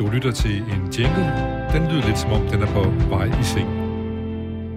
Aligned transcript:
Du 0.00 0.08
lytter 0.08 0.32
til 0.32 0.56
en 0.56 0.92
jingle. 0.98 1.24
Den 1.72 1.82
lyder 1.90 2.06
lidt 2.06 2.18
som 2.18 2.32
om, 2.32 2.46
den 2.48 2.62
er 2.62 2.66
på 2.66 2.82
vej 3.08 3.40
i 3.40 3.44
seng. 3.44 3.68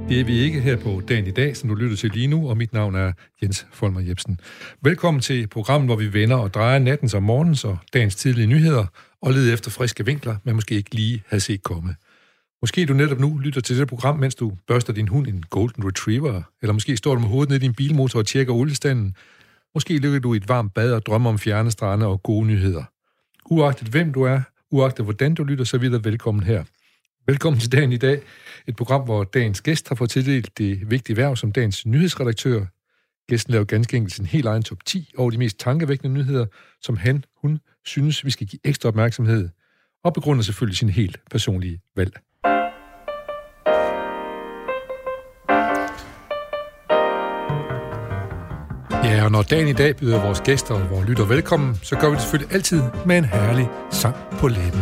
Det 0.09 0.19
er 0.19 0.23
vi 0.23 0.39
ikke 0.39 0.61
her 0.61 0.77
på 0.77 1.01
dagen 1.07 1.27
i 1.27 1.31
dag, 1.31 1.57
som 1.57 1.69
du 1.69 1.75
lytter 1.75 1.97
til 1.97 2.11
lige 2.11 2.27
nu, 2.27 2.49
og 2.49 2.57
mit 2.57 2.73
navn 2.73 2.95
er 2.95 3.11
Jens 3.43 3.67
Folmer 3.73 4.01
Jebsen. 4.01 4.39
Velkommen 4.81 5.21
til 5.21 5.47
programmet, 5.47 5.87
hvor 5.87 5.95
vi 5.95 6.13
vender 6.13 6.35
og 6.35 6.53
drejer 6.53 6.79
nattens 6.79 7.13
og 7.13 7.23
morgens 7.23 7.65
og 7.65 7.77
dagens 7.93 8.15
tidlige 8.15 8.47
nyheder, 8.47 8.85
og 9.21 9.33
leder 9.33 9.53
efter 9.53 9.71
friske 9.71 10.05
vinkler, 10.05 10.35
man 10.43 10.55
måske 10.55 10.75
ikke 10.75 10.95
lige 10.95 11.23
havde 11.27 11.41
set 11.41 11.63
komme. 11.63 11.95
Måske 12.61 12.85
du 12.85 12.93
netop 12.93 13.19
nu 13.19 13.37
lytter 13.37 13.61
til 13.61 13.77
det 13.77 13.87
program, 13.87 14.19
mens 14.19 14.35
du 14.35 14.53
børster 14.67 14.93
din 14.93 15.07
hund 15.07 15.27
en 15.27 15.43
Golden 15.49 15.87
Retriever, 15.87 16.41
eller 16.61 16.73
måske 16.73 16.97
står 16.97 17.13
du 17.13 17.19
med 17.19 17.29
hovedet 17.29 17.49
ned 17.49 17.57
i 17.57 17.61
din 17.61 17.73
bilmotor 17.73 18.19
og 18.19 18.25
tjekker 18.25 18.53
oliestanden. 18.53 19.15
Måske 19.75 19.97
ligger 19.97 20.19
du 20.19 20.33
i 20.33 20.37
et 20.37 20.49
varmt 20.49 20.73
bad 20.73 20.91
og 20.93 21.05
drømmer 21.05 21.29
om 21.29 21.39
fjerne 21.39 21.71
strande 21.71 22.05
og 22.05 22.23
gode 22.23 22.47
nyheder. 22.47 22.83
Uagtet 23.45 23.87
hvem 23.87 24.13
du 24.13 24.23
er, 24.23 24.41
uagtet 24.71 25.05
hvordan 25.05 25.33
du 25.33 25.43
lytter, 25.43 25.65
så 25.65 25.77
videre 25.77 26.03
velkommen 26.03 26.43
her. 26.43 26.63
Velkommen 27.27 27.59
til 27.59 27.71
dagen 27.71 27.91
i 27.91 27.97
dag. 27.97 28.21
Et 28.67 28.75
program, 28.75 29.03
hvor 29.03 29.23
dagens 29.23 29.61
gæst 29.61 29.89
har 29.89 29.95
fået 29.95 30.09
tildelt 30.09 30.57
det 30.57 30.91
vigtige 30.91 31.17
værv 31.17 31.35
som 31.35 31.51
dagens 31.51 31.85
nyhedsredaktør. 31.85 32.65
Gæsten 33.29 33.51
laver 33.51 33.65
ganske 33.65 33.97
enkelt 33.97 34.13
sin 34.13 34.25
helt 34.25 34.45
egen 34.45 34.63
top 34.63 34.85
10 34.85 35.13
over 35.17 35.31
de 35.31 35.37
mest 35.37 35.59
tankevækkende 35.59 36.13
nyheder, 36.13 36.45
som 36.81 36.97
han, 36.97 37.23
hun, 37.41 37.59
synes, 37.85 38.25
vi 38.25 38.31
skal 38.31 38.47
give 38.47 38.59
ekstra 38.63 38.89
opmærksomhed, 38.89 39.49
og 40.03 40.13
begrunder 40.13 40.43
selvfølgelig 40.43 40.77
sin 40.77 40.89
helt 40.89 41.17
personlige 41.31 41.79
valg. 41.95 42.19
Ja, 49.17 49.23
og 49.25 49.31
når 49.31 49.41
dagen 49.41 49.67
i 49.67 49.73
dag 49.73 49.95
byder 49.95 50.21
vores 50.21 50.41
gæster 50.41 50.75
og 50.75 50.89
vores 50.91 51.07
lytter 51.07 51.25
velkommen, 51.25 51.79
så 51.83 51.95
gør 51.95 52.09
vi 52.09 52.13
det 52.13 52.21
selvfølgelig 52.21 52.53
altid 52.53 52.81
med 53.05 53.17
en 53.17 53.25
herlig 53.25 53.69
sang 53.91 54.15
på 54.31 54.47
læben. 54.47 54.81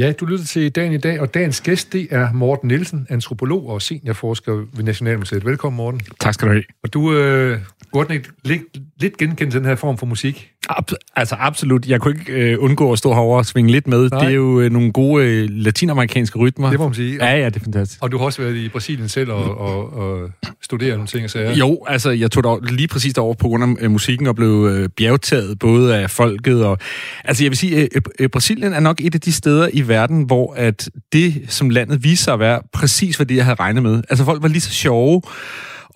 Ja, 0.00 0.12
du 0.12 0.26
lytter 0.26 0.44
til 0.44 0.70
dagen 0.70 0.92
i 0.92 0.98
dag, 0.98 1.20
og 1.20 1.34
dagens 1.34 1.60
gæst, 1.60 1.92
det 1.92 2.08
er 2.10 2.32
Morten 2.32 2.68
Nielsen, 2.68 3.06
antropolog 3.10 3.68
og 3.68 3.82
seniorforsker 3.82 4.52
ved 4.76 4.84
Nationalmuseet. 4.84 5.44
Velkommen, 5.44 5.76
Morten. 5.76 6.00
Tak 6.20 6.34
skal 6.34 6.48
du 6.48 6.52
have. 6.52 6.64
Og 6.82 6.92
du 6.92 7.14
øh, 7.14 7.58
godt 7.92 8.10
ikke 8.10 8.28
lidt, 8.44 8.62
lidt 9.00 9.16
genkende 9.16 9.52
den 9.52 9.64
her 9.64 9.74
form 9.74 9.98
for 9.98 10.06
musik? 10.06 10.50
Ab- 10.70 10.94
altså 11.16 11.36
absolut. 11.38 11.86
Jeg 11.86 12.00
kunne 12.00 12.14
ikke 12.18 12.32
øh, 12.32 12.56
undgå 12.60 12.92
at 12.92 12.98
stå 12.98 13.12
herovre 13.14 13.38
og 13.38 13.46
svinge 13.46 13.70
lidt 13.70 13.86
med. 13.86 14.10
Nej. 14.10 14.20
Det 14.20 14.28
er 14.28 14.34
jo 14.34 14.60
øh, 14.60 14.70
nogle 14.72 14.92
gode 14.92 15.24
øh, 15.24 15.48
latinamerikanske 15.50 16.38
rytmer. 16.38 16.70
Det 16.70 16.78
må 16.78 16.84
man 16.84 16.94
sige. 16.94 17.26
Ja, 17.26 17.38
ja, 17.38 17.46
det 17.46 17.56
er 17.56 17.60
fantastisk. 17.60 18.02
Og 18.02 18.12
du 18.12 18.18
har 18.18 18.24
også 18.24 18.42
været 18.42 18.56
i 18.56 18.68
Brasilien 18.68 19.08
selv 19.08 19.30
og, 19.30 19.58
og, 19.58 19.92
og 19.92 20.30
studeret 20.62 20.92
nogle 20.92 21.06
ting 21.06 21.24
og 21.24 21.30
sager. 21.30 21.54
Jo, 21.54 21.84
altså 21.86 22.10
jeg 22.10 22.30
tog 22.30 22.44
dog 22.44 22.60
lige 22.62 22.88
præcis 22.88 23.14
derover 23.14 23.34
på 23.34 23.48
grund 23.48 23.64
af 23.64 23.84
øh, 23.84 23.90
musikken 23.90 24.26
og 24.26 24.36
blev 24.36 24.68
øh, 24.70 24.88
bjergtaget 24.88 25.58
både 25.58 25.96
af 25.96 26.10
folket 26.10 26.64
og... 26.64 26.78
Altså 27.24 27.44
jeg 27.44 27.50
vil 27.50 27.58
sige, 27.58 27.80
øh, 27.80 28.02
øh, 28.18 28.28
Brasilien 28.28 28.72
er 28.72 28.80
nok 28.80 29.00
et 29.00 29.14
af 29.14 29.20
de 29.20 29.32
steder 29.32 29.68
i 29.72 29.88
verden, 29.90 30.22
hvor 30.22 30.54
at 30.54 30.90
det, 31.12 31.42
som 31.48 31.70
landet 31.70 32.04
viste 32.04 32.24
sig 32.24 32.34
at 32.34 32.40
være, 32.40 32.60
præcis 32.72 33.16
hvad 33.16 33.26
det, 33.26 33.36
jeg 33.36 33.44
havde 33.44 33.60
regnet 33.60 33.82
med. 33.82 34.02
Altså 34.10 34.24
folk 34.24 34.42
var 34.42 34.48
lige 34.48 34.60
så 34.60 34.70
sjove 34.70 35.22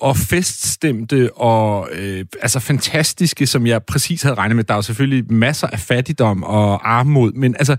og 0.00 0.16
feststemte 0.16 1.30
og 1.36 1.88
øh, 1.92 2.24
altså 2.42 2.60
fantastiske, 2.60 3.46
som 3.46 3.66
jeg 3.66 3.82
præcis 3.82 4.22
havde 4.22 4.34
regnet 4.34 4.56
med. 4.56 4.64
Der 4.64 4.74
er 4.74 4.78
jo 4.78 4.82
selvfølgelig 4.82 5.32
masser 5.32 5.66
af 5.66 5.80
fattigdom 5.80 6.42
og 6.42 6.92
armod, 6.98 7.32
men 7.32 7.56
altså, 7.58 7.76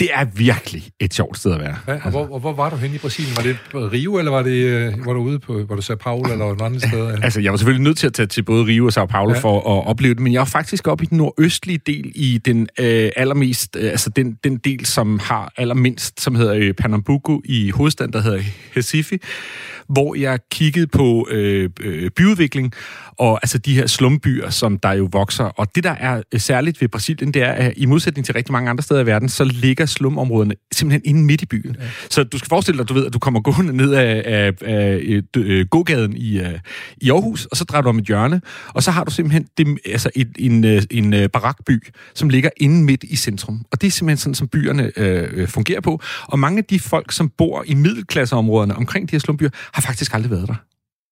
det 0.00 0.08
er 0.14 0.24
virkelig 0.24 0.88
et 1.00 1.14
sjovt 1.14 1.38
sted 1.38 1.52
at 1.52 1.60
være. 1.60 1.76
Ja, 1.88 2.00
og, 2.04 2.10
hvor, 2.10 2.32
og 2.32 2.40
hvor 2.40 2.52
var 2.52 2.70
du 2.70 2.76
henne 2.76 2.96
i 2.96 2.98
Brasilien? 2.98 3.36
Var 3.36 3.42
det 3.42 3.58
Rio, 3.92 4.18
eller 4.18 4.30
var, 4.30 4.42
det, 4.42 4.94
var 5.06 5.12
du 5.12 5.20
ude 5.20 5.38
på 5.38 5.64
var 5.68 5.76
du 5.76 5.82
Sao 5.82 5.96
Paulo 5.96 6.22
eller 6.22 6.36
noget 6.36 6.62
andet 6.62 6.82
sted? 6.82 7.10
Altså, 7.22 7.40
jeg 7.40 7.52
var 7.52 7.56
selvfølgelig 7.56 7.84
nødt 7.84 7.98
til 7.98 8.06
at 8.06 8.12
tage 8.12 8.26
til 8.26 8.42
både 8.42 8.64
Rio 8.64 8.86
og 8.86 8.92
Sao 8.92 9.06
Paulo 9.06 9.34
ja. 9.34 9.38
for 9.38 9.78
at 9.78 9.86
opleve 9.86 10.14
det, 10.14 10.22
men 10.22 10.32
jeg 10.32 10.38
var 10.38 10.44
faktisk 10.44 10.88
oppe 10.88 11.04
i 11.04 11.06
den 11.06 11.18
nordøstlige 11.18 11.80
del, 11.86 12.12
i 12.14 12.38
den 12.38 12.68
øh, 12.78 13.10
allermest, 13.16 13.76
øh, 13.76 13.90
altså 13.90 14.10
den, 14.10 14.38
den 14.44 14.56
del, 14.56 14.86
som 14.86 15.18
har 15.18 15.52
allermindst, 15.56 16.20
som 16.20 16.34
hedder 16.34 16.54
øh, 16.54 16.72
Pernambuco 16.74 17.40
i 17.44 17.70
hovedstaden, 17.70 18.12
der 18.12 18.22
hedder 18.22 18.40
Recife, 18.76 19.18
hvor 19.88 20.14
jeg 20.14 20.38
kiggede 20.50 20.86
på 20.86 21.28
øh, 21.30 21.70
øh, 21.80 22.10
byudvikling, 22.10 22.72
og 23.20 23.38
altså 23.42 23.58
de 23.58 23.74
her 23.74 23.86
slumbyer, 23.86 24.50
som 24.50 24.78
der 24.78 24.92
jo 24.92 25.08
vokser. 25.12 25.44
Og 25.44 25.74
det, 25.74 25.84
der 25.84 25.90
er 25.90 26.22
særligt 26.36 26.80
ved 26.80 26.88
Brasilien, 26.88 27.34
det 27.34 27.42
er, 27.42 27.52
at 27.52 27.72
i 27.76 27.86
modsætning 27.86 28.26
til 28.26 28.34
rigtig 28.34 28.52
mange 28.52 28.70
andre 28.70 28.82
steder 28.82 29.00
i 29.00 29.06
verden, 29.06 29.28
så 29.28 29.44
ligger 29.44 29.86
slumområderne 29.86 30.54
simpelthen 30.72 31.02
inde 31.04 31.24
midt 31.24 31.42
i 31.42 31.46
byen. 31.46 31.76
Ja. 31.80 31.84
Så 32.10 32.24
du 32.24 32.38
skal 32.38 32.48
forestille 32.48 32.78
dig, 32.78 32.88
du 32.88 32.94
ved, 32.94 33.06
at 33.06 33.12
du 33.12 33.18
kommer 33.18 33.40
gående 33.40 33.76
ned 33.76 33.92
af, 33.92 34.22
af, 34.26 34.52
af, 34.62 35.22
af 35.36 35.70
gågaden 35.70 36.16
i, 36.16 36.42
i 37.00 37.10
Aarhus, 37.10 37.46
og 37.46 37.56
så 37.56 37.64
drejer 37.64 37.82
du 37.82 37.88
om 37.88 37.98
et 37.98 38.04
hjørne, 38.04 38.40
og 38.68 38.82
så 38.82 38.90
har 38.90 39.04
du 39.04 39.10
simpelthen 39.10 39.46
det, 39.58 39.78
altså 39.86 40.10
en, 40.16 40.26
en, 40.38 40.64
en, 40.90 41.14
en 41.14 41.30
barakby, 41.30 41.86
som 42.14 42.28
ligger 42.28 42.50
inde 42.56 42.84
midt 42.84 43.04
i 43.04 43.16
centrum. 43.16 43.64
Og 43.72 43.80
det 43.80 43.86
er 43.86 43.90
simpelthen 43.90 44.16
sådan, 44.16 44.34
som 44.34 44.48
byerne 44.48 44.90
øh, 44.96 45.48
fungerer 45.48 45.80
på. 45.80 46.00
Og 46.24 46.38
mange 46.38 46.58
af 46.58 46.64
de 46.64 46.80
folk, 46.80 47.12
som 47.12 47.30
bor 47.38 47.64
i 47.66 47.74
middelklasseområderne 47.74 48.76
omkring 48.76 49.10
de 49.10 49.12
her 49.12 49.20
slumbyer, 49.20 49.50
har 49.72 49.82
faktisk 49.82 50.14
aldrig 50.14 50.30
været 50.30 50.48
der. 50.48 50.54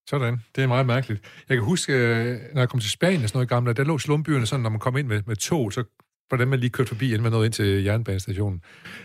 Sådan. 0.09 0.43
Det 0.57 0.63
er 0.63 0.69
meget 0.69 0.87
mærkeligt. 0.87 1.21
Jeg 1.49 1.57
kan 1.57 1.65
huske, 1.65 1.93
øh, 1.93 2.39
når 2.55 2.61
jeg 2.61 2.69
kom 2.69 2.81
til 2.81 2.91
Spanien 2.91 3.23
og 3.23 3.29
sådan 3.29 3.37
noget 3.37 3.49
gamle, 3.49 3.73
der 3.73 3.85
lå 3.85 3.99
slumbyerne 3.99 4.47
sådan, 4.47 4.63
når 4.63 4.71
man 4.71 4.79
kom 4.79 4.97
ind 4.97 5.07
med, 5.07 5.23
med 5.27 5.37
tog, 5.37 5.73
så 5.73 5.85
dem, 6.39 6.49
man 6.49 6.59
lige 6.59 6.71
kørte 6.71 6.89
forbi, 6.89 7.07
inden 7.07 7.23
man 7.23 7.33
nåede 7.33 7.47
ind 7.47 7.53
til 7.53 7.85
jernbanestationen. 7.85 8.61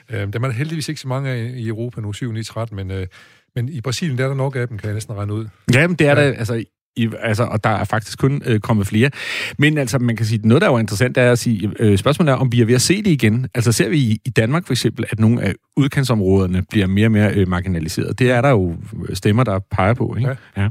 Øh, 0.09 0.33
der 0.33 0.39
er 0.39 0.51
heldigvis 0.51 0.89
ikke 0.89 1.01
så 1.01 1.07
mange 1.07 1.29
af 1.29 1.53
i 1.55 1.67
Europa 1.67 2.01
nu, 2.01 2.13
7, 2.13 2.31
9, 2.31 2.43
13, 2.43 2.75
men, 2.75 2.91
øh, 2.91 3.07
men 3.55 3.69
i 3.69 3.81
Brasilien, 3.81 4.17
der 4.17 4.23
er 4.23 4.27
der 4.27 4.35
nok 4.35 4.55
af 4.55 4.67
dem, 4.67 4.77
kan 4.77 4.87
jeg 4.87 4.93
næsten 4.93 5.15
regne 5.15 5.33
ud. 5.33 5.47
Jamen, 5.73 5.95
det 5.95 6.07
er 6.07 6.19
ja. 6.19 6.27
der, 6.27 6.37
altså, 6.37 6.63
i, 6.95 7.09
altså, 7.19 7.43
og 7.43 7.63
der 7.63 7.69
er 7.69 7.83
faktisk 7.83 8.19
kun 8.19 8.41
øh, 8.45 8.59
kommet 8.59 8.87
flere. 8.87 9.09
Men 9.57 9.77
altså, 9.77 9.99
man 9.99 10.15
kan 10.15 10.25
sige, 10.25 10.47
noget, 10.47 10.61
der 10.61 10.67
er 10.67 10.71
jo 10.71 10.77
interessant, 10.77 11.17
er 11.17 11.31
at 11.31 11.39
sige, 11.39 11.71
øh, 11.79 11.97
spørgsmålet 11.97 12.31
er, 12.31 12.35
om 12.35 12.51
vi 12.51 12.61
er 12.61 12.65
ved 12.65 12.75
at 12.75 12.81
se 12.81 12.97
det 13.03 13.11
igen. 13.11 13.47
Altså, 13.55 13.71
ser 13.71 13.89
vi 13.89 13.97
i, 13.97 14.17
i 14.25 14.29
Danmark 14.29 14.65
for 14.65 14.73
eksempel, 14.73 15.05
at 15.09 15.19
nogle 15.19 15.41
af 15.41 15.53
udkantsområderne 15.77 16.63
bliver 16.69 16.87
mere 16.87 17.07
og 17.07 17.11
mere 17.11 17.33
øh, 17.33 17.47
marginaliseret. 17.47 18.19
Det 18.19 18.31
er 18.31 18.41
der 18.41 18.49
jo 18.49 18.75
stemmer, 19.13 19.43
der 19.43 19.59
peger 19.71 19.93
på, 19.93 20.15
ikke? 20.17 20.29
Ja. 20.29 20.61
ja. 20.61 20.69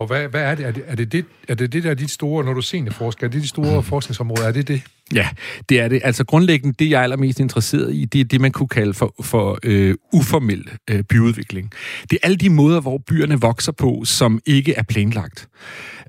Og 0.00 0.06
hvad, 0.06 0.28
hvad 0.28 0.42
er 0.42 0.54
det? 0.54 0.66
Er 0.66 0.70
det, 0.72 0.84
er 0.86 0.94
det 0.94 1.12
det, 1.12 1.24
er 1.48 1.54
det, 1.54 1.72
det 1.72 1.84
der 1.84 1.90
er 1.90 1.94
dit 1.94 2.10
store, 2.10 2.44
når 2.44 2.52
du 2.52 2.62
seniorforsker, 2.62 3.26
er 3.26 3.30
det 3.30 3.42
de 3.42 3.48
store 3.48 3.82
forskningsområder, 3.82 4.48
er 4.48 4.52
det 4.52 4.68
det? 4.68 4.82
Ja, 5.14 5.28
det 5.68 5.80
er 5.80 5.88
det. 5.88 6.00
Altså 6.04 6.24
grundlæggende, 6.24 6.74
det 6.78 6.90
jeg 6.90 6.98
er 6.98 7.02
allermest 7.02 7.40
interesseret 7.40 7.94
i, 7.94 8.04
det 8.04 8.20
er 8.20 8.24
det, 8.24 8.40
man 8.40 8.52
kunne 8.52 8.68
kalde 8.68 8.94
for, 8.94 9.14
for 9.22 9.58
øh, 9.62 9.94
uformel 10.12 10.70
øh, 10.90 11.02
byudvikling. 11.02 11.70
Det 12.10 12.12
er 12.12 12.26
alle 12.26 12.36
de 12.36 12.50
måder, 12.50 12.80
hvor 12.80 12.98
byerne 12.98 13.40
vokser 13.40 13.72
på, 13.72 14.02
som 14.04 14.40
ikke 14.46 14.74
er 14.74 14.82
planlagt. 14.82 15.48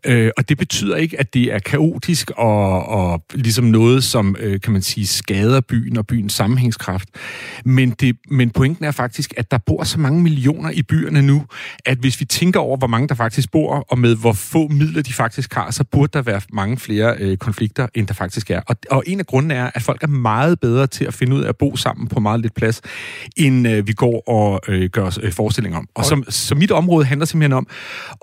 Øh, 0.05 0.31
og 0.37 0.49
det 0.49 0.57
betyder 0.57 0.95
ikke, 0.95 1.19
at 1.19 1.33
det 1.33 1.53
er 1.53 1.59
kaotisk 1.59 2.31
og, 2.37 2.85
og 2.85 3.23
ligesom 3.33 3.65
noget, 3.65 4.03
som 4.03 4.35
øh, 4.39 4.61
kan 4.61 4.73
man 4.73 4.81
sige 4.81 5.07
skader 5.07 5.61
byen 5.61 5.97
og 5.97 6.07
byens 6.07 6.33
sammenhængskraft. 6.33 7.09
Men, 7.65 7.89
det, 7.89 8.15
men 8.29 8.49
pointen 8.49 8.85
er 8.85 8.91
faktisk, 8.91 9.33
at 9.37 9.51
der 9.51 9.57
bor 9.57 9.83
så 9.83 9.99
mange 9.99 10.21
millioner 10.21 10.69
i 10.69 10.83
byerne 10.83 11.21
nu, 11.21 11.45
at 11.85 11.97
hvis 11.97 12.19
vi 12.19 12.25
tænker 12.25 12.59
over, 12.59 12.77
hvor 12.77 12.87
mange 12.87 13.07
der 13.07 13.15
faktisk 13.15 13.51
bor, 13.51 13.85
og 13.89 13.99
med 13.99 14.15
hvor 14.15 14.33
få 14.33 14.67
midler 14.67 15.01
de 15.01 15.13
faktisk 15.13 15.53
har, 15.53 15.71
så 15.71 15.83
burde 15.83 16.11
der 16.13 16.21
være 16.21 16.41
mange 16.53 16.77
flere 16.77 17.15
øh, 17.19 17.37
konflikter, 17.37 17.87
end 17.95 18.07
der 18.07 18.13
faktisk 18.13 18.51
er. 18.51 18.61
Og, 18.67 18.75
og 18.91 19.03
en 19.07 19.19
af 19.19 19.25
grundene 19.25 19.53
er, 19.53 19.71
at 19.73 19.81
folk 19.81 20.03
er 20.03 20.07
meget 20.07 20.59
bedre 20.59 20.87
til 20.87 21.05
at 21.05 21.13
finde 21.13 21.35
ud 21.35 21.41
af 21.41 21.49
at 21.49 21.57
bo 21.57 21.75
sammen 21.75 22.07
på 22.07 22.19
meget 22.19 22.39
lidt 22.39 22.55
plads, 22.55 22.81
end 23.37 23.67
øh, 23.67 23.87
vi 23.87 23.93
går 23.93 24.29
og 24.29 24.59
øh, 24.67 24.89
gør 24.89 25.03
os 25.03 25.19
øh, 25.23 25.31
forestillinger 25.31 25.79
om. 25.79 25.87
Og 25.95 26.05
så, 26.05 26.23
så 26.29 26.55
mit 26.55 26.71
område 26.71 27.05
handler 27.05 27.25
simpelthen 27.25 27.53
om 27.53 27.67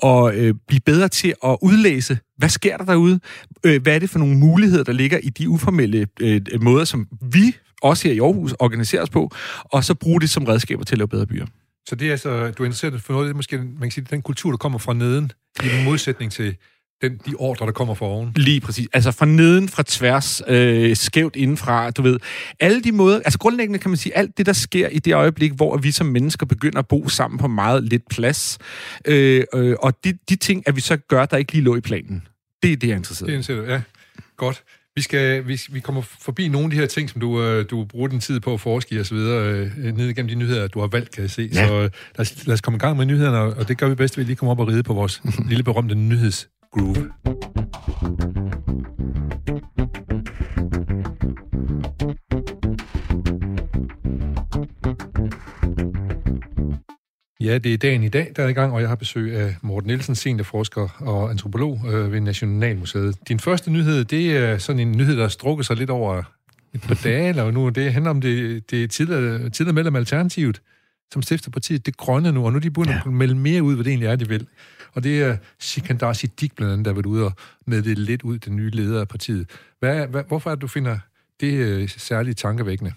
at 0.05 0.35
øh, 0.35 0.55
blive 0.69 0.81
bedre 0.81 1.09
til 1.09 1.35
at 1.45 1.57
udlæse, 1.63 2.19
hvad 2.37 2.49
sker 2.49 2.77
der 2.77 2.85
derude? 2.85 3.21
Øh, 3.65 3.83
hvad 3.83 3.95
er 3.95 3.99
det 3.99 4.11
for 4.11 4.19
nogle 4.19 4.39
muligheder, 4.39 4.85
der 4.85 4.93
ligger 4.93 5.19
i 5.19 5.29
de 5.29 5.49
uformelle 5.49 6.07
øh, 6.21 6.41
måder, 6.61 6.85
som 6.85 7.09
vi 7.33 7.57
også 7.83 8.09
her 8.09 8.15
i 8.15 8.19
Aarhus 8.19 8.55
organiserer 8.59 9.03
os 9.03 9.11
på, 9.11 9.31
og 9.65 9.85
så 9.85 9.95
bruge 9.95 10.21
det 10.21 10.31
som 10.31 10.45
redskaber 10.45 10.85
til 10.85 10.95
at 10.95 10.99
lave 10.99 11.09
bedre 11.09 11.27
byer. 11.27 11.47
Så 11.89 11.95
det 11.95 12.07
er 12.07 12.11
altså, 12.11 12.51
du 12.51 12.63
er 12.63 12.67
interesseret 12.67 13.03
for 13.03 13.13
noget, 13.13 13.29
det 13.29 13.37
måske, 13.37 13.59
man 13.59 13.81
kan 13.81 13.91
sige, 13.91 14.07
den 14.11 14.23
kultur, 14.23 14.51
der 14.51 14.57
kommer 14.57 14.79
fra 14.79 14.95
neden, 14.95 15.33
i 15.63 15.85
modsætning 15.85 16.33
til 16.33 16.57
den, 17.03 17.21
de 17.27 17.35
ordre, 17.35 17.67
der 17.67 17.73
kommer 17.73 17.95
fra 17.95 18.07
oven. 18.07 18.33
Lige 18.37 18.61
præcis. 18.61 18.89
Altså 18.93 19.11
fra 19.11 19.27
neden, 19.27 19.69
fra 19.69 19.83
tværs, 19.87 20.43
øh, 20.49 20.97
skævt 20.97 21.37
indenfra, 21.37 21.91
du 21.91 22.03
ved. 22.03 22.19
Alle 22.61 22.83
de 22.83 22.93
måder, 22.93 23.17
altså 23.17 23.39
grundlæggende 23.39 23.79
kan 23.79 23.91
man 23.91 23.97
sige, 23.97 24.17
alt 24.17 24.39
det, 24.39 24.47
der 24.47 24.53
sker 24.53 24.89
i 24.89 24.99
det 24.99 25.15
øjeblik, 25.15 25.53
hvor 25.53 25.77
vi 25.77 25.91
som 25.91 26.07
mennesker 26.07 26.47
begynder 26.47 26.79
at 26.79 26.89
bo 26.89 27.09
sammen 27.09 27.39
på 27.39 27.49
meget 27.49 27.85
lidt 27.85 28.09
plads, 28.11 28.59
øh, 29.05 29.45
øh, 29.55 29.77
og 29.81 30.05
de, 30.05 30.19
de 30.29 30.37
ting, 30.37 30.63
at 30.67 30.77
vi 30.77 30.81
så 30.81 30.97
gør, 30.97 31.27
der 31.27 31.37
ikke 31.37 31.53
lige 31.53 31.65
lå 31.65 31.77
i 31.77 31.81
planen. 31.81 32.23
Det 32.63 32.73
er 32.73 32.77
det, 32.77 32.89
jeg 32.89 32.93
er 32.93 32.97
interesseret 32.97 33.27
Det 33.27 33.35
er 33.35 33.39
interesseret, 33.39 33.69
ja. 33.69 33.81
Godt. 34.37 34.63
Vi, 34.97 35.03
skal, 35.03 35.49
vi, 35.49 35.61
vi 35.71 35.81
kommer 35.81 36.03
forbi 36.03 36.49
nogle 36.49 36.65
af 36.65 36.71
de 36.71 36.77
her 36.77 36.87
ting, 36.87 37.11
som 37.11 37.21
du, 37.21 37.43
øh, 37.43 37.71
du 37.71 37.85
bruger 37.85 38.09
din 38.09 38.21
tid 38.21 38.41
på 38.41 38.55
at 38.55 38.61
forske 38.61 39.01
og 39.01 39.07
så 39.07 39.15
videre, 39.15 39.53
øh, 39.53 39.97
ned 39.97 40.09
igennem 40.09 40.29
de 40.29 40.35
nyheder, 40.35 40.69
du 40.69 40.81
har 40.81 40.87
valgt, 40.87 41.11
kan 41.11 41.23
jeg 41.23 41.31
se. 41.31 41.51
Ja. 41.55 41.67
Så 41.67 41.75
øh, 41.75 41.81
lad, 41.83 41.91
os, 42.19 42.47
lad 42.47 42.55
os 42.55 42.61
komme 42.61 42.77
i 42.77 42.81
gang 42.81 42.97
med 42.97 43.07
nyhederne, 43.07 43.39
og 43.39 43.69
det 43.69 43.79
gør 43.79 43.89
vi 43.89 43.95
bedst 43.95 44.17
ved 44.17 44.25
at 44.25 44.27
lige 44.27 44.37
komme 44.37 44.51
op 44.51 44.61
og 44.61 44.69
ride 44.69 44.83
på 44.83 44.95
vores 44.95 45.23
lille 45.49 45.65
berømte 45.65 45.95
nyhedsgroove. 46.77 47.11
Ja, 57.41 57.59
det 57.59 57.75
er 57.75 57.79
dagen 57.79 58.03
i 58.03 58.09
dag, 58.09 58.33
der 58.37 58.43
er 58.43 58.49
i 58.49 58.53
gang, 58.53 58.73
og 58.73 58.81
jeg 58.81 58.89
har 58.89 58.97
besøg 58.97 59.37
af 59.37 59.57
Morten 59.63 59.87
Nielsen, 59.87 60.15
seniorforsker 60.15 60.89
og 60.99 61.31
antropolog 61.31 61.81
øh, 61.93 62.13
ved 62.13 62.21
Nationalmuseet. 62.21 63.17
Din 63.29 63.41
første 63.41 63.71
nyhed, 63.71 64.05
det 64.05 64.37
er 64.37 64.59
sådan 64.59 64.81
en 64.81 64.93
nyhed, 64.93 65.17
der 65.17 65.23
har 65.23 65.29
strukket 65.29 65.67
sig 65.67 65.77
lidt 65.77 65.91
over 65.91 66.23
et 66.75 66.81
par 66.81 67.01
dage, 67.05 67.29
eller 67.29 67.51
nu. 67.51 67.69
Det 67.69 67.93
handler 67.93 68.11
om 68.11 68.21
det, 68.21 68.71
det 68.71 68.91
tidligere, 68.91 69.51
tidligere 69.51 69.75
mellem 69.75 69.97
Alternativet, 69.97 70.63
som 71.13 71.23
stifter 71.23 71.51
partiet 71.51 71.87
Det 71.87 71.97
Grønne 71.97 72.33
nu, 72.33 72.45
og 72.45 72.53
nu 72.53 72.57
er 72.57 72.61
de 72.61 72.71
begyndt 72.71 72.91
ja. 72.91 73.01
at 73.07 73.13
melde 73.13 73.35
mere 73.35 73.63
ud, 73.63 73.75
hvad 73.75 73.85
det 73.85 73.91
egentlig 73.91 74.09
er, 74.09 74.17
de 74.17 74.29
vil. 74.29 74.47
Og 74.99 75.05
det 75.05 75.23
er 75.23 75.37
Sikandar 75.59 76.13
Siddiq 76.13 76.51
blandt 76.57 76.73
andet, 76.73 76.85
der 76.85 76.91
har 76.91 76.95
været 76.95 77.07
ude 77.07 77.25
og 77.25 77.33
det 77.67 77.99
lidt 77.99 78.23
ud, 78.23 78.39
den 78.39 78.57
nye 78.57 78.71
leder 78.71 79.01
af 79.01 79.09
partiet. 79.09 79.51
Hvad, 79.81 80.07
hvad, 80.07 80.23
hvorfor 80.29 80.51
er 80.51 80.55
det, 80.55 80.63
du 80.63 80.67
finder 80.67 80.99
det 81.41 81.53
øh, 81.53 81.89
særligt 81.89 82.39
tankevækkende? 82.39 82.93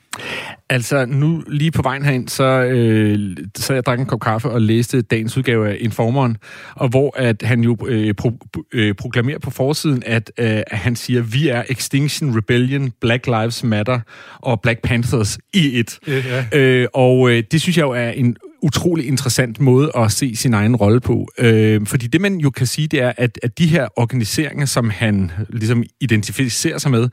Altså, 0.70 1.06
nu 1.06 1.44
lige 1.48 1.72
på 1.72 1.82
vejen 1.82 2.06
herind, 2.06 2.28
så, 2.28 2.44
øh, 2.44 3.38
så 3.56 3.74
jeg 3.74 3.86
drak 3.86 4.00
en 4.00 4.06
kop 4.06 4.20
kaffe 4.20 4.50
og 4.50 4.62
læste 4.62 5.02
dagens 5.02 5.38
udgave 5.38 5.70
af 5.70 5.78
Informeren, 5.80 6.38
og 6.76 6.90
hvor 6.90 7.14
at 7.18 7.42
han 7.42 7.62
jo 7.62 7.78
øh, 7.88 8.14
pro, 8.14 8.32
øh, 8.72 8.96
proklamerer 8.96 9.40
på 9.40 9.50
forsiden, 9.50 10.04
at 10.06 10.32
øh, 10.38 10.62
han 10.72 10.96
siger, 10.96 11.22
vi 11.22 11.48
er 11.48 11.64
Extinction 11.70 12.38
Rebellion, 12.38 12.92
Black 13.02 13.28
Lives 13.28 13.64
Matter 13.64 14.00
og 14.40 14.62
Black 14.62 14.82
Panthers 14.82 15.38
i 15.54 15.80
et. 15.80 16.00
Ja. 16.08 16.46
Øh, 16.54 16.88
og 16.94 17.32
øh, 17.32 17.44
det 17.52 17.62
synes 17.62 17.78
jeg 17.78 17.84
jo 17.84 17.92
er 17.92 18.10
en 18.10 18.38
utrolig 18.62 19.08
interessant 19.08 19.60
måde 19.60 19.92
at 19.96 20.12
se 20.12 20.36
sin 20.36 20.54
egen 20.54 20.76
rolle 20.76 21.00
på. 21.00 21.28
Øh, 21.38 21.86
fordi 21.86 22.08
det, 22.08 22.22
man 22.22 22.38
jo 22.38 22.50
kan 22.50 22.68
sige, 22.68 22.88
det 22.88 23.02
er, 23.02 23.14
at, 23.18 23.40
at 23.44 23.58
de 23.58 23.68
her 23.68 23.88
organiseringer, 23.96 24.66
som 24.66 24.90
han 24.90 25.32
ligesom 25.50 25.84
identificerer 26.00 26.78
sig 26.78 26.92
med, 26.92 27.10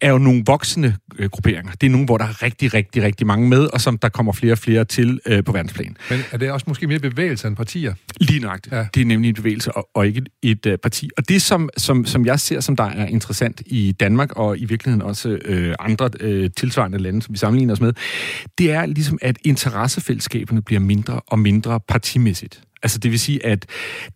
er 0.00 0.10
jo 0.10 0.18
nogle 0.18 0.42
voksende 0.46 0.94
øh, 1.18 1.30
grupperinger. 1.30 1.72
Det 1.72 1.86
er 1.86 1.90
nogle, 1.90 2.06
hvor 2.06 2.18
der 2.18 2.24
er 2.24 2.42
rigtig, 2.42 2.74
rigtig, 2.74 3.02
rigtig 3.02 3.26
mange 3.26 3.48
med, 3.48 3.64
og 3.64 3.80
som 3.80 3.98
der 3.98 4.08
kommer 4.08 4.32
flere 4.32 4.52
og 4.52 4.58
flere 4.58 4.84
til 4.84 5.20
øh, 5.26 5.44
på 5.44 5.52
verdensplan. 5.52 5.96
Men 6.10 6.20
er 6.32 6.36
det 6.36 6.50
også 6.50 6.64
måske 6.68 6.86
mere 6.86 6.98
bevægelse 6.98 7.48
end 7.48 7.56
partier? 7.56 7.94
Lige 8.20 8.40
nøjagtigt. 8.40 8.74
Ja. 8.74 8.86
Det 8.94 9.00
er 9.00 9.04
nemlig 9.06 9.28
en 9.28 9.34
bevægelse, 9.34 9.72
og, 9.72 9.88
og 9.94 10.06
ikke 10.06 10.22
et 10.42 10.66
øh, 10.66 10.78
parti. 10.78 11.10
Og 11.16 11.28
det, 11.28 11.42
som, 11.42 11.68
som, 11.76 12.04
som 12.04 12.26
jeg 12.26 12.40
ser, 12.40 12.60
som 12.60 12.76
der 12.76 12.84
er 12.84 13.06
interessant 13.06 13.62
i 13.66 13.92
Danmark, 13.92 14.32
og 14.32 14.58
i 14.58 14.64
virkeligheden 14.64 15.02
også 15.02 15.28
øh, 15.28 15.74
andre 15.78 16.10
øh, 16.20 16.50
tilsvarende 16.56 16.98
lande, 16.98 17.22
som 17.22 17.32
vi 17.32 17.38
sammenligner 17.38 17.74
os 17.74 17.80
med, 17.80 17.92
det 18.58 18.72
er 18.72 18.86
ligesom, 18.86 19.18
at 19.22 19.36
interessefællesskaberne 19.44 20.62
bliver 20.62 20.80
mindre 20.82 21.20
og 21.26 21.38
mindre 21.38 21.80
partimæssigt. 21.80 22.62
Altså 22.82 22.98
det 22.98 23.10
vil 23.10 23.20
sige, 23.20 23.46
at 23.46 23.66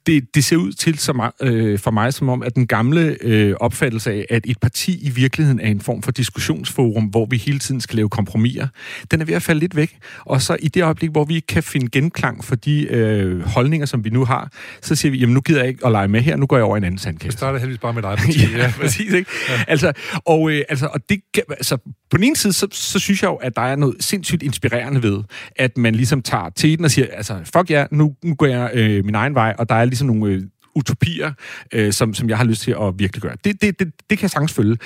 det, 0.06 0.34
det 0.34 0.44
ser 0.44 0.56
ud 0.56 0.72
til 0.72 0.98
som, 0.98 1.20
øh, 1.42 1.78
for 1.78 1.90
mig 1.90 2.14
som 2.14 2.28
om, 2.28 2.42
at 2.42 2.54
den 2.54 2.66
gamle 2.66 3.16
øh, 3.20 3.54
opfattelse 3.60 4.12
af, 4.12 4.26
at 4.30 4.42
et 4.46 4.58
parti 4.60 5.06
i 5.06 5.10
virkeligheden 5.10 5.60
er 5.60 5.68
en 5.68 5.80
form 5.80 6.02
for 6.02 6.10
diskussionsforum, 6.10 7.04
hvor 7.04 7.26
vi 7.26 7.36
hele 7.36 7.58
tiden 7.58 7.80
skal 7.80 7.96
lave 7.96 8.08
kompromiser, 8.08 8.68
den 9.10 9.20
er 9.20 9.24
ved 9.24 9.34
at 9.34 9.42
falde 9.42 9.60
lidt 9.60 9.76
væk. 9.76 9.98
Og 10.20 10.42
så 10.42 10.56
i 10.60 10.68
det 10.68 10.82
øjeblik, 10.82 11.10
hvor 11.10 11.24
vi 11.24 11.34
ikke 11.34 11.46
kan 11.46 11.62
finde 11.62 11.88
genklang 11.90 12.44
for 12.44 12.56
de 12.56 12.82
øh, 12.82 13.40
holdninger, 13.40 13.86
som 13.86 14.04
vi 14.04 14.10
nu 14.10 14.24
har, 14.24 14.52
så 14.82 14.94
siger 14.94 15.12
vi, 15.12 15.18
jamen 15.18 15.34
nu 15.34 15.40
gider 15.40 15.60
jeg 15.60 15.68
ikke 15.68 15.86
at 15.86 15.92
lege 15.92 16.08
med 16.08 16.20
her, 16.20 16.36
nu 16.36 16.46
går 16.46 16.56
jeg 16.56 16.64
over 16.64 16.76
i 16.76 16.78
en 16.78 16.84
anden 16.84 16.98
sandkasse. 16.98 17.36
Vi 17.36 17.38
starter 17.38 17.58
heldigvis 17.58 17.80
bare 17.80 17.92
med 17.92 18.02
dig. 18.02 18.18
ja, 18.52 18.58
ja, 18.58 18.72
præcis. 18.80 19.12
Ikke? 19.12 19.30
Ja. 19.48 19.64
Altså, 19.68 19.92
og, 20.26 20.50
øh, 20.50 20.62
altså, 20.68 20.86
og 20.86 21.00
det, 21.08 21.20
altså, 21.50 21.76
på 22.10 22.16
den 22.16 22.24
ene 22.24 22.36
side, 22.36 22.52
så, 22.52 22.68
så 22.72 22.98
synes 22.98 23.22
jeg 23.22 23.28
jo, 23.28 23.34
at 23.34 23.56
der 23.56 23.62
er 23.62 23.76
noget 23.76 23.96
sindssygt 24.00 24.42
inspirerende 24.42 25.02
ved, 25.02 25.22
at 25.56 25.78
man 25.78 25.94
ligesom 25.94 26.22
tager 26.22 26.50
teten 26.50 26.84
og 26.84 26.90
siger, 26.90 27.06
altså, 27.12 27.40
fuck 27.44 27.70
ja, 27.70 27.86
nu, 27.90 28.14
nu 28.24 28.34
går 28.34 28.46
jeg 28.46 28.55
øh, 28.74 29.04
min 29.04 29.14
egen 29.14 29.34
vej, 29.34 29.54
og 29.58 29.68
der 29.68 29.74
er 29.74 29.84
ligesom 29.84 30.06
nogle 30.06 30.34
øh, 30.34 30.42
utopier, 30.76 31.32
øh, 31.72 31.92
som, 31.92 32.14
som 32.14 32.28
jeg 32.28 32.36
har 32.38 32.44
lyst 32.44 32.62
til 32.62 32.70
at 32.70 32.98
virkelig 32.98 33.22
gøre. 33.22 33.36
Det, 33.44 33.62
det, 33.62 33.78
det, 33.78 33.92
det 34.10 34.18
kan 34.18 34.22
jeg 34.22 34.30
sagtens 34.30 34.52
følge. 34.52 34.76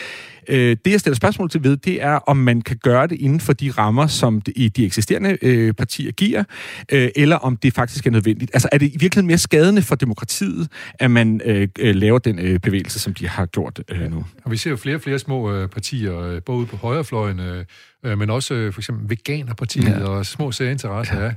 Øh, 0.48 0.76
det, 0.84 0.90
jeg 0.90 1.00
stiller 1.00 1.16
spørgsmål 1.16 1.50
til 1.50 1.64
ved, 1.64 1.76
det 1.76 2.02
er, 2.02 2.14
om 2.14 2.36
man 2.36 2.62
kan 2.62 2.76
gøre 2.82 3.06
det 3.06 3.20
inden 3.20 3.40
for 3.40 3.52
de 3.52 3.70
rammer, 3.70 4.06
som 4.06 4.40
de, 4.40 4.68
de 4.68 4.86
eksisterende 4.86 5.38
øh, 5.42 5.74
partier 5.74 6.12
giver, 6.12 6.44
øh, 6.92 7.08
eller 7.16 7.36
om 7.36 7.56
det 7.56 7.74
faktisk 7.74 8.06
er 8.06 8.10
nødvendigt. 8.10 8.50
Altså, 8.54 8.68
er 8.72 8.78
det 8.78 8.86
i 8.86 8.96
virkeligheden 9.00 9.26
mere 9.26 9.38
skadende 9.38 9.82
for 9.82 9.94
demokratiet, 9.94 10.68
at 10.98 11.10
man 11.10 11.40
øh, 11.44 11.68
øh, 11.78 11.94
laver 11.94 12.18
den 12.18 12.38
øh, 12.38 12.58
bevægelse, 12.58 12.98
som 12.98 13.14
de 13.14 13.28
har 13.28 13.46
gjort 13.46 13.82
øh, 13.88 14.10
nu? 14.10 14.24
Og 14.44 14.50
vi 14.50 14.56
ser 14.56 14.70
jo 14.70 14.76
flere 14.76 14.96
og 14.96 15.02
flere 15.02 15.18
små 15.18 15.52
øh, 15.52 15.68
partier, 15.68 16.20
øh, 16.20 16.42
både 16.42 16.66
på 16.66 16.76
højrefløjen, 16.76 17.40
øh, 17.40 17.64
øh, 18.04 18.18
men 18.18 18.30
også 18.30 18.54
øh, 18.54 18.72
for 18.72 18.80
eksempel 18.80 19.10
Veganerpartiet 19.10 19.88
ja. 19.88 20.04
og 20.04 20.26
små 20.26 20.52
særinteresser. 20.52 21.24
Ja. 21.24 21.32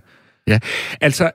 Ja, 0.47 0.59
altså 1.01 1.31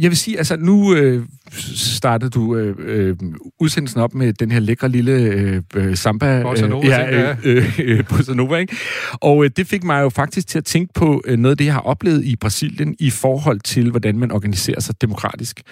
jeg 0.00 0.10
vil 0.10 0.16
sige, 0.16 0.38
altså 0.38 0.56
nu 0.56 0.94
øh, 0.94 1.26
startede 1.74 2.30
du 2.30 2.56
øh, 2.56 2.76
øh, 2.78 3.16
udsendelsen 3.60 4.00
op 4.00 4.14
med 4.14 4.32
den 4.32 4.50
her 4.50 4.60
lækre 4.60 4.88
lille 4.88 5.12
øh, 5.12 5.62
øh 5.74 5.96
samba. 5.96 6.42
Bossa 6.42 6.66
Nova, 6.66 6.84
øh, 6.86 6.90
ja, 6.90 7.34
øh, 7.44 7.78
øh, 7.78 8.04
Bossa 8.08 8.34
Nova, 8.34 8.56
ikke? 8.56 8.76
Og 9.12 9.44
øh, 9.44 9.50
det 9.56 9.66
fik 9.66 9.84
mig 9.84 10.02
jo 10.02 10.08
faktisk 10.08 10.46
til 10.46 10.58
at 10.58 10.64
tænke 10.64 10.92
på 10.94 11.22
øh, 11.26 11.38
noget 11.38 11.50
af 11.50 11.56
det, 11.56 11.64
jeg 11.64 11.74
har 11.74 11.80
oplevet 11.80 12.24
i 12.24 12.36
Brasilien 12.36 12.96
i 12.98 13.10
forhold 13.10 13.60
til, 13.60 13.90
hvordan 13.90 14.18
man 14.18 14.30
organiserer 14.30 14.80
sig 14.80 15.00
demokratisk. 15.00 15.62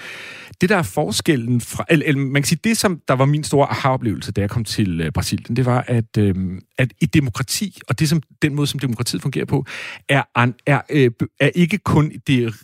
Det 0.61 0.69
der 0.69 0.77
er 0.77 0.83
forskellen 0.83 1.61
fra... 1.61 1.85
Eller, 1.89 2.07
eller 2.07 2.21
man 2.21 2.43
kan 2.43 2.49
sige, 2.49 2.61
det 2.65 2.77
som 2.77 3.01
der 3.09 3.15
var 3.15 3.25
min 3.25 3.45
store 3.45 3.67
aha-oplevelse, 3.67 4.33
da 4.33 4.41
jeg 4.41 4.51
kom 4.51 4.65
til 4.65 5.01
øh, 5.01 5.13
Brasilien, 5.13 5.57
det 5.57 5.67
var, 5.67 5.85
at, 5.89 6.17
øh, 6.19 6.35
at 6.79 6.93
et 7.01 7.15
demokrati, 7.15 7.81
og 7.89 8.01
det 8.01 8.09
som, 8.09 8.23
den 8.43 8.55
måde, 8.55 8.67
som 8.67 8.81
demokratiet 8.81 9.23
fungerer 9.23 9.45
på, 9.45 9.67
er, 10.09 10.23
er, 10.67 10.81
øh, 10.91 11.11
er 11.41 11.51
ikke 11.55 11.79
kun 11.79 12.13
det 12.27 12.55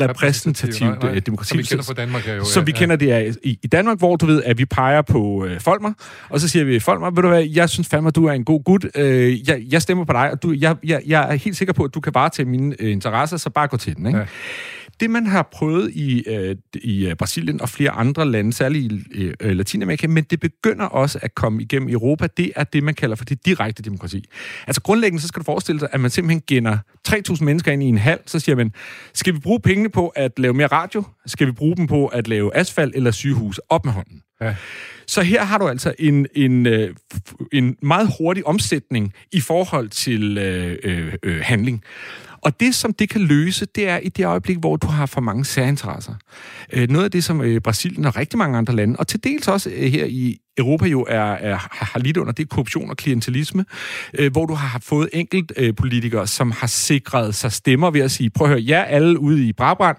repræsentativt 0.00 0.80
nej, 0.80 1.12
nej. 1.12 1.20
demokrati. 1.20 1.48
Som 1.48 1.58
vi 1.58 1.62
kender 1.62 1.84
fra 1.84 1.94
Danmark 1.94 2.22
her 2.22 2.34
jo. 2.34 2.44
Som 2.44 2.60
ja, 2.60 2.64
vi 2.64 2.72
ja. 2.72 2.78
kender 2.78 2.96
det 2.96 3.12
er 3.12 3.34
i, 3.42 3.58
i 3.62 3.66
Danmark, 3.66 3.98
hvor 3.98 4.16
du 4.16 4.26
ved, 4.26 4.42
at 4.42 4.58
vi 4.58 4.64
peger 4.64 5.02
på 5.02 5.46
øh, 5.46 5.60
Folmer, 5.60 5.92
og 6.28 6.40
så 6.40 6.48
siger 6.48 6.64
vi, 6.64 6.80
Folmer, 6.80 7.10
ved 7.10 7.22
du 7.22 7.28
hvad, 7.28 7.44
jeg 7.44 7.68
synes 7.68 7.88
fandme, 7.88 8.10
du 8.10 8.26
er 8.26 8.32
en 8.32 8.44
god 8.44 8.64
gut. 8.64 8.86
Øh, 8.94 9.48
jeg, 9.48 9.62
jeg 9.70 9.82
stemmer 9.82 10.04
på 10.04 10.12
dig, 10.12 10.30
og 10.30 10.42
du, 10.42 10.54
jeg, 10.58 10.76
jeg, 10.84 11.02
jeg 11.06 11.32
er 11.32 11.34
helt 11.34 11.56
sikker 11.56 11.74
på, 11.74 11.84
at 11.84 11.94
du 11.94 12.00
kan 12.00 12.14
varetage 12.14 12.48
mine 12.48 12.74
øh, 12.78 12.92
interesser, 12.92 13.36
så 13.36 13.50
bare 13.50 13.68
gå 13.68 13.76
til 13.76 13.96
den. 13.96 14.06
Ikke? 14.06 14.18
Ja 14.18 14.26
det, 15.00 15.10
man 15.10 15.26
har 15.26 15.48
prøvet 15.52 15.90
i, 15.90 16.24
øh, 16.28 16.56
i 16.74 17.06
øh, 17.06 17.16
Brasilien 17.16 17.60
og 17.60 17.68
flere 17.68 17.90
andre 17.90 18.30
lande, 18.30 18.52
særligt 18.52 18.92
i 18.92 19.32
øh, 19.40 19.56
Latinamerika, 19.56 20.06
men 20.06 20.24
det 20.24 20.40
begynder 20.40 20.84
også 20.84 21.18
at 21.22 21.34
komme 21.34 21.62
igennem 21.62 21.88
Europa, 21.88 22.26
det 22.36 22.52
er 22.56 22.64
det, 22.64 22.82
man 22.82 22.94
kalder 22.94 23.16
for 23.16 23.24
det 23.24 23.46
direkte 23.46 23.82
demokrati. 23.82 24.24
Altså 24.66 24.82
grundlæggende, 24.82 25.22
så 25.22 25.28
skal 25.28 25.40
du 25.40 25.44
forestille 25.44 25.80
dig, 25.80 25.88
at 25.92 26.00
man 26.00 26.10
simpelthen 26.10 26.40
gænder 26.40 26.78
3.000 27.08 27.44
mennesker 27.44 27.72
ind 27.72 27.82
i 27.82 27.86
en 27.86 27.98
hal, 27.98 28.18
så 28.26 28.38
siger 28.38 28.56
man, 28.56 28.72
skal 29.14 29.34
vi 29.34 29.38
bruge 29.38 29.60
pengene 29.60 29.88
på 29.88 30.08
at 30.08 30.38
lave 30.38 30.54
mere 30.54 30.66
radio? 30.66 31.02
Skal 31.26 31.46
vi 31.46 31.52
bruge 31.52 31.76
dem 31.76 31.86
på 31.86 32.06
at 32.06 32.28
lave 32.28 32.56
asfalt 32.56 32.96
eller 32.96 33.10
sygehus? 33.10 33.58
Op 33.58 33.84
med 33.84 33.92
hånden. 33.92 34.22
Ja. 34.40 34.54
Så 35.06 35.22
her 35.22 35.44
har 35.44 35.58
du 35.58 35.68
altså 35.68 35.94
en, 35.98 36.26
en, 36.34 36.66
øh, 36.66 36.94
en 37.52 37.76
meget 37.82 38.10
hurtig 38.18 38.46
omsætning 38.46 39.12
i 39.32 39.40
forhold 39.40 39.88
til 39.88 40.38
øh, 40.38 40.78
øh, 40.84 41.14
øh, 41.22 41.40
handling. 41.42 41.82
Og 42.40 42.60
det, 42.60 42.74
som 42.74 42.92
det 42.92 43.08
kan 43.08 43.20
løse, 43.20 43.66
det 43.74 43.88
er 43.88 43.98
i 43.98 44.08
det 44.08 44.24
øjeblik, 44.24 44.58
hvor 44.58 44.76
du 44.76 44.86
har 44.86 45.06
for 45.06 45.20
mange 45.20 45.44
særinteresser. 45.44 46.14
Øh, 46.72 46.90
noget 46.90 47.04
af 47.04 47.10
det, 47.10 47.24
som 47.24 47.60
Brasilien 47.64 48.04
og 48.04 48.16
rigtig 48.16 48.38
mange 48.38 48.58
andre 48.58 48.74
lande, 48.74 48.96
og 48.98 49.06
til 49.06 49.24
dels 49.24 49.48
også 49.48 49.70
her 49.70 50.04
i 50.04 50.38
Europa 50.58 50.86
jo 50.86 51.06
er, 51.08 51.22
er, 51.22 51.56
har 51.70 51.98
lidt 51.98 52.16
under, 52.16 52.32
det 52.32 52.42
er 52.42 52.46
korruption 52.46 52.90
og 52.90 52.96
klientelisme, 52.96 53.64
øh, 54.14 54.32
hvor 54.32 54.46
du 54.46 54.54
har 54.54 54.78
fået 54.82 55.08
enkelt 55.12 55.52
øh, 55.56 55.74
politikere, 55.74 56.26
som 56.26 56.50
har 56.50 56.66
sikret 56.66 57.34
sig 57.34 57.52
stemmer 57.52 57.90
ved 57.90 58.00
at 58.00 58.10
sige, 58.10 58.30
prøv 58.30 58.46
at 58.46 58.50
høre, 58.50 58.64
jer 58.68 58.84
alle 58.84 59.18
ude 59.18 59.46
i 59.46 59.52
Brabrand, 59.52 59.96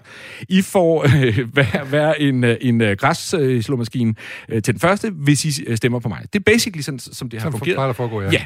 I 0.48 0.62
får 0.62 1.04
øh, 1.16 1.38
hver, 1.52 1.84
hver 1.84 2.14
en, 2.14 2.44
øh, 2.44 2.56
en 2.60 2.80
øh, 2.80 2.96
græsslåmaskine 2.96 4.14
øh, 4.48 4.62
til 4.62 4.74
den 4.74 4.80
første, 4.80 5.10
hvis 5.10 5.44
I 5.44 5.64
øh, 5.66 5.76
stemmer 5.76 5.98
på 5.98 6.08
mig. 6.08 6.24
Det 6.32 6.38
er 6.38 6.44
basically 6.44 6.82
sådan, 6.82 6.98
som 6.98 7.30
det 7.30 7.42
har 7.42 7.50
som 7.50 7.58
fungeret. 7.58 7.96
Foregår, 7.96 8.22
ja. 8.22 8.30
ja. 8.32 8.44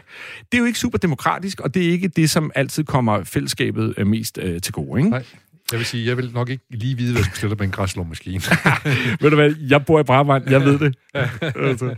Det 0.52 0.58
er 0.58 0.58
jo 0.58 0.64
ikke 0.64 0.78
super 0.78 0.98
demokratisk, 0.98 1.60
og 1.60 1.74
det 1.74 1.86
er 1.86 1.90
ikke 1.90 2.08
det, 2.08 2.30
som 2.30 2.50
altid 2.54 2.84
kommer 2.84 3.24
fællesskabet 3.24 3.94
øh, 3.96 4.06
mest 4.06 4.38
øh, 4.42 4.60
til 4.60 4.72
gode. 4.72 5.00
Ikke? 5.00 5.10
Nej. 5.10 5.24
Jeg 5.72 5.78
vil 5.78 5.86
sige, 5.86 6.06
jeg 6.06 6.16
vil 6.16 6.30
nok 6.34 6.50
ikke 6.50 6.64
lige 6.70 6.96
vide, 6.96 7.12
hvad 7.12 7.20
jeg 7.20 7.24
skal 7.24 7.36
stille 7.36 7.56
på 7.56 7.64
en 7.64 7.70
græslåmaskine. 7.70 8.42
ved 9.20 9.30
du 9.30 9.36
hvad, 9.36 9.54
jeg 9.68 9.84
bor 9.84 10.00
i 10.00 10.02
Brabrand, 10.02 10.50
jeg 10.50 10.64
ved 10.64 10.78
det. 10.78 10.94
altså. 11.70 11.94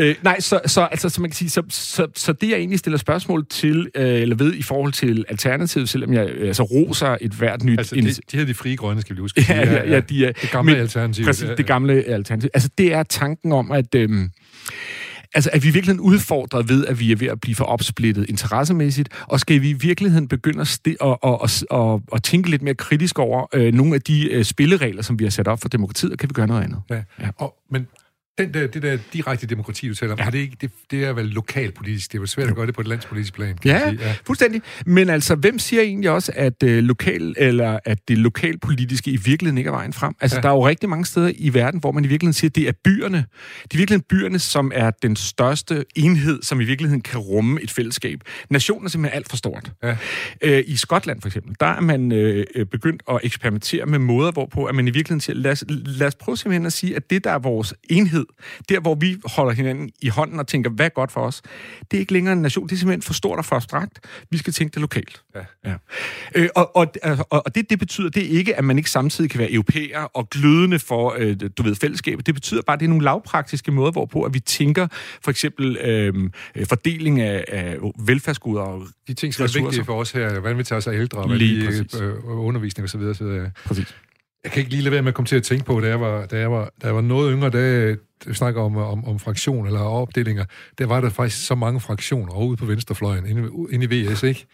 øh, 0.00 0.14
nej, 0.22 0.40
så, 0.40 0.60
så, 0.66 0.80
altså, 0.80 1.08
så 1.08 1.20
man 1.20 1.30
kan 1.30 1.34
sige, 1.34 1.50
så, 1.50 1.62
så, 1.68 2.06
så 2.16 2.32
det 2.32 2.48
jeg 2.48 2.56
egentlig 2.56 2.78
stiller 2.78 2.98
spørgsmål 2.98 3.46
til, 3.50 3.90
øh, 3.94 4.04
eller 4.04 4.36
ved 4.36 4.54
i 4.54 4.62
forhold 4.62 4.92
til 4.92 5.24
Alternativet, 5.28 5.88
selvom 5.88 6.12
jeg 6.12 6.28
øh, 6.28 6.48
altså, 6.48 6.62
roser 6.62 7.16
et 7.20 7.32
hvert 7.32 7.62
nyt... 7.64 7.78
Altså, 7.78 7.94
de, 7.94 8.02
de 8.02 8.36
her 8.36 8.44
de 8.44 8.54
frie 8.54 8.76
grønne, 8.76 9.00
skal 9.00 9.16
vi 9.16 9.20
huske. 9.20 9.46
ja, 9.48 9.72
ja, 9.72 9.90
ja, 9.90 10.00
de 10.00 10.26
er... 10.26 10.32
Det 10.32 10.50
gamle 10.50 10.72
men, 10.72 10.80
Alternativ. 10.80 11.24
Præcis, 11.24 11.48
det 11.56 11.66
gamle 11.66 11.92
Alternativ. 11.92 12.50
Altså, 12.54 12.68
det 12.78 12.92
er 12.92 13.02
tanken 13.02 13.52
om, 13.52 13.72
at... 13.72 13.94
Øh, 13.94 14.10
Altså, 15.34 15.50
er 15.52 15.58
vi 15.58 15.70
virkelig 15.70 16.00
udfordret 16.00 16.68
ved, 16.68 16.86
at 16.86 17.00
vi 17.00 17.12
er 17.12 17.16
ved 17.16 17.28
at 17.28 17.40
blive 17.40 17.54
for 17.54 17.64
opsplittet 17.64 18.26
interessemæssigt, 18.28 19.08
og 19.28 19.40
skal 19.40 19.62
vi 19.62 19.70
i 19.70 19.72
virkeligheden 19.72 20.28
begynde 20.28 20.60
at, 20.60 20.66
sti- 20.66 20.96
og, 21.00 21.24
og, 21.24 21.48
og, 21.70 22.02
og 22.08 22.22
tænke 22.22 22.50
lidt 22.50 22.62
mere 22.62 22.74
kritisk 22.74 23.18
over 23.18 23.46
øh, 23.54 23.74
nogle 23.74 23.94
af 23.94 24.02
de 24.02 24.30
øh, 24.30 24.44
spilleregler, 24.44 25.02
som 25.02 25.18
vi 25.18 25.24
har 25.24 25.30
sat 25.30 25.48
op 25.48 25.60
for 25.60 25.68
demokratiet, 25.68 26.12
og 26.12 26.18
kan 26.18 26.28
vi 26.28 26.32
gøre 26.32 26.46
noget 26.46 26.62
andet? 26.62 26.82
Ja. 26.90 27.02
ja. 27.20 27.28
Og, 27.38 27.56
men 27.70 27.86
Den 28.38 28.54
der, 28.54 28.66
det 28.66 28.82
der 28.82 28.98
direkte 29.12 29.46
demokrati, 29.46 29.88
du 29.88 29.94
taler 29.94 30.12
om, 30.12 30.18
ja. 30.18 30.26
er 30.26 30.30
det, 30.30 30.38
ikke, 30.38 30.56
det, 30.60 30.70
det 30.90 31.04
er 31.04 31.12
vel 31.12 31.26
lokalpolitisk. 31.26 32.12
Det 32.12 32.18
er 32.18 32.20
vel 32.20 32.28
svært 32.28 32.48
at 32.48 32.54
gøre 32.54 32.66
det 32.66 32.74
på 32.74 32.80
et 32.80 32.86
landspolitisk 32.86 33.34
plan, 33.34 33.56
kan 33.56 33.70
ja, 33.70 33.88
sige. 33.88 33.98
Ja, 34.02 34.14
fuldstændig. 34.26 34.62
Men 34.86 35.08
altså, 35.08 35.34
hvem 35.34 35.58
siger 35.58 35.82
egentlig 35.82 36.10
også, 36.10 36.32
at, 36.34 36.62
øh, 36.62 36.82
lokal, 36.82 37.34
eller 37.38 37.78
at 37.84 38.08
det 38.08 38.18
lokalpolitiske 38.18 39.10
i 39.10 39.16
virkeligheden 39.16 39.58
ikke 39.58 39.68
er 39.68 39.72
vejen 39.72 39.92
frem? 39.92 40.14
Altså, 40.20 40.36
ja. 40.36 40.42
der 40.42 40.48
er 40.48 40.52
jo 40.52 40.68
rigtig 40.68 40.88
mange 40.88 41.04
steder 41.04 41.32
i 41.36 41.54
verden, 41.54 41.80
hvor 41.80 41.92
man 41.92 42.04
i 42.04 42.08
virkeligheden 42.08 42.32
siger, 42.32 42.48
at 42.48 42.56
det 42.56 42.68
er 42.68 42.72
byerne. 42.84 43.24
Det 43.62 43.74
er 43.74 43.78
virkelig 43.78 44.04
byerne, 44.04 44.38
som 44.38 44.72
er 44.74 44.90
den 44.90 45.16
største 45.16 45.84
enhed, 45.96 46.42
som 46.42 46.60
i 46.60 46.64
virkeligheden 46.64 47.02
kan 47.02 47.20
rumme 47.20 47.62
et 47.62 47.70
fællesskab. 47.70 48.20
Nationen 48.50 48.86
er 48.86 48.90
simpelthen 48.90 49.16
alt 49.16 49.28
for 49.28 49.36
stort. 49.36 49.72
Ja. 49.82 49.96
Øh, 50.42 50.64
I 50.66 50.76
Skotland 50.76 51.20
for 51.20 51.28
eksempel, 51.28 51.56
der 51.60 51.66
er 51.66 51.80
man 51.80 52.12
øh, 52.12 52.46
begyndt 52.66 53.02
at 53.10 53.20
eksperimentere 53.22 53.86
med 53.86 53.98
måder, 53.98 54.32
hvorpå 54.32 54.64
at 54.64 54.74
man 54.74 54.88
i 54.88 54.90
virkeligheden 54.90 55.20
siger, 55.20 55.36
lad 55.36 55.52
os, 55.52 55.64
lad 55.68 56.06
os 56.06 56.14
prøve 56.14 56.36
simpelthen 56.36 56.66
at 56.66 56.72
sige, 56.72 56.96
at 56.96 57.10
det, 57.10 57.24
der 57.24 57.30
er 57.30 57.38
vores 57.38 57.74
enhed, 57.90 58.19
der, 58.68 58.80
hvor 58.80 58.94
vi 58.94 59.16
holder 59.24 59.52
hinanden 59.52 59.90
i 60.02 60.08
hånden 60.08 60.38
og 60.40 60.46
tænker, 60.46 60.70
hvad 60.70 60.86
er 60.86 60.90
godt 60.90 61.12
for 61.12 61.20
os, 61.20 61.42
det 61.90 61.96
er 61.96 62.00
ikke 62.00 62.12
længere 62.12 62.32
en 62.32 62.42
nation. 62.42 62.68
Det 62.68 62.72
er 62.72 62.76
simpelthen 62.76 63.02
for 63.02 63.12
stort 63.12 63.38
og 63.38 63.44
for 63.44 63.56
abstrakt. 63.56 64.00
Vi 64.30 64.38
skal 64.38 64.52
tænke 64.52 64.74
det 64.74 64.80
lokalt. 64.80 65.22
Ja. 65.34 65.40
Ja. 65.64 65.74
Øh, 66.34 66.48
og, 66.56 66.76
og, 66.76 66.86
og, 67.02 67.26
og 67.30 67.54
det, 67.54 67.70
det 67.70 67.78
betyder 67.78 68.08
det 68.08 68.22
ikke, 68.22 68.56
at 68.56 68.64
man 68.64 68.78
ikke 68.78 68.90
samtidig 68.90 69.30
kan 69.30 69.40
være 69.40 69.52
europæer 69.52 70.00
og 70.00 70.30
glødende 70.30 70.78
for, 70.78 71.14
øh, 71.18 71.36
du 71.58 71.62
ved, 71.62 71.74
fællesskabet. 71.74 72.26
Det 72.26 72.34
betyder 72.34 72.62
bare, 72.62 72.74
at 72.74 72.80
det 72.80 72.86
er 72.86 72.88
nogle 72.88 73.04
lavpraktiske 73.04 73.72
måder, 73.72 73.92
hvorpå 73.92 74.22
at 74.22 74.34
vi 74.34 74.40
tænker 74.40 74.86
for 75.24 75.30
eksempel 75.30 75.76
øh, 75.76 76.30
fordeling 76.68 77.20
af, 77.20 77.44
af 77.48 77.76
velfærdsgoder 77.98 78.62
og 78.62 78.86
De 79.08 79.14
ting, 79.14 79.34
som 79.34 79.44
er 79.44 79.62
vigtige 79.62 79.84
for 79.84 80.00
os 80.00 80.12
her, 80.12 80.40
hvordan 80.40 80.58
vi 80.58 80.64
tager 80.64 80.78
os 80.78 80.86
af 80.86 80.94
ældre, 80.94 81.26
hvad 81.26 81.38
vi, 81.38 81.66
øh, 82.00 82.14
undervisning 82.24 82.84
osv. 82.84 83.00
Så, 83.00 83.14
så, 83.14 83.50
præcis. 83.66 83.94
Jeg 84.44 84.52
kan 84.52 84.60
ikke 84.60 84.70
lige 84.70 84.82
lade 84.82 84.92
være 84.92 85.02
med 85.02 85.08
at 85.08 85.14
komme 85.14 85.26
til 85.26 85.36
at 85.36 85.42
tænke 85.42 85.64
på, 85.64 85.80
da 85.80 85.88
jeg 85.88 86.00
var, 86.00 86.26
da 86.26 86.38
jeg 86.38 86.50
var, 86.50 86.70
da 86.82 86.86
jeg 86.86 86.94
var 86.94 87.00
noget 87.00 87.32
yngre, 87.32 87.50
da 87.50 87.96
vi 88.26 88.34
snakker 88.34 88.62
om, 88.62 88.76
om, 88.76 89.04
om 89.04 89.18
fraktion 89.18 89.66
eller 89.66 89.80
opdelinger, 89.80 90.44
der 90.78 90.86
var 90.86 91.00
der 91.00 91.10
faktisk 91.10 91.46
så 91.46 91.54
mange 91.54 91.80
fraktioner 91.80 92.46
ude 92.46 92.56
på 92.56 92.66
venstrefløjen, 92.66 93.26
inde, 93.26 93.50
inde 93.70 93.84
i 93.86 93.88
VS, 93.88 94.22
ikke? 94.22 94.46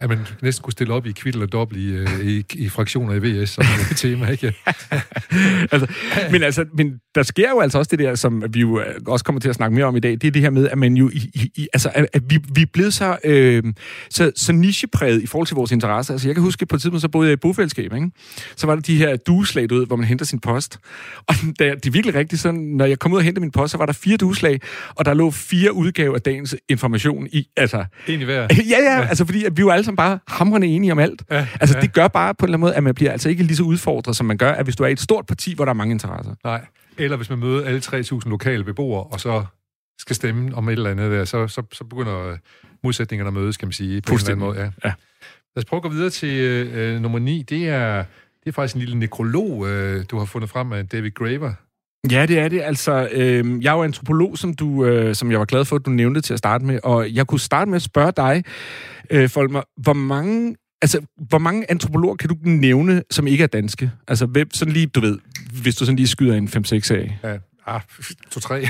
At 0.00 0.08
man 0.08 0.18
næsten 0.42 0.62
kunne 0.62 0.72
stille 0.72 0.94
op 0.94 1.06
i 1.06 1.12
kvitt 1.12 1.34
eller 1.34 1.46
dobbelt 1.46 1.80
i, 1.80 1.92
øh, 1.92 2.20
i, 2.20 2.44
i 2.54 2.68
fraktioner 2.68 3.14
i 3.14 3.18
VS 3.18 3.50
som 3.50 3.64
et 3.90 3.96
tema, 4.02 4.26
ikke? 4.28 4.46
altså, 5.72 5.86
men, 6.30 6.42
altså, 6.42 6.64
men 6.76 7.00
der 7.14 7.22
sker 7.22 7.50
jo 7.50 7.60
altså 7.60 7.78
også 7.78 7.88
det 7.88 7.98
der, 7.98 8.14
som 8.14 8.44
vi 8.50 8.60
jo 8.60 8.80
øh, 8.80 8.94
også 9.06 9.24
kommer 9.24 9.40
til 9.40 9.48
at 9.48 9.54
snakke 9.54 9.74
mere 9.74 9.84
om 9.84 9.96
i 9.96 10.00
dag, 10.00 10.12
det 10.12 10.24
er 10.24 10.30
det 10.30 10.42
her 10.42 10.50
med, 10.50 10.68
at 10.68 10.78
man 10.78 10.96
jo, 10.96 11.10
i, 11.10 11.50
i, 11.56 11.68
altså, 11.72 11.90
at, 11.94 12.06
at 12.12 12.22
vi, 12.28 12.38
vi 12.54 12.62
er 12.62 12.66
blevet 12.72 12.94
så, 12.94 13.16
øh, 13.24 13.62
så, 14.10 14.32
så 14.36 14.52
nichepræget 14.52 15.22
i 15.22 15.26
forhold 15.26 15.46
til 15.46 15.54
vores 15.54 15.72
interesser. 15.72 16.14
Altså, 16.14 16.28
jeg 16.28 16.34
kan 16.34 16.42
huske, 16.42 16.66
på 16.66 16.76
et 16.76 16.82
tidspunkt, 16.82 17.02
så 17.02 17.08
boede 17.08 17.28
jeg 17.28 17.32
i 17.32 17.36
bofællesskab, 17.36 17.94
ikke? 17.94 18.10
Så 18.56 18.66
var 18.66 18.74
der 18.74 18.82
de 18.82 18.96
her 18.96 19.16
dueslag 19.16 19.72
ud, 19.72 19.86
hvor 19.86 19.96
man 19.96 20.06
henter 20.06 20.24
sin 20.24 20.40
post. 20.40 20.78
Og 21.28 21.34
det 21.58 21.86
er 21.86 21.90
virkelig 21.90 22.14
rigtigt 22.14 22.42
sådan, 22.42 22.60
når 22.60 22.84
jeg 22.84 22.98
kom 22.98 23.12
ud 23.12 23.18
og 23.18 23.24
hentede 23.24 23.40
min 23.40 23.50
post, 23.50 23.70
så 23.70 23.78
var 23.78 23.86
der 23.86 23.92
fire 23.92 24.16
dueslag, 24.16 24.60
og 24.94 25.04
der 25.04 25.14
lå 25.14 25.30
fire 25.30 25.72
udgaver 25.72 26.14
af 26.14 26.20
dagens 26.20 26.56
information 26.68 27.28
i. 27.32 27.48
Altså, 27.56 27.84
Egentlig 28.08 28.24
hver. 28.24 28.40
Ja, 28.40 28.46
ja, 28.68 28.82
ja, 28.82 29.06
altså 29.06 29.24
fordi 29.24 29.44
at 29.44 29.56
vi 29.56 29.64
var 29.64 29.72
alle 29.72 29.83
sammen 29.84 29.96
bare 29.96 30.18
hamrende 30.28 30.66
enige 30.66 30.92
om 30.92 30.98
alt. 30.98 31.22
Ja, 31.30 31.46
altså, 31.60 31.76
ja. 31.76 31.82
det 31.82 31.92
gør 31.92 32.08
bare 32.08 32.34
på 32.34 32.46
en 32.46 32.48
eller 32.48 32.56
anden 32.56 32.60
måde, 32.60 32.74
at 32.74 32.82
man 32.82 32.94
bliver 32.94 33.12
altså 33.12 33.28
ikke 33.28 33.42
lige 33.42 33.56
så 33.56 33.62
udfordret, 33.62 34.16
som 34.16 34.26
man 34.26 34.38
gør, 34.38 34.52
at 34.52 34.66
hvis 34.66 34.76
du 34.76 34.82
er 34.82 34.88
i 34.88 34.92
et 34.92 35.00
stort 35.00 35.26
parti, 35.26 35.54
hvor 35.54 35.64
der 35.64 35.70
er 35.70 35.74
mange 35.74 35.92
interesser. 35.92 36.34
Nej. 36.44 36.66
Eller 36.98 37.16
hvis 37.16 37.30
man 37.30 37.38
møder 37.38 37.64
alle 37.64 37.80
3.000 37.84 38.28
lokale 38.28 38.64
beboere, 38.64 39.02
og 39.02 39.20
så 39.20 39.44
skal 39.98 40.16
stemme 40.16 40.54
om 40.54 40.68
et 40.68 40.72
eller 40.72 40.90
andet 40.90 41.12
der, 41.12 41.24
så, 41.24 41.48
så, 41.48 41.62
så 41.72 41.84
begynder 41.84 42.36
modsætningerne 42.82 43.28
at 43.28 43.34
mødes, 43.34 43.56
kan 43.56 43.68
man 43.68 43.72
sige, 43.72 44.00
på 44.00 44.12
en 44.12 44.18
eller 44.18 44.30
anden 44.30 44.46
måde. 44.46 44.60
Ja. 44.60 44.64
ja. 44.84 44.92
Lad 45.56 45.62
os 45.62 45.64
prøve 45.64 45.78
at 45.78 45.82
gå 45.82 45.88
videre 45.88 46.10
til 46.10 46.40
øh, 46.40 47.00
nummer 47.00 47.18
9. 47.18 47.42
Det 47.42 47.68
er, 47.68 48.04
det 48.44 48.48
er 48.48 48.52
faktisk 48.52 48.74
en 48.74 48.80
lille 48.80 48.98
nekrolog, 48.98 49.68
øh, 49.68 50.04
du 50.10 50.18
har 50.18 50.24
fundet 50.24 50.50
frem 50.50 50.72
af 50.72 50.88
David 50.88 51.10
Graver. 51.10 51.52
Ja, 52.10 52.26
det 52.26 52.38
er 52.38 52.48
det. 52.48 52.62
Altså, 52.62 53.08
øh, 53.12 53.64
jeg 53.64 53.70
er 53.70 53.76
jo 53.76 53.82
antropolog, 53.82 54.38
som, 54.38 54.54
du, 54.54 54.84
øh, 54.84 55.14
som 55.14 55.30
jeg 55.30 55.38
var 55.38 55.44
glad 55.44 55.64
for, 55.64 55.76
at 55.76 55.86
du 55.86 55.90
nævnte 55.90 56.20
til 56.20 56.32
at 56.32 56.38
starte 56.38 56.64
med, 56.64 56.78
og 56.82 57.14
jeg 57.14 57.26
kunne 57.26 57.40
starte 57.40 57.68
med 57.68 57.76
at 57.76 57.82
spørge 57.82 58.12
dig, 58.16 58.44
øh, 59.10 59.28
Folmer, 59.28 59.62
hvor 59.76 59.92
mange 59.92 60.56
Altså, 60.82 61.00
hvor 61.28 61.38
mange 61.38 61.70
antropologer 61.70 62.16
kan 62.16 62.28
du 62.28 62.36
nævne, 62.42 63.02
som 63.10 63.26
ikke 63.26 63.44
er 63.44 63.48
danske? 63.48 63.90
Altså, 64.08 64.26
hvem, 64.26 64.50
sådan 64.52 64.74
lige, 64.74 64.86
du 64.86 65.00
ved, 65.00 65.18
hvis 65.62 65.76
du 65.76 65.84
sådan 65.84 65.96
lige 65.96 66.06
skyder 66.06 66.34
en 66.34 66.48
5-6 66.48 66.94
af. 66.94 67.18
Ja, 67.24 67.36
ah, 67.66 67.80
to-tre. 68.30 68.60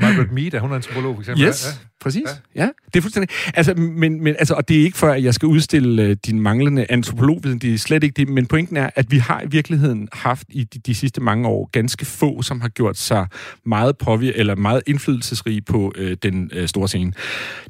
Margaret 0.00 0.32
Mead, 0.32 0.54
er 0.54 0.60
hun 0.60 0.72
antropolog, 0.72 1.14
for 1.14 1.20
eksempel? 1.20 1.46
Yes. 1.46 1.66
Ja, 1.66 1.88
Præcis, 2.02 2.22
ja. 2.54 2.62
ja. 2.62 2.68
Det 2.86 2.96
er 2.96 3.00
fuldstændig... 3.00 3.36
Altså, 3.54 3.74
men, 3.74 4.22
men, 4.24 4.36
altså, 4.38 4.54
og 4.54 4.68
det 4.68 4.80
er 4.80 4.84
ikke 4.84 4.98
for, 4.98 5.08
at 5.08 5.24
jeg 5.24 5.34
skal 5.34 5.46
udstille 5.46 6.10
uh, 6.10 6.16
din 6.26 6.40
manglende 6.40 6.86
antropologviden, 6.88 7.58
det 7.58 7.74
er 7.74 7.78
slet 7.78 8.04
ikke 8.04 8.14
det, 8.14 8.28
men 8.28 8.46
pointen 8.46 8.76
er, 8.76 8.90
at 8.94 9.10
vi 9.10 9.18
har 9.18 9.42
i 9.42 9.46
virkeligheden 9.48 10.08
haft 10.12 10.46
i 10.48 10.64
de, 10.64 10.78
de 10.78 10.94
sidste 10.94 11.20
mange 11.20 11.48
år 11.48 11.70
ganske 11.72 12.04
få, 12.04 12.42
som 12.42 12.60
har 12.60 12.68
gjort 12.68 12.96
sig 12.96 13.26
meget 13.66 13.98
påvirket, 13.98 14.40
eller 14.40 14.54
meget 14.54 14.82
indflydelsesrige 14.86 15.62
på 15.62 15.92
uh, 15.98 16.12
den 16.22 16.50
uh, 16.60 16.66
store 16.66 16.88
scene. 16.88 17.12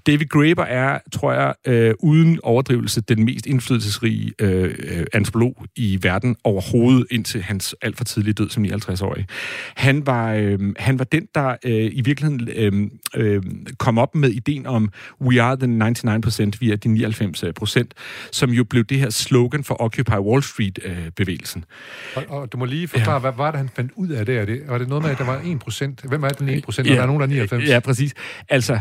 David 0.06 0.26
Graeber 0.26 0.64
er, 0.64 0.98
tror 1.12 1.32
jeg, 1.32 1.54
uh, 1.98 2.10
uden 2.10 2.40
overdrivelse, 2.42 3.00
den 3.00 3.24
mest 3.24 3.46
indflydelsesrige 3.46 4.32
uh, 4.42 4.70
antropolog 5.12 5.64
i 5.76 5.98
verden 6.02 6.36
overhovedet, 6.44 7.06
indtil 7.10 7.42
hans 7.42 7.74
alt 7.82 7.96
for 7.96 8.04
tidlige 8.04 8.34
død 8.34 8.50
som 8.50 8.64
59-årig. 8.64 9.26
Han 9.76 10.06
var, 10.06 10.11
uh, 10.12 10.74
han 10.76 10.98
var 10.98 11.04
den, 11.04 11.28
der 11.34 11.56
uh, 11.64 11.70
i 11.70 12.02
virkeligheden 12.04 12.90
uh, 13.16 13.24
uh, 13.24 13.42
kom 13.78 13.98
op 13.98 14.14
med 14.14 14.30
ideen 14.30 14.66
om 14.66 14.90
We 15.20 15.42
are 15.42 15.56
the 15.56 15.66
99%, 15.66 16.50
vi 16.60 16.72
er 16.72 16.76
de 16.76 16.88
99%, 17.82 18.30
som 18.32 18.50
jo 18.50 18.64
blev 18.64 18.84
det 18.84 18.98
her 18.98 19.10
slogan 19.10 19.64
for 19.64 19.82
Occupy 19.82 20.10
Wall 20.10 20.42
Street-bevægelsen. 20.42 21.64
Og, 22.16 22.24
og 22.28 22.52
du 22.52 22.58
må 22.58 22.64
lige 22.64 22.88
forklare, 22.88 23.14
ja. 23.14 23.20
hvad 23.20 23.32
var 23.36 23.50
det, 23.50 23.58
han 23.58 23.68
fandt 23.68 23.92
ud 23.96 24.08
af 24.08 24.26
det? 24.26 24.38
Er 24.38 24.44
det? 24.44 24.62
Var 24.68 24.78
det 24.78 24.88
noget 24.88 25.02
med, 25.02 25.10
at 25.10 25.18
der 25.18 25.24
var 25.24 25.38
1%? 25.38 26.08
Hvem 26.08 26.24
er 26.24 26.28
den 26.28 26.48
1%, 26.48 26.62
og 26.66 26.86
ja, 26.86 26.94
der 26.94 27.02
er 27.02 27.06
nogen, 27.06 27.30
der 27.30 27.42
er 27.42 27.46
99%? 27.46 27.68
Ja, 27.68 27.80
præcis. 27.80 28.14
Altså, 28.48 28.78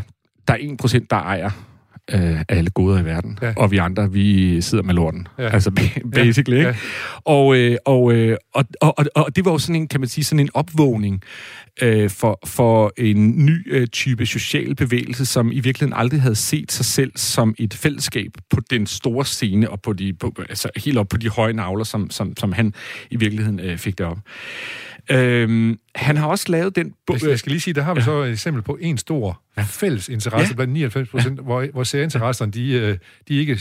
der 0.48 0.54
er 0.54 0.58
1%, 0.58 1.06
der 1.10 1.16
ejer 1.16 1.71
øh, 2.12 2.41
alle 2.50 2.70
goder 2.70 3.00
i 3.01 3.05
verden. 3.05 3.39
Ja. 3.41 3.53
Og 3.58 3.72
vi 3.72 3.77
andre, 3.77 4.12
vi 4.12 4.62
sidder 4.62 4.84
med 4.84 4.93
lorten. 4.93 5.27
Ja. 5.39 5.50
Altså 5.50 5.72
basically, 6.13 6.55
ja. 6.55 6.67
ikke? 6.67 6.70
Ja. 6.70 6.75
Og, 7.25 7.58
øh, 7.58 7.77
og, 7.86 8.13
øh, 8.13 8.38
og, 8.53 8.65
og, 8.81 8.93
og, 8.98 9.05
og 9.15 9.36
det 9.36 9.46
var 9.46 9.51
jo 9.51 9.58
sådan 9.58 9.75
en, 9.75 9.88
kan 9.88 10.00
man 10.00 10.10
sige, 10.10 10.25
sådan 10.25 10.39
en 10.39 10.50
opvågning 10.53 11.22
øh, 11.81 12.10
for, 12.10 12.39
for 12.46 12.93
en 12.98 13.46
ny 13.46 13.74
øh, 13.74 13.88
type 13.88 14.25
social 14.25 14.75
bevægelse, 14.75 15.25
som 15.25 15.51
i 15.51 15.60
virkeligheden 15.60 15.93
aldrig 15.98 16.22
havde 16.22 16.36
set 16.36 16.72
sig 16.72 16.86
selv 16.86 17.12
som 17.15 17.55
et 17.58 17.74
fællesskab 17.74 18.31
på 18.50 18.62
den 18.70 18.86
store 18.88 19.25
scene, 19.25 19.70
og 19.70 19.81
på 19.81 19.93
de, 19.93 20.13
på, 20.13 20.34
altså 20.50 20.70
helt 20.75 20.98
op 20.98 21.08
på 21.08 21.17
de 21.17 21.29
høje 21.29 21.53
navler, 21.53 21.84
som, 21.84 22.10
som, 22.10 22.38
som 22.38 22.51
han 22.51 22.74
i 23.12 23.15
virkeligheden 23.15 23.60
øh, 23.60 23.77
fik 23.77 23.98
det 23.98 24.05
op. 24.05 24.17
Øhm, 25.12 25.80
han 25.96 26.18
har 26.18 26.27
også 26.27 26.46
lavet 26.50 26.75
den... 26.75 26.94
Jeg, 27.10 27.30
jeg 27.30 27.39
skal 27.39 27.51
lige 27.51 27.62
sige, 27.62 27.74
der 27.74 27.82
har 27.82 27.94
vi 27.94 28.00
ja. 28.00 28.06
så 28.06 28.22
et 28.22 28.32
eksempel 28.32 28.63
på 28.63 28.77
en 28.82 28.98
stor 28.98 29.41
ja. 29.58 29.62
fælles 29.62 30.10
interesse 30.10 30.51
ja. 30.51 30.56
blandt 30.56 30.74
99 30.74 31.10
procent, 31.10 31.38
ja. 31.38 31.44
hvor, 31.44 31.68
hvor 31.74 31.84
særinteresserne, 31.84 32.51
de, 32.51 32.72
øh, 32.72 32.98
de 33.27 33.36
ikke 33.36 33.60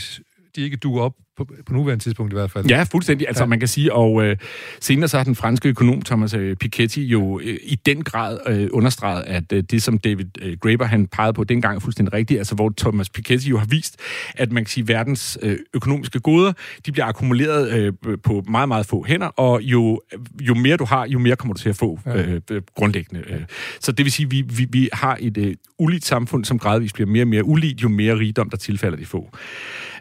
de 0.55 0.61
ikke 0.61 0.77
duer 0.77 1.01
op 1.01 1.13
på, 1.37 1.53
på 1.65 1.73
nuværende 1.73 2.03
tidspunkt 2.03 2.33
i 2.33 2.35
hvert 2.35 2.51
fald. 2.51 2.65
Ja, 2.65 2.83
fuldstændig. 2.91 3.27
Altså, 3.27 3.43
ja. 3.43 3.47
man 3.47 3.59
kan 3.59 3.67
sige, 3.67 3.93
og 3.93 4.23
øh, 4.23 4.37
senere 4.79 5.07
så 5.07 5.17
har 5.17 5.23
den 5.23 5.35
franske 5.35 5.69
økonom 5.69 6.01
Thomas 6.01 6.33
øh, 6.33 6.55
Piketty 6.55 6.99
jo 6.99 7.39
øh, 7.39 7.57
i 7.63 7.75
den 7.75 8.03
grad 8.03 8.37
øh, 8.47 8.69
understreget, 8.71 9.23
at 9.27 9.51
øh, 9.53 9.63
det, 9.63 9.83
som 9.83 9.97
David 9.97 10.25
øh, 10.41 10.57
Graeber 10.57 10.85
han 10.85 11.07
pegede 11.07 11.33
på 11.33 11.43
dengang, 11.43 11.75
er 11.75 11.79
fuldstændig 11.79 12.13
rigtigt. 12.13 12.37
Altså, 12.37 12.55
hvor 12.55 12.73
Thomas 12.77 13.09
Piketty 13.09 13.47
jo 13.47 13.57
har 13.57 13.65
vist, 13.65 13.99
at 14.35 14.51
man 14.51 14.63
kan 14.63 14.69
sige, 14.69 14.87
verdens 14.87 15.37
øh, 15.41 15.57
økonomiske 15.73 16.19
goder, 16.19 16.53
de 16.85 16.91
bliver 16.91 17.05
akkumuleret 17.05 17.71
øh, 17.71 18.17
på 18.23 18.43
meget, 18.49 18.67
meget 18.67 18.85
få 18.85 19.05
hænder, 19.07 19.27
og 19.27 19.61
jo, 19.61 20.01
jo 20.41 20.53
mere 20.53 20.77
du 20.77 20.85
har, 20.85 21.07
jo 21.07 21.19
mere 21.19 21.35
kommer 21.35 21.53
du 21.53 21.61
til 21.61 21.69
at 21.69 21.75
få 21.75 21.99
ja. 22.05 22.39
øh, 22.51 22.61
grundlæggende. 22.75 23.23
Øh. 23.27 23.41
Så 23.79 23.91
det 23.91 24.05
vil 24.05 24.11
sige, 24.11 24.29
vi, 24.29 24.41
vi, 24.41 24.67
vi 24.69 24.89
har 24.93 25.17
et 25.19 25.37
øh, 25.37 25.55
uligt 25.79 26.05
samfund, 26.05 26.45
som 26.45 26.59
gradvist 26.59 26.93
bliver 26.93 27.09
mere 27.09 27.23
og 27.23 27.27
mere 27.27 27.43
uligt, 27.43 27.83
jo 27.83 27.89
mere 27.89 28.19
rigdom, 28.19 28.49
der 28.49 28.57
tilfælder 28.57 28.97
de 28.97 29.05
få. 29.05 29.29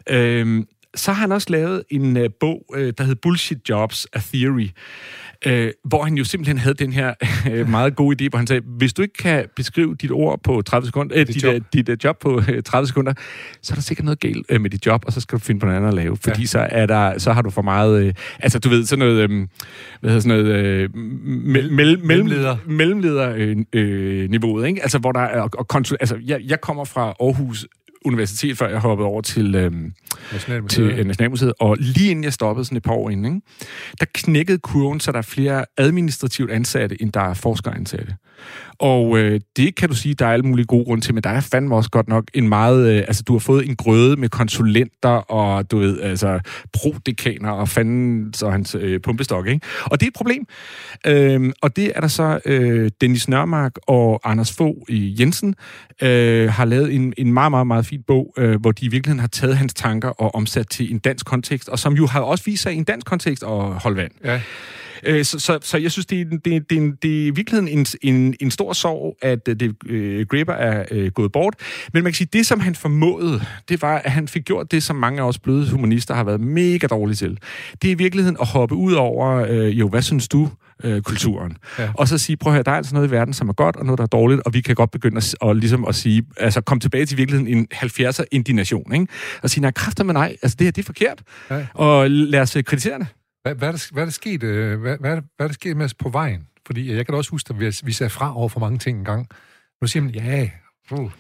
Øh, 0.09 0.65
så 0.95 1.13
har 1.13 1.21
han 1.21 1.33
også 1.33 1.47
lavet 1.51 1.83
en 1.91 2.17
uh, 2.17 2.23
bog, 2.41 2.65
uh, 2.69 2.79
der 2.81 3.03
hedder 3.03 3.21
Bullshit 3.23 3.59
Jobs, 3.69 4.07
A 4.13 4.19
Theory, 4.19 4.69
uh, 5.47 5.69
hvor 5.85 6.05
han 6.05 6.15
jo 6.15 6.25
simpelthen 6.25 6.59
havde 6.59 6.75
den 6.75 6.93
her 6.93 7.15
uh, 7.51 7.69
meget 7.77 7.97
gode 7.97 8.25
idé, 8.25 8.29
hvor 8.29 8.37
han 8.37 8.47
sagde, 8.47 8.63
hvis 8.67 8.93
du 8.93 9.03
ikke 9.03 9.15
kan 9.15 9.47
beskrive 9.57 9.95
dit 9.95 10.11
ord 10.11 10.41
på 10.43 10.63
30 10.63 10.87
sekunder, 10.87 11.21
uh, 11.21 11.27
dit, 11.27 11.43
job. 11.43 11.55
Uh, 11.55 11.61
dit 11.73 11.89
uh, 11.89 11.95
job 12.05 12.19
på 12.19 12.37
uh, 12.37 12.45
30 12.65 12.87
sekunder, 12.87 13.13
så 13.63 13.73
er 13.73 13.75
der 13.75 13.83
sikkert 13.83 14.05
noget 14.05 14.21
galt 14.21 14.47
uh, 14.55 14.61
med 14.61 14.71
dit 14.71 14.87
job, 14.87 15.03
og 15.07 15.13
så 15.13 15.21
skal 15.21 15.39
du 15.39 15.45
finde 15.45 15.61
på 15.61 15.67
noget 15.67 15.77
andet 15.77 15.89
at 15.89 15.95
lave, 15.95 16.17
fordi 16.17 16.41
ja. 16.41 16.47
så, 16.47 16.69
er 16.71 16.87
der, 16.87 17.19
så 17.19 17.33
har 17.33 17.43
du 17.43 17.51
for 17.51 17.63
meget, 17.63 18.07
uh, 18.07 18.13
altså 18.39 18.59
du 18.59 18.69
ved, 18.69 18.87
sådan 18.87 18.99
noget, 18.99 19.31
um, 19.31 19.49
hvad 20.01 20.11
hedder 20.11 20.21
sådan 20.21 20.45
noget, 20.45 20.85
uh, 20.85 20.91
me- 20.95 21.71
me- 21.71 22.07
mellemleder, 22.07 22.57
mellemleder 22.67 23.35
uh, 23.35 23.81
uh, 23.81 24.31
niveauet, 24.31 24.67
ikke? 24.67 24.83
Altså 24.83 24.99
hvor 24.99 25.13
der 25.13 25.21
er, 25.21 25.41
og 25.41 25.69
konsul, 25.69 25.97
altså 26.01 26.19
jeg, 26.25 26.41
jeg 26.45 26.61
kommer 26.61 26.85
fra 26.85 27.15
Aarhus 27.21 27.67
universitet, 28.05 28.59
før 28.59 28.69
jeg 28.69 28.79
hoppede 28.79 29.07
over 29.07 29.21
til, 29.21 29.55
øh, 29.55 29.73
Nationalmuseet. 30.33 30.91
til 30.91 30.99
øh, 30.99 31.07
Nationalmuseet. 31.07 31.53
Og 31.61 31.77
lige 31.81 32.11
inden 32.11 32.25
jeg 32.25 32.33
stoppede, 32.33 32.65
sådan 32.65 32.77
et 32.77 32.83
par 32.83 32.93
år 32.93 33.11
inden, 33.11 33.25
ikke, 33.35 33.47
der 34.01 34.07
knækkede 34.15 34.59
kurven, 34.59 35.01
så 35.01 35.13
der 35.13 35.19
er 35.19 35.23
flere 35.23 35.65
administrativt 35.77 36.51
ansatte, 36.51 37.03
end 37.03 37.13
der 37.13 37.21
er 37.21 37.35
forskeransatte. 37.35 38.15
Og 38.79 39.19
øh, 39.19 39.41
det 39.57 39.75
kan 39.75 39.89
du 39.89 39.95
sige, 39.95 40.15
der 40.15 40.27
er 40.27 40.33
alle 40.33 40.47
mulige 40.47 40.67
gode 40.67 40.85
grunde 40.85 41.05
til, 41.05 41.15
men 41.15 41.23
der 41.23 41.31
er 41.31 41.41
fandme 41.41 41.77
også 41.77 41.91
godt 41.91 42.09
nok 42.09 42.25
en 42.35 42.49
meget... 42.49 42.89
Øh, 42.89 42.99
altså, 42.99 43.23
du 43.23 43.33
har 43.33 43.39
fået 43.39 43.69
en 43.69 43.77
grøde 43.77 44.17
med 44.17 44.29
konsulenter 44.29 45.09
og, 45.09 45.71
du 45.71 45.79
ved, 45.79 46.01
altså, 46.01 46.41
prodekaner 46.73 47.51
og 47.51 47.69
fanden 47.69 48.35
så 48.35 48.51
hans 48.51 48.77
øh, 48.81 49.01
pumpestok, 49.01 49.47
ikke? 49.47 49.67
Og 49.85 50.01
det 50.01 50.07
er 50.07 50.11
et 50.11 50.17
problem. 50.17 50.47
Øh, 51.07 51.53
og 51.63 51.77
det 51.77 51.93
er 51.95 52.01
der 52.01 52.09
så 52.09 52.41
øh, 52.45 52.91
Dennis 53.01 53.29
Nørmark 53.29 53.73
og 53.87 54.21
Anders 54.25 54.53
Fogh 54.53 54.77
Jensen 55.21 55.55
øh, 56.03 56.51
har 56.51 56.65
lavet 56.65 56.95
en, 56.95 57.15
en 57.19 57.33
meget, 57.33 57.53
meget, 57.53 57.67
meget 57.67 57.87
fin 57.87 58.03
bog, 58.07 58.35
øh, 58.39 58.61
hvor 58.61 58.73
de 58.73 58.85
i 58.85 58.89
virkeligheden 58.89 59.21
har 59.21 59.29
taget 59.29 59.57
hans 59.57 59.75
tanker 59.75 60.00
og 60.09 60.35
omsat 60.35 60.69
til 60.69 60.93
en 60.93 60.99
dansk 60.99 61.27
kontekst, 61.27 61.69
og 61.69 61.79
som 61.79 61.95
jo 61.95 62.07
har 62.07 62.21
også 62.21 62.45
vist 62.45 62.63
sig 62.63 62.73
i 62.73 62.77
en 62.77 62.85
dansk 62.85 63.07
kontekst 63.07 63.43
at 63.43 63.51
holde 63.51 63.97
vand. 63.97 64.13
Ja. 64.25 64.41
Øh, 65.07 65.25
så, 65.25 65.39
så, 65.39 65.59
så 65.63 65.79
jeg 65.79 65.93
synes, 65.93 66.07
det 66.07 66.21
er, 66.21 66.25
det, 66.25 66.45
det, 66.45 66.71
det, 66.71 67.03
det 67.03 67.23
er 67.23 67.27
i 67.27 67.31
virkeligheden 67.31 67.79
en, 67.79 67.87
en, 68.03 68.35
en 68.41 68.51
stor 68.51 68.73
sorg, 68.73 69.17
at 69.23 69.47
det, 69.47 69.75
øh, 69.87 70.27
Graeber 70.27 70.53
er 70.53 70.85
øh, 70.91 71.11
gået 71.11 71.33
bort. 71.33 71.55
Men 71.93 72.03
man 72.03 72.13
kan 72.13 72.17
sige, 72.17 72.29
det 72.33 72.47
som 72.47 72.61
han 72.61 72.75
formåede, 72.75 73.43
det 73.69 73.83
var, 73.83 73.99
at 73.99 74.11
han 74.11 74.29
fik 74.29 74.45
gjort 74.45 74.73
det, 74.73 74.83
som 74.83 74.97
mange 74.97 75.23
af 75.23 75.27
os 75.27 75.39
bløde 75.39 75.71
humanister 75.71 76.15
har 76.15 76.25
været 76.25 76.41
mega 76.41 76.87
dårlige 76.87 77.17
til. 77.17 77.39
Det 77.83 77.89
er 77.89 77.93
i 77.93 77.99
virkeligheden 77.99 78.37
at 78.41 78.47
hoppe 78.47 78.75
ud 78.75 78.93
over, 78.93 79.47
øh, 79.49 79.79
jo, 79.79 79.89
hvad 79.89 80.03
synes 80.03 80.29
du, 80.29 80.51
øh, 80.85 81.03
kulturen. 81.03 81.57
Ja. 81.79 81.91
Og 81.95 82.09
så 82.09 82.19
sige, 82.19 82.37
prøv 82.37 82.53
at 82.53 82.55
høre, 82.55 82.63
der 82.63 82.71
er 82.71 82.77
altså 82.77 82.95
noget 82.95 83.09
i 83.09 83.11
verden, 83.11 83.35
som 83.35 83.49
er 83.49 83.53
godt, 83.53 83.77
og 83.77 83.85
noget, 83.85 83.99
der 83.99 84.03
er 84.03 84.09
dårligt, 84.09 84.41
og 84.45 84.55
vi 84.55 84.61
kan 84.61 84.75
godt 84.75 84.91
begynde 84.91 85.17
at, 85.17 85.35
og 85.41 85.57
ligesom 85.57 85.85
at 85.85 85.95
sige, 85.95 86.23
altså 86.37 86.61
komme 86.61 86.81
tilbage 86.81 87.07
til 87.07 87.19
virkeligheden 87.19 87.57
en 87.57 87.69
70'er 87.75 88.25
indignation, 88.31 88.95
ikke? 88.95 89.07
Og 89.43 89.51
sige, 89.51 89.63
nej, 89.63 89.71
kræfter 89.71 90.05
med 90.05 90.15
nej, 90.15 90.37
altså 90.43 90.57
det 90.59 90.67
her, 90.67 90.73
det 90.73 90.83
er 90.83 90.87
forkert. 90.87 91.23
Ja. 91.51 91.67
Og 91.75 92.11
lad 92.11 92.41
os 92.41 92.57
kritisere 92.67 92.99
det. 92.99 93.07
Hvad, 93.43 93.55
hvad, 93.55 93.69
er 93.69 93.73
der, 93.73 93.89
hvad 93.93 94.03
er 94.03 94.07
der 94.07 94.13
sket, 94.13 94.43
øh, 94.43 94.81
hvad, 94.81 94.97
hvad, 95.01 95.11
er 95.11 95.15
der, 95.15 95.23
hvad 95.37 95.47
er 95.47 95.49
der 95.49 95.55
sket 95.55 95.77
med 95.77 95.85
os 95.85 95.95
på 95.95 96.09
vejen? 96.09 96.47
Fordi 96.67 96.95
jeg 96.95 97.07
kan 97.07 97.13
da 97.13 97.17
også 97.17 97.31
huske, 97.31 97.55
at 97.55 97.61
vi, 97.61 97.75
vi 97.85 97.93
sagde 97.93 98.11
fra 98.11 98.37
over 98.37 98.49
for 98.49 98.61
mange 98.61 98.79
ting 98.79 98.99
engang. 98.99 99.27
Nu 99.83 99.87
siger 99.87 100.03
man, 100.03 100.15
ja, 100.15 100.51
uh. 100.91 101.11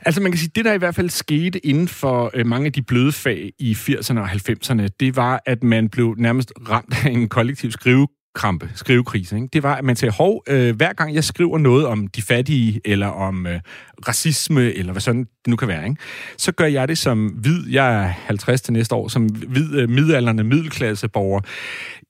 Altså 0.00 0.20
man 0.22 0.32
kan 0.32 0.38
sige, 0.38 0.50
det 0.54 0.64
der 0.64 0.72
i 0.72 0.78
hvert 0.78 0.94
fald 0.94 1.10
skete 1.10 1.66
inden 1.66 1.88
for 1.88 2.30
øh, 2.34 2.46
mange 2.46 2.66
af 2.66 2.72
de 2.72 2.82
bløde 2.82 3.12
fag 3.12 3.52
i 3.58 3.72
80'erne 3.72 4.18
og 4.18 4.30
90'erne, 4.30 4.88
det 5.00 5.16
var, 5.16 5.42
at 5.46 5.62
man 5.62 5.88
blev 5.88 6.14
nærmest 6.18 6.52
ramt 6.68 7.06
af 7.06 7.10
en 7.10 7.28
kollektiv 7.28 7.70
skrive 7.70 8.08
krampe, 8.34 8.70
skrivekrise, 8.74 9.36
ikke? 9.36 9.48
det 9.52 9.62
var, 9.62 9.74
at 9.74 9.84
man 9.84 9.96
sagde, 9.96 10.12
hov, 10.12 10.42
øh, 10.48 10.76
hver 10.76 10.92
gang 10.92 11.14
jeg 11.14 11.24
skriver 11.24 11.58
noget 11.58 11.86
om 11.86 12.06
de 12.06 12.22
fattige, 12.22 12.80
eller 12.84 13.06
om 13.06 13.46
øh, 13.46 13.60
racisme, 14.08 14.72
eller 14.72 14.92
hvad 14.92 15.00
sådan 15.00 15.20
det 15.20 15.46
nu 15.46 15.56
kan 15.56 15.68
være, 15.68 15.84
ikke? 15.88 16.00
så 16.36 16.52
gør 16.52 16.64
jeg 16.64 16.88
det 16.88 16.98
som 16.98 17.26
hvid, 17.26 17.68
jeg 17.68 17.94
er 17.94 18.06
50 18.06 18.60
til 18.60 18.72
næste 18.72 18.94
år, 18.94 19.08
som 19.08 19.26
hvid 19.26 19.74
øh, 19.74 19.88
midalderne 19.88 20.44
middelklasseborger, 20.44 21.40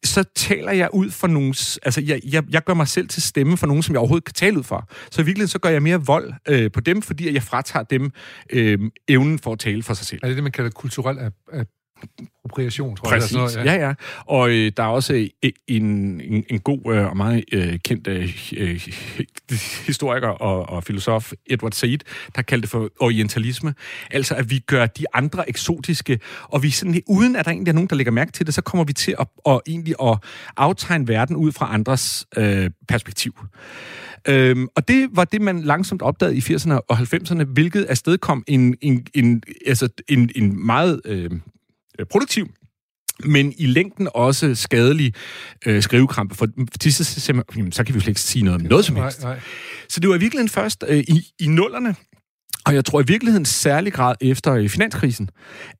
så 0.04 0.24
taler 0.36 0.72
jeg 0.72 0.88
ud 0.92 1.10
for 1.10 1.26
nogen, 1.26 1.54
altså 1.82 2.00
jeg, 2.00 2.20
jeg, 2.32 2.44
jeg 2.50 2.64
gør 2.64 2.74
mig 2.74 2.88
selv 2.88 3.08
til 3.08 3.22
stemme 3.22 3.56
for 3.56 3.66
nogen, 3.66 3.82
som 3.82 3.92
jeg 3.92 3.98
overhovedet 3.98 4.24
kan 4.24 4.34
tale 4.34 4.58
ud 4.58 4.64
for. 4.64 4.88
Så 5.10 5.20
i 5.20 5.24
virkeligheden, 5.24 5.48
så 5.48 5.58
gør 5.58 5.68
jeg 5.68 5.82
mere 5.82 6.06
vold 6.06 6.32
øh, 6.48 6.70
på 6.72 6.80
dem, 6.80 7.02
fordi 7.02 7.34
jeg 7.34 7.42
fratager 7.42 7.82
dem 7.82 8.10
øh, 8.50 8.78
evnen 9.08 9.38
for 9.38 9.52
at 9.52 9.58
tale 9.58 9.82
for 9.82 9.94
sig 9.94 10.06
selv. 10.06 10.20
Er 10.22 10.26
det 10.26 10.36
det, 10.36 10.42
man 10.42 10.52
kalder 10.52 10.70
kulturel 10.70 11.18
appropriation, 12.48 12.96
tror 12.96 13.08
Præcis. 13.08 13.32
jeg. 13.32 13.42
Præcis, 13.42 13.56
ja. 13.56 13.72
ja, 13.72 13.86
ja. 13.86 13.94
Og 14.26 14.50
øh, 14.50 14.72
der 14.76 14.82
er 14.82 14.86
også 14.86 15.14
øh, 15.14 15.50
en, 15.68 15.84
en, 16.20 16.44
en 16.50 16.60
god 16.60 16.94
øh, 16.94 17.06
og 17.06 17.16
meget 17.16 17.44
øh, 17.52 17.78
kendt 17.84 18.06
øh, 18.06 18.36
øh, 18.56 18.88
historiker 19.86 20.28
og, 20.28 20.68
og 20.68 20.84
filosof, 20.84 21.32
Edward 21.46 21.72
Said, 21.72 21.98
der 22.36 22.42
kaldte 22.42 22.62
det 22.62 22.70
for 22.70 22.90
orientalisme. 23.00 23.74
Altså, 24.10 24.34
at 24.34 24.50
vi 24.50 24.58
gør 24.58 24.86
de 24.86 25.04
andre 25.14 25.48
eksotiske, 25.48 26.20
og 26.42 26.62
vi 26.62 26.70
sådan, 26.70 27.02
uden 27.06 27.36
at 27.36 27.44
der 27.44 27.50
egentlig 27.50 27.70
er 27.70 27.74
nogen, 27.74 27.88
der 27.88 27.96
lægger 27.96 28.12
mærke 28.12 28.32
til 28.32 28.46
det, 28.46 28.54
så 28.54 28.62
kommer 28.62 28.84
vi 28.84 28.92
til 28.92 29.14
at, 29.20 29.26
at 29.46 29.60
egentlig 29.66 29.94
at 30.02 30.18
aftegne 30.56 31.08
verden 31.08 31.36
ud 31.36 31.52
fra 31.52 31.74
andres 31.74 32.26
øh, 32.36 32.70
perspektiv. 32.88 33.34
Øhm, 34.28 34.68
og 34.76 34.88
det 34.88 35.08
var 35.12 35.24
det, 35.24 35.40
man 35.40 35.62
langsomt 35.62 36.02
opdagede 36.02 36.36
i 36.36 36.40
80'erne 36.40 36.72
og 36.88 36.98
90'erne, 36.98 37.44
hvilket 37.44 37.84
afstedkom 37.84 38.44
en, 38.46 38.76
en, 38.80 39.06
en, 39.14 39.42
altså 39.66 39.88
en, 40.08 40.30
en 40.36 40.66
meget 40.66 41.00
øh, 41.04 41.30
produktiv 42.04 42.48
men 43.24 43.54
i 43.58 43.66
længden 43.66 44.08
også 44.14 44.54
skadelig 44.54 45.14
øh, 45.66 45.82
skrivekrampe. 45.82 46.34
For 46.34 46.46
til 46.80 46.94
sidst, 46.94 47.20
så, 47.20 47.42
så 47.70 47.84
kan 47.84 47.94
vi 47.94 47.98
jo 47.98 48.00
slet 48.00 48.08
ikke 48.08 48.20
sige 48.20 48.44
noget 48.44 48.60
om 48.60 48.66
noget 48.66 48.84
som 48.84 48.96
helst. 48.96 49.22
Nej, 49.22 49.32
nej. 49.32 49.40
Så 49.88 50.00
det 50.00 50.08
var 50.08 50.16
i 50.16 50.18
virkeligheden 50.18 50.48
først 50.48 50.84
øh, 50.88 50.98
i, 50.98 51.32
i 51.38 51.46
nullerne, 51.46 51.94
og 52.68 52.74
jeg 52.74 52.84
tror 52.84 53.00
i 53.00 53.04
virkeligheden 53.06 53.44
særlig 53.44 53.92
grad 53.92 54.14
efter 54.20 54.54
øh, 54.54 54.68
finanskrisen, 54.68 55.30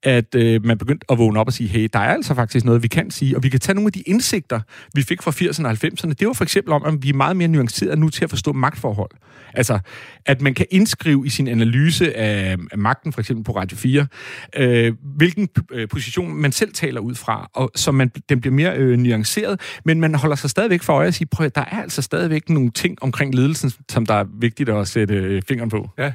at 0.03 0.35
øh, 0.35 0.65
man 0.65 0.77
begyndte 0.77 1.05
at 1.11 1.17
vågne 1.17 1.39
op 1.39 1.47
og 1.47 1.53
sige, 1.53 1.67
hey, 1.67 1.89
der 1.93 1.99
er 1.99 2.13
altså 2.13 2.33
faktisk 2.33 2.65
noget, 2.65 2.83
vi 2.83 2.87
kan 2.87 3.11
sige, 3.11 3.35
og 3.35 3.43
vi 3.43 3.49
kan 3.49 3.59
tage 3.59 3.75
nogle 3.75 3.87
af 3.87 3.91
de 3.91 4.01
indsigter, 4.01 4.59
vi 4.93 5.01
fik 5.03 5.21
fra 5.21 5.31
80'erne 5.31 5.65
og 5.65 5.71
90'erne. 5.71 6.13
Det 6.13 6.27
var 6.27 6.33
for 6.33 6.43
eksempel 6.43 6.73
om, 6.73 6.85
at 6.85 6.93
vi 7.03 7.09
er 7.09 7.13
meget 7.13 7.37
mere 7.37 7.47
nuanceret 7.47 7.99
nu 7.99 8.09
til 8.09 8.23
at 8.23 8.29
forstå 8.29 8.53
magtforhold. 8.53 9.09
Altså, 9.53 9.79
at 10.25 10.41
man 10.41 10.53
kan 10.53 10.65
indskrive 10.71 11.25
i 11.25 11.29
sin 11.29 11.47
analyse 11.47 12.17
af, 12.17 12.57
af 12.71 12.77
magten, 12.77 13.13
for 13.13 13.19
eksempel 13.19 13.43
på 13.43 13.51
Radio 13.51 13.77
4, 13.77 14.07
øh, 14.55 14.93
hvilken 15.17 15.49
øh, 15.71 15.87
position 15.87 16.33
man 16.33 16.51
selv 16.51 16.73
taler 16.73 17.01
ud 17.01 17.15
fra, 17.15 17.49
og 17.53 17.71
så 17.75 17.91
man, 17.91 18.11
den 18.29 18.41
bliver 18.41 18.53
mere 18.53 18.77
øh, 18.77 18.97
nuanceret, 18.97 19.61
men 19.85 19.99
man 19.99 20.15
holder 20.15 20.35
sig 20.35 20.49
stadigvæk 20.49 20.83
for 20.83 20.93
øje 20.93 21.07
at 21.07 21.13
sige, 21.13 21.27
prøv 21.27 21.49
der 21.55 21.61
er 21.61 21.81
altså 21.81 22.01
stadigvæk 22.01 22.49
nogle 22.49 22.71
ting 22.71 22.97
omkring 23.01 23.35
ledelsen, 23.35 23.71
som 23.89 24.05
der 24.05 24.13
er 24.13 24.25
vigtigt 24.39 24.69
at 24.69 24.87
sætte 24.87 25.13
øh, 25.13 25.41
fingeren 25.47 25.69
på. 25.69 25.89
Ja. 25.97 26.11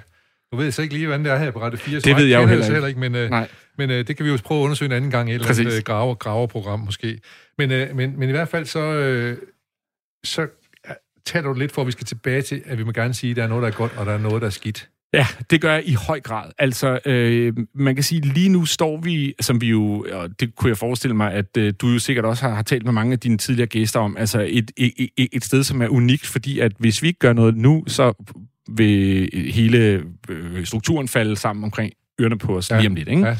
Nu 0.54 0.58
ved 0.58 0.66
jeg 0.66 0.74
så 0.74 0.82
ikke 0.82 0.94
lige, 0.94 1.06
hvordan 1.06 1.24
det 1.24 1.32
er 1.32 1.38
her 1.38 1.50
på 1.50 1.62
Radio 1.62 1.78
4. 1.78 2.00
Det 2.00 2.16
ved 2.16 2.24
jeg 2.24 2.42
jo 2.42 2.46
heller 2.46 2.64
ikke. 2.64 2.72
heller 2.72 2.88
ikke 2.88 3.00
men, 3.00 3.14
øh, 3.14 3.30
Nej. 3.30 3.48
men 3.78 3.90
øh, 3.90 4.06
det 4.06 4.16
kan 4.16 4.26
vi 4.26 4.30
jo 4.30 4.38
prøve 4.44 4.60
at 4.60 4.64
undersøge 4.64 4.86
en 4.86 4.92
anden 4.92 5.10
gang 5.10 5.30
i 5.30 5.34
et 5.34 5.40
Præcis. 5.40 5.58
eller 5.58 5.70
andet 5.70 5.78
øh, 5.78 5.84
graver, 5.84 6.14
graverprogram 6.14 6.80
måske. 6.80 7.18
Men, 7.58 7.70
øh, 7.70 7.96
men, 7.96 8.18
men 8.18 8.28
i 8.28 8.32
hvert 8.32 8.48
fald 8.48 8.66
så, 8.66 8.80
øh, 8.80 9.36
så 10.24 10.46
taler 11.26 11.48
du 11.48 11.54
lidt 11.58 11.72
for, 11.72 11.80
at 11.80 11.86
vi 11.86 11.92
skal 11.92 12.06
tilbage 12.06 12.42
til, 12.42 12.62
at 12.66 12.78
vi 12.78 12.84
må 12.84 12.92
gerne 12.92 13.14
sige, 13.14 13.30
at 13.30 13.36
der 13.36 13.42
er 13.42 13.48
noget, 13.48 13.62
der 13.62 13.68
er 13.68 13.72
godt, 13.72 13.92
og 13.96 14.06
der 14.06 14.12
er 14.12 14.18
noget, 14.18 14.40
der 14.40 14.46
er 14.46 14.50
skidt. 14.50 14.88
Ja, 15.12 15.26
det 15.50 15.60
gør 15.60 15.72
jeg 15.72 15.82
i 15.86 15.94
høj 15.94 16.20
grad. 16.20 16.50
Altså, 16.58 16.98
øh, 17.06 17.52
man 17.74 17.94
kan 17.94 18.04
sige, 18.04 18.20
lige 18.20 18.48
nu 18.48 18.64
står 18.64 19.00
vi, 19.00 19.34
som 19.40 19.60
vi 19.60 19.66
jo, 19.66 20.06
og 20.12 20.40
det 20.40 20.54
kunne 20.54 20.68
jeg 20.68 20.78
forestille 20.78 21.16
mig, 21.16 21.32
at 21.32 21.56
øh, 21.56 21.74
du 21.80 21.88
jo 21.88 21.98
sikkert 21.98 22.24
også 22.24 22.48
har, 22.48 22.54
har 22.54 22.62
talt 22.62 22.84
med 22.84 22.92
mange 22.92 23.12
af 23.12 23.18
dine 23.18 23.38
tidligere 23.38 23.66
gæster 23.66 24.00
om, 24.00 24.16
altså 24.16 24.40
et, 24.48 24.70
et, 24.76 24.92
et, 25.16 25.28
et 25.32 25.44
sted, 25.44 25.64
som 25.64 25.82
er 25.82 25.88
unikt, 25.88 26.26
fordi 26.26 26.58
at 26.58 26.72
hvis 26.78 27.02
vi 27.02 27.06
ikke 27.06 27.18
gør 27.18 27.32
noget 27.32 27.56
nu, 27.56 27.84
så 27.86 28.12
vil 28.68 29.30
hele 29.52 30.04
øh, 30.28 30.64
strukturen 30.64 31.08
falde 31.08 31.36
sammen 31.36 31.64
omkring 31.64 31.92
ørerne 32.20 32.38
på 32.38 32.56
os 32.56 32.70
ja. 32.70 32.76
lige 32.76 32.88
om 32.88 32.94
lidt. 32.94 33.08
Ikke? 33.08 33.26
Ja. 33.26 33.36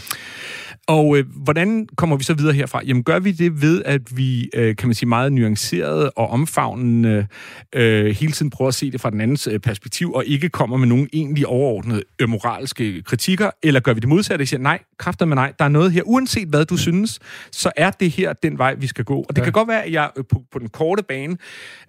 Og 0.86 1.18
øh, 1.18 1.24
hvordan 1.36 1.86
kommer 1.96 2.16
vi 2.16 2.24
så 2.24 2.34
videre 2.34 2.52
herfra? 2.52 2.80
Jamen 2.84 3.02
gør 3.02 3.18
vi 3.18 3.32
det 3.32 3.62
ved, 3.62 3.82
at 3.84 4.16
vi, 4.16 4.50
øh, 4.54 4.76
kan 4.76 4.88
man 4.88 4.94
sige, 4.94 5.08
meget 5.08 5.32
nuanceret 5.32 6.10
og 6.16 6.30
omfavnende 6.30 7.26
øh, 7.74 8.06
hele 8.06 8.32
tiden 8.32 8.50
prøver 8.50 8.68
at 8.68 8.74
se 8.74 8.90
det 8.90 9.00
fra 9.00 9.10
den 9.10 9.20
andens 9.20 9.46
øh, 9.46 9.60
perspektiv, 9.60 10.12
og 10.12 10.24
ikke 10.26 10.48
kommer 10.48 10.76
med 10.76 10.86
nogen 10.86 11.08
egentlig 11.12 11.46
overordnede 11.46 12.02
øh, 12.18 12.28
moralske 12.28 13.02
kritikker, 13.02 13.50
eller 13.62 13.80
gør 13.80 13.94
vi 13.94 14.00
det 14.00 14.08
modsatte 14.08 14.42
og 14.42 14.48
siger, 14.48 14.60
nej, 14.60 14.78
kræfter 14.98 15.26
med 15.26 15.34
nej, 15.34 15.52
der 15.58 15.64
er 15.64 15.68
noget 15.68 15.92
her, 15.92 16.02
uanset 16.02 16.48
hvad 16.48 16.64
du 16.64 16.76
synes, 16.76 17.18
så 17.52 17.72
er 17.76 17.90
det 17.90 18.10
her 18.10 18.32
den 18.32 18.58
vej, 18.58 18.74
vi 18.74 18.86
skal 18.86 19.04
gå. 19.04 19.16
Og 19.18 19.36
det 19.36 19.38
ja. 19.38 19.44
kan 19.44 19.52
godt 19.52 19.68
være, 19.68 19.84
at 19.84 19.92
jeg 19.92 20.10
øh, 20.16 20.24
på, 20.24 20.42
på 20.52 20.58
den 20.58 20.68
korte 20.68 21.02
bane 21.02 21.36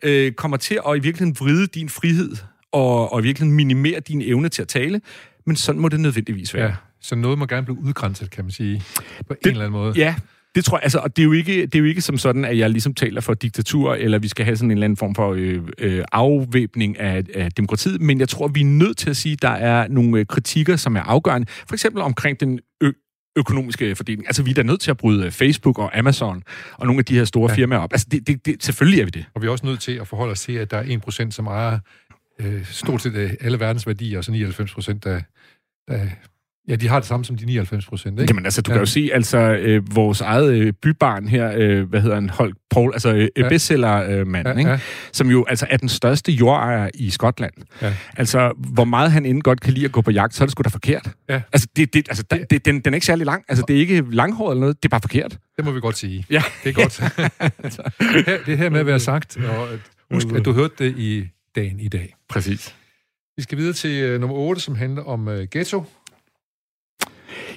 øh, 0.03 0.31
kommer 0.31 0.57
til 0.57 0.79
at 0.87 0.97
i 0.97 0.99
virkeligheden 0.99 1.35
vride 1.39 1.67
din 1.67 1.89
frihed 1.89 2.35
og, 2.75 3.13
og 3.13 3.23
virkelig 3.23 3.49
minimere 3.49 3.99
din 3.99 4.21
evne 4.21 4.49
til 4.49 4.61
at 4.61 4.67
tale, 4.67 5.01
men 5.45 5.55
sådan 5.55 5.81
må 5.81 5.89
det 5.89 5.99
nødvendigvis 5.99 6.53
være. 6.53 6.65
Ja, 6.65 6.75
så 7.01 7.15
noget 7.15 7.37
må 7.37 7.45
gerne 7.45 7.65
blive 7.65 7.79
udgrænset, 7.79 8.31
kan 8.31 8.45
man 8.45 8.51
sige, 8.51 8.83
på 9.27 9.33
det, 9.33 9.45
en 9.45 9.51
eller 9.51 9.65
anden 9.65 9.79
måde. 9.79 9.93
Ja, 9.97 10.15
det 10.55 10.65
tror 10.65 10.77
jeg, 10.77 10.83
altså, 10.83 10.99
og 10.99 11.15
det 11.15 11.21
er, 11.21 11.25
jo 11.25 11.31
ikke, 11.31 11.61
det 11.61 11.75
er 11.75 11.79
jo 11.79 11.85
ikke 11.85 12.01
som 12.01 12.17
sådan, 12.17 12.45
at 12.45 12.57
jeg 12.57 12.69
ligesom 12.69 12.93
taler 12.93 13.21
for 13.21 13.33
diktatur, 13.33 13.93
eller 13.93 14.19
vi 14.19 14.27
skal 14.27 14.45
have 14.45 14.57
sådan 14.57 14.67
en 14.67 14.71
eller 14.71 14.85
anden 14.85 14.97
form 14.97 15.15
for 15.15 15.33
øh, 15.33 15.61
øh, 15.77 16.03
afvæbning 16.11 16.99
af, 16.99 17.23
af 17.35 17.51
demokratiet, 17.51 18.01
men 18.01 18.19
jeg 18.19 18.29
tror, 18.29 18.47
vi 18.47 18.61
er 18.61 18.65
nødt 18.65 18.97
til 18.97 19.09
at 19.09 19.17
sige, 19.17 19.33
at 19.33 19.41
der 19.41 19.49
er 19.49 19.87
nogle 19.87 20.19
øh, 20.19 20.25
kritikker, 20.25 20.75
som 20.75 20.95
er 20.95 21.01
afgørende. 21.01 21.47
For 21.67 21.73
eksempel 21.73 22.01
omkring 22.01 22.39
den 22.39 22.59
økonomiske 23.35 23.95
fordeling. 23.95 24.27
Altså, 24.27 24.43
vi 24.43 24.49
er 24.49 24.53
da 24.53 24.63
nødt 24.63 24.81
til 24.81 24.91
at 24.91 24.97
bryde 24.97 25.31
Facebook 25.31 25.79
og 25.79 25.97
Amazon 25.97 26.43
og 26.73 26.85
nogle 26.85 26.99
af 26.99 27.05
de 27.05 27.17
her 27.17 27.25
store 27.25 27.51
ja. 27.51 27.55
firmaer 27.55 27.79
op. 27.79 27.93
Altså, 27.93 28.07
det, 28.11 28.27
det, 28.27 28.45
det, 28.45 28.63
selvfølgelig 28.63 29.01
er 29.01 29.05
vi 29.05 29.09
det. 29.09 29.25
Og 29.33 29.41
vi 29.41 29.47
er 29.47 29.51
også 29.51 29.65
nødt 29.65 29.79
til 29.79 29.91
at 29.91 30.07
forholde 30.07 30.31
os 30.31 30.41
til, 30.41 30.53
at 30.53 30.71
der 30.71 30.77
er 30.77 31.25
1%, 31.27 31.31
som 31.31 31.47
ejer 31.47 31.79
øh, 32.39 32.65
stort 32.65 33.01
set 33.01 33.15
øh, 33.15 33.33
alle 33.41 33.59
verdens 33.59 33.87
værdier, 33.87 34.17
og 34.17 34.23
så 34.23 34.31
99 34.31 34.73
procent, 34.73 35.03
der 35.03 35.21
Ja, 36.67 36.75
de 36.75 36.87
har 36.87 36.99
det 36.99 37.07
samme 37.07 37.25
som 37.25 37.37
de 37.37 37.45
99 37.45 37.85
procent, 37.85 38.19
ikke? 38.19 38.31
Jamen 38.31 38.45
altså, 38.45 38.61
du 38.61 38.71
ja. 38.71 38.73
kan 38.73 38.81
jo 38.81 38.85
se, 38.85 39.09
altså, 39.13 39.37
øh, 39.37 39.95
vores 39.95 40.21
eget 40.21 40.53
øh, 40.53 40.73
bybarn 40.73 41.27
her, 41.27 41.53
øh, 41.57 41.89
hvad 41.89 42.01
hedder 42.01 42.15
han, 42.15 42.29
Holk 42.29 42.55
Paul, 42.71 42.93
altså 42.93 43.13
øh, 43.13 43.27
ja. 43.37 43.49
bestsellermanden, 43.49 44.47
øh, 44.51 44.55
ja, 44.55 44.59
ikke? 44.59 44.71
Ja. 44.71 44.79
som 45.11 45.29
jo 45.29 45.45
altså 45.49 45.67
er 45.69 45.77
den 45.77 45.89
største 45.89 46.31
jordejer 46.31 46.89
i 46.93 47.09
Skotland. 47.09 47.53
Ja. 47.81 47.93
Altså, 48.17 48.53
hvor 48.57 48.83
meget 48.83 49.11
han 49.11 49.25
inden 49.25 49.41
godt 49.41 49.61
kan 49.61 49.73
lide 49.73 49.85
at 49.85 49.91
gå 49.91 50.01
på 50.01 50.11
jagt, 50.11 50.35
så 50.35 50.43
er 50.43 50.45
det 50.45 50.51
sgu 50.51 50.61
da 50.61 50.69
forkert. 50.69 51.11
Ja. 51.29 51.41
Altså, 51.53 51.67
det, 51.75 51.93
det, 51.93 52.05
altså 52.09 52.23
det, 52.31 52.45
det, 52.49 52.65
den, 52.65 52.79
den 52.79 52.93
er 52.93 52.95
ikke 52.95 53.05
særlig 53.05 53.25
lang. 53.25 53.43
Altså, 53.49 53.65
det 53.67 53.75
er 53.75 53.79
ikke 53.79 54.03
langhåret 54.11 54.51
eller 54.51 54.59
noget, 54.59 54.83
det 54.83 54.87
er 54.87 54.89
bare 54.89 55.01
forkert. 55.01 55.37
Det 55.57 55.65
må 55.65 55.71
vi 55.71 55.79
godt 55.79 55.97
sige. 55.97 56.25
Ja. 56.29 56.43
Det 56.63 56.69
er 56.69 56.73
godt. 56.73 56.97
det, 58.15 58.25
her, 58.25 58.37
det 58.45 58.57
her 58.57 58.69
med 58.69 58.79
at 58.79 58.85
være 58.85 58.99
sagt, 58.99 59.37
og 59.37 59.67
husk, 60.11 60.27
at 60.35 60.45
du 60.45 60.53
hørte 60.53 60.73
det 60.79 60.97
i 60.97 61.27
dagen 61.55 61.79
i 61.79 61.87
dag. 61.87 62.15
Præcis. 62.29 62.75
Vi 63.37 63.43
skal 63.43 63.57
videre 63.57 63.73
til 63.73 64.13
uh, 64.13 64.21
nummer 64.21 64.37
8, 64.37 64.61
som 64.61 64.75
handler 64.75 65.03
om 65.03 65.27
uh, 65.27 65.33
ghetto. 65.51 65.83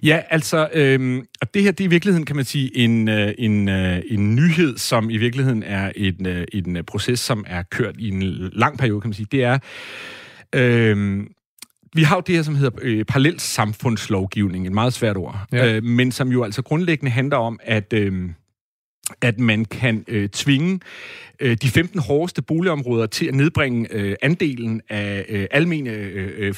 Ja, 0.03 0.21
altså, 0.31 0.69
øhm, 0.75 1.25
og 1.41 1.55
det 1.55 1.63
her, 1.63 1.71
det 1.71 1.81
er 1.81 1.89
i 1.89 1.91
virkeligheden, 1.91 2.27
kan 2.27 2.37
man 2.37 2.45
sige, 2.45 2.77
en, 2.77 3.09
øh, 3.09 3.35
en, 3.39 3.69
øh, 3.69 4.03
en 4.09 4.35
nyhed, 4.35 4.79
som 4.79 5.11
i 5.11 5.17
virkeligheden 5.17 5.63
er 5.63 5.93
en, 5.97 6.27
øh, 6.27 6.47
en 6.53 6.77
øh, 6.77 6.83
proces, 6.83 7.21
som 7.21 7.45
er 7.47 7.63
kørt 7.63 7.95
i 7.99 8.09
en 8.09 8.23
lang 8.53 8.79
periode, 8.79 9.01
kan 9.01 9.09
man 9.09 9.15
sige. 9.15 9.27
Det 9.33 9.45
er, 9.45 9.59
øhm, 10.55 11.29
vi 11.95 12.03
har 12.03 12.17
jo 12.17 12.23
det 12.27 12.35
her, 12.35 12.43
som 12.43 12.55
hedder 12.55 12.79
øh, 12.83 13.05
parallelt 13.05 13.43
samfundslovgivning, 13.43 14.67
et 14.67 14.73
meget 14.73 14.93
svært 14.93 15.17
ord, 15.17 15.47
ja. 15.53 15.75
øh, 15.75 15.85
men 15.85 16.13
som 16.13 16.33
jo 16.33 16.45
altså 16.45 16.63
grundlæggende 16.63 17.11
handler 17.11 17.37
om, 17.37 17.61
at... 17.63 17.93
Øh, 17.93 18.31
at 19.21 19.39
man 19.39 19.65
kan 19.65 20.05
øh, 20.09 20.29
tvinge 20.29 20.81
øh, 21.41 21.57
de 21.63 21.69
15 21.69 22.01
hårdeste 22.01 22.43
boligområder 22.43 23.07
til 23.07 23.27
at 23.27 23.35
nedbringe 23.35 23.89
øh, 23.91 24.17
andelen 24.23 24.81
af 24.89 25.25
øh, 25.29 25.47
almene 25.51 25.91
øh, 25.91 26.33
øh 26.37 26.55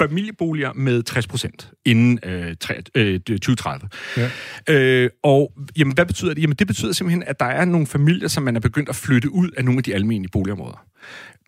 familieboliger 0.00 0.72
med 0.72 1.02
60 1.02 1.26
procent 1.26 1.70
inden 1.84 2.18
øh, 2.22 2.56
3, 2.60 2.82
øh, 2.94 3.20
2030. 3.20 3.88
Ja. 4.16 4.30
Øh, 4.68 5.10
og 5.22 5.52
jamen, 5.78 5.94
hvad 5.94 6.06
betyder 6.06 6.34
det? 6.34 6.42
Jamen, 6.42 6.56
det 6.56 6.66
betyder 6.66 6.92
simpelthen, 6.92 7.22
at 7.26 7.40
der 7.40 7.46
er 7.46 7.64
nogle 7.64 7.86
familier, 7.86 8.28
som 8.28 8.42
man 8.42 8.56
er 8.56 8.60
begyndt 8.60 8.88
at 8.88 8.96
flytte 8.96 9.32
ud 9.32 9.50
af 9.50 9.64
nogle 9.64 9.78
af 9.78 9.84
de 9.84 9.94
almindelige 9.94 10.30
boligområder 10.30 10.86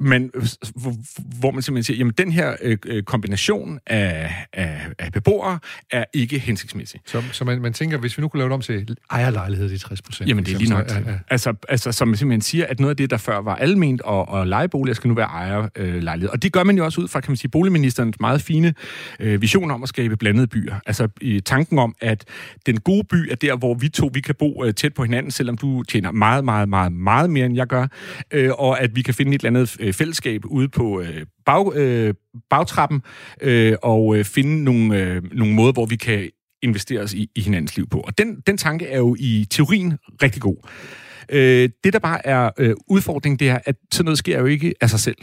men 0.01 0.31
hvor, 1.39 1.51
man 1.51 1.63
simpelthen 1.63 1.85
siger, 1.85 1.99
jamen 1.99 2.15
den 2.19 2.33
her 2.33 2.57
øh, 2.63 2.79
øh, 2.87 3.03
kombination 3.03 3.79
af, 3.87 4.35
af, 4.53 4.81
af 4.99 5.13
beboere 5.13 5.59
er 5.91 6.05
ikke 6.13 6.39
hensigtsmæssig. 6.39 7.01
Så, 7.07 7.23
så 7.33 7.45
man, 7.45 7.61
man 7.61 7.73
tænker, 7.73 7.99
hvis 7.99 8.19
vi 8.19 8.21
nu 8.21 8.29
kunne 8.29 8.39
lave 8.39 8.49
det 8.49 8.55
om 8.55 8.61
til 8.61 8.97
ejerlejlighed 9.11 9.73
i 9.73 9.79
60 9.79 10.03
procent? 10.03 10.29
Jamen 10.29 10.45
det 10.45 10.55
er 10.55 10.59
lige 10.59 10.71
nok. 10.71 10.89
Så, 10.89 10.95
ja, 10.95 11.11
ja. 11.11 11.19
Altså, 11.31 11.55
altså, 11.69 11.93
som 11.93 12.09
man 12.09 12.17
simpelthen 12.17 12.41
siger, 12.41 12.67
at 12.67 12.81
noget 12.81 12.91
af 12.91 12.97
det, 12.97 13.11
der 13.11 13.17
før 13.17 13.39
var 13.39 13.57
alment 13.57 14.01
og, 14.01 14.29
og 14.29 14.47
lejeboliger, 14.47 14.95
skal 14.95 15.09
nu 15.09 15.15
være 15.15 15.27
ejerlejlighed. 15.27 16.29
Øh, 16.29 16.33
og 16.33 16.43
det 16.43 16.53
gør 16.53 16.65
man 16.65 16.77
jo 16.77 16.85
også 16.85 17.01
ud 17.01 17.09
fra, 17.09 17.21
kan 17.21 17.31
man 17.31 17.37
sige, 17.37 17.51
boligministerens 17.51 18.21
meget 18.21 18.43
fine 18.43 18.75
øh, 19.21 19.43
vision 19.43 19.71
om 19.71 19.83
at 19.83 19.89
skabe 19.89 20.17
blandede 20.17 20.47
byer. 20.47 20.75
Altså 20.87 21.09
i 21.21 21.41
tanken 21.41 21.79
om, 21.79 21.95
at 22.01 22.25
den 22.67 22.81
gode 22.81 23.05
by 23.05 23.31
er 23.31 23.37
der, 23.37 23.57
hvor 23.57 23.75
vi 23.75 23.89
to 23.89 24.11
vi 24.15 24.21
kan 24.21 24.35
bo 24.35 24.65
øh, 24.65 24.75
tæt 24.75 24.95
på 24.95 25.03
hinanden, 25.03 25.31
selvom 25.31 25.57
du 25.57 25.83
tjener 25.83 26.13
meget, 26.13 26.45
meget, 26.45 26.69
meget, 26.69 26.93
meget 26.93 27.31
mere, 27.31 27.47
end 27.47 27.57
jeg 27.57 27.67
gør, 27.67 27.87
øh, 28.31 28.51
og 28.59 28.81
at 28.81 28.97
vi 28.97 29.03
kan 29.03 29.15
finde 29.15 29.35
et 29.35 29.45
eller 29.45 29.61
andet 29.61 29.90
øh, 29.91 29.95
fællesskab 29.95 30.45
ude 30.45 30.69
på 30.69 31.01
øh, 31.01 31.27
bag, 31.47 31.77
øh, 31.77 32.15
bagtrappen 32.51 33.03
øh, 33.43 33.77
og 33.83 34.17
øh, 34.17 34.25
finde 34.25 34.65
nogle, 34.65 34.97
øh, 34.97 35.23
nogle 35.33 35.55
måder, 35.55 35.73
hvor 35.73 35.87
vi 35.87 35.97
kan 35.97 36.31
investere 36.63 37.01
os 37.01 37.15
i, 37.15 37.31
i 37.35 37.41
hinandens 37.41 37.77
liv 37.77 37.89
på. 37.89 38.01
Og 38.01 38.19
den, 38.19 38.41
den 38.47 38.57
tanke 38.57 38.87
er 38.87 38.99
jo 38.99 39.17
i 39.19 39.47
teorien 39.51 39.99
rigtig 40.23 40.43
god. 40.43 40.57
Øh, 41.29 41.69
det, 41.85 41.93
der 41.93 41.99
bare 41.99 42.27
er 42.27 42.51
øh, 42.59 42.75
udfordringen, 42.87 43.39
det 43.39 43.49
er, 43.49 43.59
at 43.65 43.77
sådan 43.93 44.05
noget 44.05 44.19
sker 44.19 44.39
jo 44.39 44.47
ikke 44.47 44.75
af 44.81 44.91
sig 44.91 45.01
selv. 45.01 45.17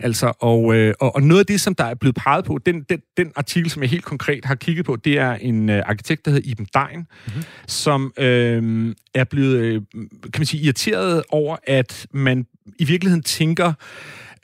Altså, 0.00 0.32
og, 0.40 0.74
øh, 0.74 0.94
og, 1.00 1.14
og 1.14 1.22
noget 1.22 1.40
af 1.40 1.46
det, 1.46 1.60
som 1.60 1.74
der 1.74 1.84
er 1.84 1.94
blevet 1.94 2.16
peget 2.16 2.44
på, 2.44 2.58
den, 2.66 2.82
den, 2.82 3.00
den 3.16 3.32
artikel, 3.36 3.70
som 3.70 3.82
jeg 3.82 3.90
helt 3.90 4.04
konkret 4.04 4.44
har 4.44 4.54
kigget 4.54 4.86
på, 4.86 4.96
det 4.96 5.18
er 5.18 5.32
en 5.32 5.68
øh, 5.68 5.82
arkitekt, 5.86 6.24
der 6.24 6.30
hedder 6.30 6.50
Iben 6.50 6.66
Dein, 6.74 6.98
mm-hmm. 6.98 7.42
som 7.66 8.12
øh, 8.18 8.94
er 9.14 9.24
blevet, 9.24 9.56
øh, 9.56 9.82
kan 10.22 10.32
man 10.38 10.46
sige, 10.46 10.62
irriteret 10.62 11.22
over, 11.30 11.56
at 11.66 12.06
man 12.12 12.46
i 12.78 12.84
virkeligheden 12.84 13.22
tænker 13.22 13.72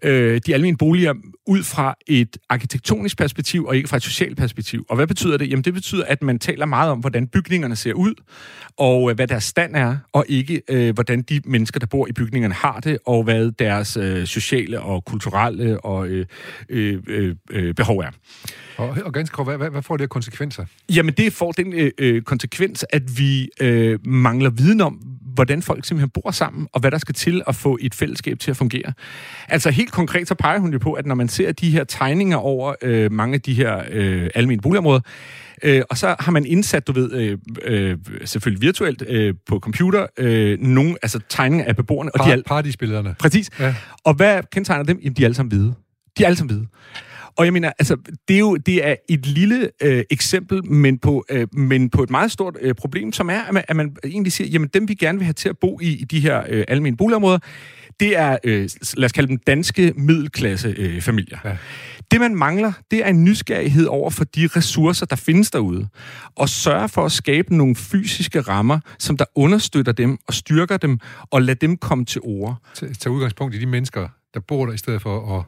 øh, 0.03 0.41
de 0.47 0.55
almindelige 0.55 0.79
boliger 0.79 1.15
ud 1.47 1.63
fra 1.63 1.95
et 2.07 2.37
arkitektonisk 2.49 3.19
perspektiv 3.19 3.65
og 3.65 3.77
ikke 3.77 3.89
fra 3.89 3.97
et 3.97 4.03
socialt 4.03 4.37
perspektiv. 4.37 4.87
Og 4.89 4.97
hvad 4.97 5.07
betyder 5.07 5.37
det? 5.37 5.51
Jamen 5.51 5.65
det 5.65 5.75
betyder, 5.75 6.05
at 6.05 6.23
man 6.23 6.39
taler 6.39 6.67
meget 6.67 6.91
om, 6.91 6.99
hvordan 6.99 7.27
bygningerne 7.27 7.77
ser 7.77 7.93
ud, 7.93 8.15
og 8.77 9.11
øh, 9.11 9.17
hvad 9.17 9.27
deres 9.27 9.45
stand 9.45 9.77
er, 9.77 9.97
og 10.13 10.25
ikke 10.29 10.63
øh, 10.69 10.95
hvordan 10.95 11.23
de 11.23 11.41
mennesker, 11.45 11.81
der 11.81 11.87
bor 11.87 12.07
i 12.09 12.13
bygningerne, 12.13 12.55
har 12.55 12.81
det, 12.81 12.99
og 13.07 13.25
hvad 13.25 13.51
deres 13.51 13.97
øh, 13.97 14.27
sociale 14.27 14.81
og 14.81 15.05
kulturelle 15.05 15.81
og 15.81 16.09
øh, 16.09 16.27
øh, 16.69 17.35
øh, 17.51 17.75
behov 17.75 17.99
er. 17.99 18.11
Og, 18.77 18.97
og 19.05 19.13
ganske 19.13 19.35
kort, 19.35 19.47
hvad, 19.47 19.57
hvad, 19.57 19.71
hvad 19.71 19.83
får 19.83 19.97
det 19.97 20.05
af 20.05 20.11
konsekvenser? 20.11 20.65
Jamen 20.95 21.15
det 21.15 21.33
får 21.33 21.53
den 21.53 21.73
øh, 21.73 21.91
øh, 21.99 22.23
konsekvens, 22.23 22.85
at 22.91 23.19
vi 23.19 23.49
øh, 23.61 24.07
mangler 24.07 24.51
viden 24.51 24.81
om, 24.81 25.01
hvordan 25.37 25.63
folk 25.63 25.85
simpelthen 25.85 26.11
bor 26.11 26.31
sammen, 26.31 26.69
og 26.73 26.81
hvad 26.81 26.91
der 26.91 26.99
skal 26.99 27.15
til 27.15 27.43
at 27.47 27.55
få 27.55 27.79
et 27.81 27.95
fællesskab 27.95 28.39
til 28.39 28.51
at 28.51 28.57
fungere. 28.57 28.93
Altså 29.49 29.71
helt 29.71 29.93
konkret, 29.93 30.29
så 30.29 30.35
peger 30.35 30.59
hun 30.59 30.73
jo 30.73 30.79
på, 30.79 30.93
at 30.93 31.07
når 31.07 31.15
man 31.15 31.29
ser 31.29 31.53
de 31.53 31.71
her 31.71 31.85
tegninger 31.85 32.37
over 32.37 32.75
øh, 32.83 33.13
mange 33.13 33.35
af 33.35 33.41
de 33.41 33.55
her 33.55 33.83
øh, 33.91 34.31
almindelige 34.35 34.63
boligområder, 34.63 35.01
Øh, 35.63 35.83
og 35.91 35.99
så 35.99 36.17
har 36.21 36.33
man 36.33 36.47
indsat, 36.47 36.87
du 36.87 36.93
ved, 36.93 37.13
øh, 37.13 37.39
øh, 37.65 37.99
selvfølgelig 38.25 38.63
virtuelt 38.63 39.03
øh, 39.09 39.35
på 39.49 39.59
computer, 39.59 40.07
øh, 40.19 40.61
nogle 40.61 40.97
altså 41.03 41.21
tegninger 41.29 41.67
af 41.67 41.77
beboerne. 41.77 42.11
Par, 42.17 42.23
og 42.25 42.29
de 42.29 42.33
al- 42.33 42.43
partyspillederne. 42.47 43.15
Præcis. 43.19 43.51
Ja. 43.61 43.75
Og 44.05 44.15
hvad 44.15 44.43
kendetegner 44.53 44.85
dem? 44.85 44.99
Jamen, 45.03 45.17
de 45.17 45.23
er 45.23 45.27
alle 45.27 45.35
sammen 45.35 45.51
hvide. 45.51 45.75
De 46.19 46.23
er 46.23 46.27
alle 46.27 46.37
sammen 46.37 46.57
hvide. 46.57 46.67
Og 47.37 47.45
jeg 47.45 47.53
mener, 47.53 47.73
altså, 47.79 47.97
det 48.29 48.35
er 48.35 48.41
jo 48.41 48.57
det 48.57 48.87
er 48.87 48.95
et 49.09 49.27
lille 49.27 49.71
øh, 49.83 50.05
eksempel, 50.11 50.71
men 50.71 50.99
på, 50.99 51.25
øh, 51.31 51.47
men 51.53 51.91
på 51.91 52.03
et 52.03 52.11
meget 52.11 52.33
stort 52.33 52.57
øh, 52.61 52.75
problem, 52.75 53.13
som 53.13 53.31
er, 53.31 53.41
at 53.41 53.55
man, 53.55 53.65
at 53.69 53.77
man 53.77 53.97
egentlig 54.05 54.33
siger, 54.33 54.49
jamen 54.49 54.69
dem 54.75 54.89
vi 54.89 54.95
gerne 54.95 55.19
vil 55.19 55.25
have 55.25 55.33
til 55.33 55.49
at 55.49 55.59
bo 55.59 55.81
i, 55.83 55.89
i 55.89 56.05
de 56.05 56.21
her 56.21 56.43
øh, 56.49 56.65
almindelige 56.69 56.97
boligområder, 56.97 57.39
det 58.01 58.17
er, 58.17 58.39
øh, 58.45 58.69
lad 58.97 59.05
os 59.05 59.13
kalde 59.13 59.29
dem 59.29 59.39
danske 59.39 59.93
middelklasse 59.97 60.75
øh, 60.79 61.01
familier. 61.01 61.39
Ja. 61.45 61.57
Det, 62.11 62.21
man 62.21 62.35
mangler, 62.35 62.73
det 62.91 63.05
er 63.05 63.09
en 63.09 63.25
nysgerrighed 63.25 63.87
over 63.87 64.11
for 64.11 64.25
de 64.25 64.49
ressourcer, 64.57 65.07
der 65.07 65.17
findes 65.17 65.51
derude, 65.51 65.89
og 66.35 66.49
sørge 66.49 66.89
for 66.89 67.05
at 67.05 67.13
skabe 67.13 67.57
nogle 67.57 67.77
fysiske 67.77 68.41
rammer, 68.41 68.81
som 68.99 69.17
der 69.17 69.25
understøtter 69.35 69.93
dem 69.93 70.19
og 70.27 70.35
styrker 70.35 70.77
dem, 70.77 70.99
og 71.31 71.43
lad 71.43 71.57
dem 71.57 71.77
komme 71.77 72.05
til 72.05 72.21
ord. 72.25 72.57
Tag 72.75 73.13
udgangspunkt 73.13 73.55
i 73.55 73.59
de 73.59 73.67
mennesker, 73.67 74.09
der 74.35 74.41
bor 74.41 74.67
der, 74.67 74.73
i 74.73 74.79
stedet 74.79 75.03
for 75.03 75.39
at 75.39 75.45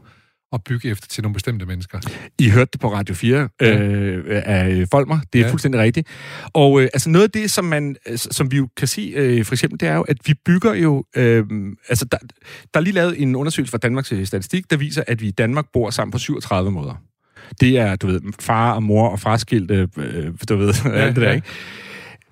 at 0.52 0.64
bygge 0.64 0.88
efter 0.88 1.06
til 1.08 1.22
nogle 1.22 1.34
bestemte 1.34 1.66
mennesker. 1.66 2.00
I 2.38 2.50
hørte 2.50 2.70
det 2.72 2.80
på 2.80 2.92
Radio 2.92 3.14
4 3.14 3.48
ja. 3.60 3.78
øh, 3.78 4.24
af 4.28 4.86
Folmer, 4.90 5.20
det 5.32 5.40
er 5.40 5.44
ja. 5.44 5.50
fuldstændig 5.50 5.80
rigtigt. 5.80 6.08
Og 6.52 6.80
øh, 6.80 6.88
altså 6.94 7.10
noget 7.10 7.24
af 7.24 7.30
det, 7.30 7.50
som, 7.50 7.64
man, 7.64 7.96
som 8.16 8.50
vi 8.50 8.56
jo 8.56 8.68
kan 8.76 8.88
se, 8.88 9.12
øh, 9.16 9.44
for 9.44 9.54
eksempel, 9.54 9.80
det 9.80 9.88
er 9.88 9.94
jo, 9.94 10.02
at 10.02 10.16
vi 10.26 10.34
bygger 10.34 10.74
jo... 10.74 11.04
Øh, 11.16 11.44
altså 11.88 12.04
der, 12.04 12.18
der 12.74 12.80
er 12.80 12.84
lige 12.84 12.94
lavet 12.94 13.22
en 13.22 13.36
undersøgelse 13.36 13.70
fra 13.70 13.78
Danmarks 13.78 14.12
Statistik, 14.24 14.70
der 14.70 14.76
viser, 14.76 15.02
at 15.06 15.20
vi 15.20 15.28
i 15.28 15.30
Danmark 15.30 15.66
bor 15.72 15.90
sammen 15.90 16.12
på 16.12 16.18
37 16.18 16.70
måder. 16.70 17.02
Det 17.60 17.78
er, 17.78 17.96
du 17.96 18.06
ved, 18.06 18.20
far 18.40 18.72
og 18.72 18.82
mor 18.82 19.08
og 19.08 19.20
farskilt, 19.20 19.70
øh, 19.70 19.88
du 20.48 20.56
ved, 20.56 20.74
ja, 20.84 20.90
alt 20.90 21.16
det 21.16 21.22
der, 21.22 21.28
ja. 21.28 21.34
ikke? 21.34 21.46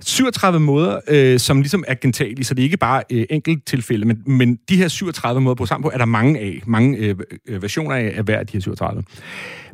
37 0.05 0.61
måder, 0.61 1.01
øh, 1.09 1.41
som 1.41 1.61
ligesom 1.61 1.85
er 1.89 1.95
gentagelige, 1.95 2.45
så 2.45 2.55
det 2.55 2.63
er 2.63 2.65
ikke 2.65 2.77
bare 2.77 3.03
øh, 3.13 3.27
enkelt 3.31 3.67
tilfælde, 3.67 4.07
men, 4.07 4.23
men 4.27 4.59
de 4.69 4.77
her 4.77 4.89
37 4.89 5.41
måder 5.41 5.55
bo 5.55 5.67
sammen 5.67 5.83
på, 5.83 5.91
er 5.95 5.99
der 5.99 6.05
mange 6.05 6.41
af, 6.41 6.63
mange 6.67 6.99
øh, 6.99 7.17
øh, 7.49 7.63
versioner 7.63 7.97
af, 7.97 8.13
af 8.17 8.25
hver 8.25 8.39
af 8.39 8.47
de 8.47 8.53
her 8.53 8.61
37. 8.61 9.03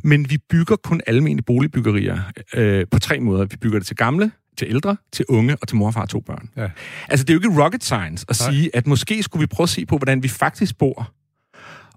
Men 0.03 0.31
vi 0.31 0.39
bygger 0.51 0.77
kun 0.77 1.01
almindelige 1.07 1.45
boligbyggerier 1.45 2.19
øh, 2.55 2.87
på 2.91 2.99
tre 2.99 3.21
måder. 3.21 3.45
Vi 3.45 3.57
bygger 3.57 3.79
det 3.79 3.87
til 3.87 3.97
gamle, 3.97 4.31
til 4.59 4.69
ældre, 4.71 4.97
til 5.13 5.25
unge 5.29 5.57
og 5.61 5.69
til 5.69 5.77
mor 5.77 5.87
og 5.87 5.95
far 5.95 6.07
to 6.07 6.21
børn. 6.21 6.49
Ja. 6.57 6.69
Altså, 7.09 7.25
det 7.25 7.31
er 7.31 7.35
jo 7.35 7.41
ikke 7.41 7.63
rocket 7.65 7.85
science 7.85 8.27
at 8.29 8.41
Nej. 8.41 8.53
sige, 8.53 8.77
at 8.77 8.87
måske 8.87 9.23
skulle 9.23 9.41
vi 9.41 9.47
prøve 9.47 9.65
at 9.65 9.71
se 9.71 9.87
på, 9.87 9.97
hvordan 9.97 10.23
vi 10.23 10.29
faktisk 10.29 10.79
bor, 10.79 11.13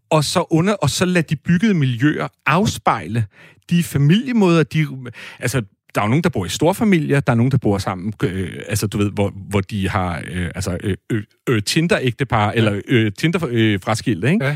og 0.09 0.23
så, 0.23 0.45
under, 0.49 0.73
og 0.73 0.89
så 0.89 1.05
lade 1.05 1.25
de 1.29 1.35
byggede 1.35 1.73
miljøer 1.73 2.27
afspejle 2.45 3.25
de 3.69 3.83
familiemåder, 3.83 4.63
de, 4.63 4.87
altså 5.39 5.61
der 5.95 6.01
er 6.01 6.05
jo 6.05 6.09
nogen, 6.09 6.23
der 6.23 6.29
bor 6.29 6.45
i 6.45 6.49
storfamilier, 6.49 7.19
der 7.19 7.33
er 7.33 7.37
nogen, 7.37 7.51
der 7.51 7.57
bor 7.57 7.77
sammen, 7.77 8.13
øh, 8.23 8.61
altså 8.67 8.87
du 8.87 8.97
ved, 8.97 9.11
hvor, 9.11 9.33
hvor 9.49 9.61
de 9.61 9.89
har 9.89 10.23
øh, 10.31 10.51
altså, 10.55 10.77
øh, 10.83 11.23
øh, 11.49 11.61
Tinder-ægtepar, 11.63 12.45
ja. 12.45 12.51
eller 12.53 12.81
øh, 12.87 13.11
Tinder-fraskilt, 13.17 14.23
øh, 14.23 14.31
ikke? 14.31 14.45
Ja. 14.45 14.55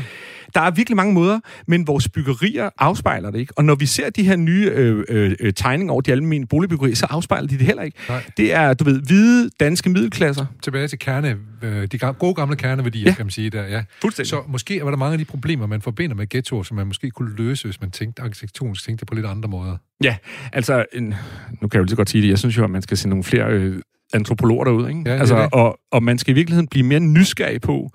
Der 0.54 0.60
er 0.60 0.70
virkelig 0.70 0.96
mange 0.96 1.14
måder, 1.14 1.40
men 1.66 1.86
vores 1.86 2.08
byggerier 2.08 2.70
afspejler 2.78 3.30
det 3.30 3.38
ikke. 3.38 3.52
Og 3.56 3.64
når 3.64 3.74
vi 3.74 3.86
ser 3.86 4.10
de 4.10 4.22
her 4.22 4.36
nye 4.36 4.70
øh, 4.74 5.04
øh, 5.08 5.36
øh 5.40 5.52
tegninger 5.52 5.92
over 5.92 6.00
de 6.00 6.12
almindelige 6.12 6.46
boligbyggerier, 6.46 6.94
så 6.94 7.06
afspejler 7.10 7.48
de 7.48 7.58
det 7.58 7.66
heller 7.66 7.82
ikke. 7.82 7.98
Nej. 8.08 8.24
Det 8.36 8.54
er, 8.54 8.74
du 8.74 8.84
ved, 8.84 9.02
hvide 9.02 9.50
danske 9.60 9.90
middelklasser. 9.90 10.46
Tilbage 10.62 10.88
til 10.88 10.98
kerne, 10.98 11.36
øh, 11.62 11.86
de 11.86 11.98
gode 11.98 12.34
gamle 12.34 12.56
kerneværdier, 12.56 13.04
ja. 13.04 13.14
kan 13.14 13.26
man 13.26 13.30
sige 13.30 13.50
der. 13.50 13.66
Ja. 13.66 13.84
Fuldstændig. 14.00 14.30
Så 14.30 14.42
måske 14.48 14.84
var 14.84 14.90
der 14.90 14.98
mange 14.98 15.12
af 15.12 15.18
de 15.18 15.24
problemer, 15.24 15.66
man 15.66 15.82
forbinder 15.82 16.16
med 16.16 16.28
ghettoer, 16.28 16.62
som 16.62 16.76
man 16.76 16.86
måske 16.86 17.10
kunne 17.10 17.36
løse, 17.36 17.64
hvis 17.64 17.80
man 17.80 17.90
tænkte 17.90 18.22
arkitektonisk, 18.22 18.84
tænkte 18.84 19.06
på 19.06 19.14
lidt 19.14 19.26
andre 19.26 19.48
måder. 19.48 19.76
Ja, 20.04 20.16
altså, 20.52 20.84
en, 20.92 21.14
nu 21.60 21.68
kan 21.68 21.70
jeg 21.72 21.78
jo 21.78 21.82
lige 21.82 21.96
godt 21.96 22.10
sige 22.10 22.22
det, 22.22 22.28
jeg 22.28 22.38
synes 22.38 22.56
jo, 22.58 22.64
at 22.64 22.70
man 22.70 22.82
skal 22.82 22.96
se 22.96 23.08
nogle 23.08 23.24
flere 23.24 23.50
øh, 23.50 23.80
antropologer 24.14 24.64
derud, 24.64 24.88
ikke? 24.88 25.02
Ja, 25.06 25.16
altså, 25.16 25.42
det. 25.42 25.48
Og, 25.52 25.78
og 25.92 26.02
man 26.02 26.18
skal 26.18 26.30
i 26.30 26.34
virkeligheden 26.34 26.68
blive 26.68 26.86
mere 26.86 27.00
nysgerrig 27.00 27.60
på, 27.60 27.90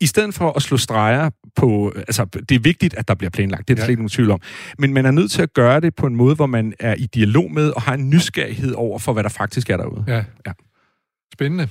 i 0.00 0.06
stedet 0.06 0.34
for 0.34 0.52
at 0.56 0.62
slå 0.62 0.76
streger 0.76 1.30
på... 1.56 1.92
Altså, 1.96 2.24
det 2.24 2.54
er 2.54 2.58
vigtigt, 2.58 2.94
at 2.94 3.08
der 3.08 3.14
bliver 3.14 3.30
planlagt, 3.30 3.68
det 3.68 3.74
er 3.74 3.76
der 3.76 3.82
ja. 3.82 3.84
slet 3.84 3.92
ikke 3.92 4.02
nogen 4.02 4.08
tvivl 4.08 4.30
om. 4.30 4.40
Men 4.78 4.94
man 4.94 5.06
er 5.06 5.10
nødt 5.10 5.30
til 5.30 5.42
at 5.42 5.54
gøre 5.54 5.80
det 5.80 5.94
på 5.94 6.06
en 6.06 6.16
måde, 6.16 6.34
hvor 6.34 6.46
man 6.46 6.72
er 6.80 6.94
i 6.94 7.06
dialog 7.06 7.52
med 7.52 7.70
og 7.70 7.82
har 7.82 7.94
en 7.94 8.10
nysgerrighed 8.10 8.72
over 8.72 8.98
for, 8.98 9.12
hvad 9.12 9.22
der 9.22 9.28
faktisk 9.28 9.70
er 9.70 9.76
derude. 9.76 10.04
Ja. 10.06 10.24
ja. 10.46 10.52
Spændende 11.32 11.68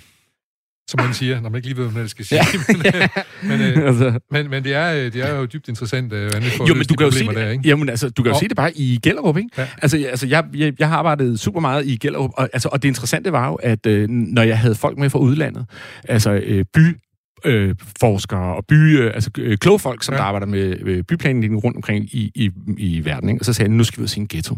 som 0.89 0.99
man 1.05 1.13
siger, 1.13 1.41
når 1.41 1.49
man 1.49 1.57
ikke 1.57 1.67
lige 1.67 1.77
ved, 1.77 1.89
hvad 1.89 2.01
det 2.01 2.11
skal 2.11 2.25
sige. 2.25 2.41
Ja. 2.53 2.59
men, 2.67 2.85
øh, 2.85 3.07
men, 3.49 3.61
øh, 3.61 3.87
altså. 3.87 4.19
men, 4.31 4.49
men 4.49 4.63
det, 4.63 4.73
er, 4.73 4.93
øh, 4.93 5.13
det 5.13 5.15
er 5.15 5.35
jo 5.35 5.45
dybt 5.45 5.67
interessant, 5.67 6.13
øh, 6.13 6.21
hvordan 6.21 6.43
vi 6.43 6.49
får 6.49 6.67
jo, 6.67 6.73
men 6.73 6.85
du 6.85 6.95
kan 6.95 7.05
jo 7.05 7.11
se 7.11 7.27
det, 7.27 7.35
der, 7.35 7.49
ikke? 7.49 7.69
Jamen, 7.69 7.89
altså, 7.89 8.09
du 8.09 8.23
kan 8.23 8.29
jo 8.29 8.35
og, 8.35 8.39
se 8.39 8.47
det 8.47 8.55
bare 8.55 8.77
i 8.77 8.99
Gellerup, 9.03 9.37
ikke? 9.37 9.49
Ja. 9.57 9.67
Altså, 9.81 10.05
altså 10.09 10.27
jeg, 10.27 10.43
jeg, 10.55 10.73
jeg 10.79 10.89
har 10.89 10.97
arbejdet 10.97 11.39
super 11.39 11.59
meget 11.59 11.85
i 11.85 11.97
Gellerup, 11.97 12.31
og, 12.33 12.49
altså, 12.53 12.69
og 12.71 12.83
det 12.83 12.87
interessante 12.87 13.31
var 13.31 13.47
jo, 13.47 13.55
at 13.55 13.85
øh, 13.85 14.09
når 14.09 14.41
jeg 14.41 14.59
havde 14.59 14.75
folk 14.75 14.97
med 14.97 15.09
fra 15.09 15.19
udlandet, 15.19 15.65
altså 16.07 16.31
øh, 16.31 16.65
by 16.73 16.97
øh, 17.45 17.75
forskere 17.99 18.55
og 18.55 18.65
by, 18.65 18.99
øh, 18.99 19.11
altså 19.13 19.29
øh, 19.37 19.57
kloge 19.57 19.79
folk, 19.79 20.03
som 20.03 20.13
ja. 20.13 20.17
der 20.17 20.23
arbejder 20.25 20.47
med 20.47 20.75
øh, 20.81 21.03
byplanlægning 21.03 21.63
rundt 21.63 21.77
omkring 21.77 22.05
i, 22.05 22.31
i, 22.35 22.51
i 22.77 23.05
verden. 23.05 23.29
Ikke? 23.29 23.41
Og 23.41 23.45
så 23.45 23.53
sagde 23.53 23.69
jeg, 23.69 23.77
nu 23.77 23.83
skal 23.83 23.97
vi 23.97 24.01
ud 24.01 24.05
og 24.05 24.09
se 24.09 24.19
en 24.19 24.27
ghetto. 24.27 24.57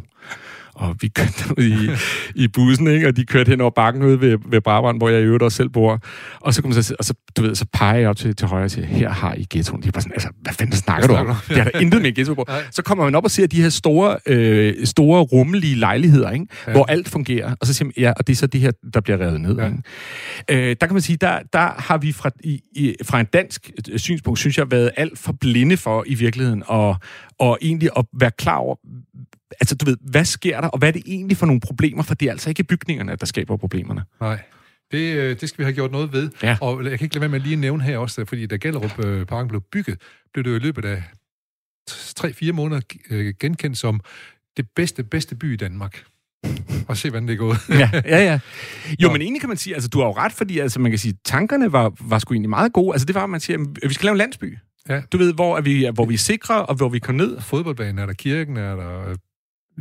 Og 0.73 0.95
vi 1.01 1.07
kørte 1.07 1.43
ud 1.57 1.63
i, 1.63 1.89
i 2.43 2.47
bussen, 2.47 2.87
ikke? 2.87 3.07
og 3.07 3.17
de 3.17 3.25
kørte 3.25 3.49
hen 3.49 3.61
over 3.61 3.71
bakken 3.71 4.03
ude 4.03 4.21
ved, 4.21 4.37
ved 4.45 4.61
Brabrand, 4.61 4.97
hvor 4.97 5.09
jeg 5.09 5.21
i 5.21 5.23
øvrigt 5.23 5.43
også 5.43 5.55
selv 5.55 5.69
bor. 5.69 5.99
Og 6.39 6.53
så, 6.53 6.61
kom 6.61 6.73
så, 6.73 6.95
og 6.99 7.05
så, 7.05 7.13
du 7.37 7.41
ved, 7.41 7.55
så 7.55 7.65
peger 7.73 7.99
jeg 7.99 8.09
op 8.09 8.17
til, 8.17 8.35
til 8.35 8.47
højre 8.47 8.63
og 8.63 8.71
siger, 8.71 8.85
her 8.87 9.09
har 9.09 9.33
I 9.33 9.47
ghettoen. 9.49 9.83
De 9.83 9.87
er 9.87 9.91
bare 9.91 10.01
sådan, 10.01 10.13
altså, 10.13 10.29
hvad 10.41 10.53
fanden 10.53 10.75
snakker 10.75 11.07
du 11.07 11.13
om? 11.13 11.35
Det 11.49 11.57
er 11.57 11.63
der 11.63 11.79
intet 11.79 12.01
med 12.01 12.15
ghetto 12.15 12.33
på. 12.33 12.45
Så 12.71 12.81
kommer 12.81 13.03
man 13.03 13.15
op 13.15 13.23
og 13.23 13.31
ser 13.31 13.47
de 13.47 13.61
her 13.61 13.69
store, 13.69 14.17
øh, 14.25 14.85
store 14.85 15.21
rummelige 15.21 15.75
lejligheder, 15.75 16.31
ikke? 16.31 16.45
Ja. 16.67 16.71
hvor 16.71 16.85
alt 16.85 17.09
fungerer. 17.09 17.55
Og 17.61 17.67
så 17.67 17.73
siger 17.73 17.85
man, 17.85 17.93
ja, 17.97 18.13
og 18.17 18.27
det 18.27 18.33
er 18.33 18.37
så 18.37 18.47
det 18.47 18.61
her, 18.61 18.71
der 18.93 19.01
bliver 19.01 19.19
revet 19.19 19.41
ned. 19.41 19.57
Ja. 19.57 19.65
Ikke? 19.65 20.69
Øh, 20.69 20.75
der 20.81 20.87
kan 20.87 20.93
man 20.93 21.01
sige, 21.01 21.17
der, 21.17 21.39
der 21.53 21.71
har 21.77 21.97
vi 21.97 22.11
fra, 22.11 22.29
i, 22.43 22.61
i, 22.75 22.95
fra 23.03 23.19
en 23.19 23.25
dansk 23.33 23.71
øh, 23.91 23.99
synspunkt, 23.99 24.39
synes 24.39 24.57
jeg, 24.57 24.71
været 24.71 24.91
alt 24.97 25.19
for 25.19 25.33
blinde 25.33 25.77
for 25.77 26.03
i 26.07 26.15
virkeligheden, 26.15 26.63
og, 26.65 26.95
og 27.39 27.57
egentlig 27.61 27.89
at 27.97 28.05
være 28.19 28.31
klar 28.37 28.55
over, 28.55 28.75
altså 29.51 29.75
du 29.75 29.85
ved, 29.85 29.97
hvad 30.01 30.25
sker 30.25 30.61
der, 30.61 30.67
og 30.67 30.79
hvad 30.79 30.87
er 30.87 30.91
det 30.91 31.03
egentlig 31.05 31.37
for 31.37 31.45
nogle 31.45 31.61
problemer, 31.61 32.03
for 32.03 32.13
det 32.13 32.27
er 32.27 32.31
altså 32.31 32.49
ikke 32.49 32.63
bygningerne, 32.63 33.15
der 33.15 33.25
skaber 33.25 33.57
problemerne. 33.57 34.03
Nej. 34.21 34.39
Det, 34.91 35.15
øh, 35.15 35.39
det 35.41 35.49
skal 35.49 35.57
vi 35.57 35.63
have 35.63 35.73
gjort 35.73 35.91
noget 35.91 36.13
ved. 36.13 36.31
Ja. 36.43 36.57
Og 36.61 36.83
jeg 36.85 36.99
kan 36.99 37.05
ikke 37.05 37.15
lade 37.15 37.21
være 37.21 37.29
med 37.29 37.39
at 37.39 37.45
lige 37.45 37.55
nævne 37.55 37.83
her 37.83 37.97
også, 37.97 38.25
fordi 38.25 38.45
da 38.45 38.55
Gellerup 38.55 39.05
øh, 39.05 39.25
Parken 39.25 39.47
blev 39.47 39.61
bygget, 39.71 40.01
blev 40.33 40.43
det 40.43 40.51
jo 40.51 40.55
i 40.55 40.59
løbet 40.59 40.85
af 40.85 41.03
3-4 41.89 42.51
måneder 42.51 42.81
øh, 43.09 43.33
genkendt 43.39 43.77
som 43.77 43.99
det 44.57 44.69
bedste, 44.75 45.03
bedste 45.03 45.35
by 45.35 45.53
i 45.53 45.55
Danmark. 45.55 46.03
Og 46.87 46.97
se, 46.97 47.09
hvordan 47.09 47.27
det 47.27 47.33
er 47.33 47.37
gået. 47.37 47.57
ja, 47.69 47.89
ja, 48.05 48.23
ja. 48.23 48.39
Jo, 49.01 49.07
Nå. 49.07 49.11
men 49.11 49.21
egentlig 49.21 49.41
kan 49.41 49.49
man 49.49 49.57
sige, 49.57 49.73
altså 49.73 49.89
du 49.89 49.99
har 49.99 50.05
jo 50.05 50.11
ret, 50.11 50.31
fordi 50.31 50.59
altså, 50.59 50.79
man 50.79 50.91
kan 50.91 50.99
sige, 50.99 51.13
tankerne 51.25 51.71
var, 51.71 51.93
var 51.99 52.19
sgu 52.19 52.33
egentlig 52.33 52.49
meget 52.49 52.73
gode. 52.73 52.93
Altså 52.93 53.05
det 53.05 53.15
var, 53.15 53.23
at 53.23 53.29
man 53.29 53.39
siger, 53.39 53.59
at 53.83 53.89
vi 53.89 53.93
skal 53.93 54.05
lave 54.05 54.13
en 54.13 54.17
landsby. 54.17 54.57
Ja. 54.89 55.01
Du 55.11 55.17
ved, 55.17 55.33
hvor, 55.33 55.57
er 55.57 55.61
vi, 55.61 55.89
hvor 55.93 56.05
vi 56.05 56.13
er 56.13 56.17
sikre, 56.17 56.65
og 56.65 56.75
hvor 56.75 56.89
vi 56.89 56.99
kan 56.99 57.15
ned. 57.15 57.41
Fodboldbanen 57.41 57.99
er 57.99 58.05
der, 58.05 58.13
kirken 58.13 58.57
er 58.57 58.75
der, 58.75 59.15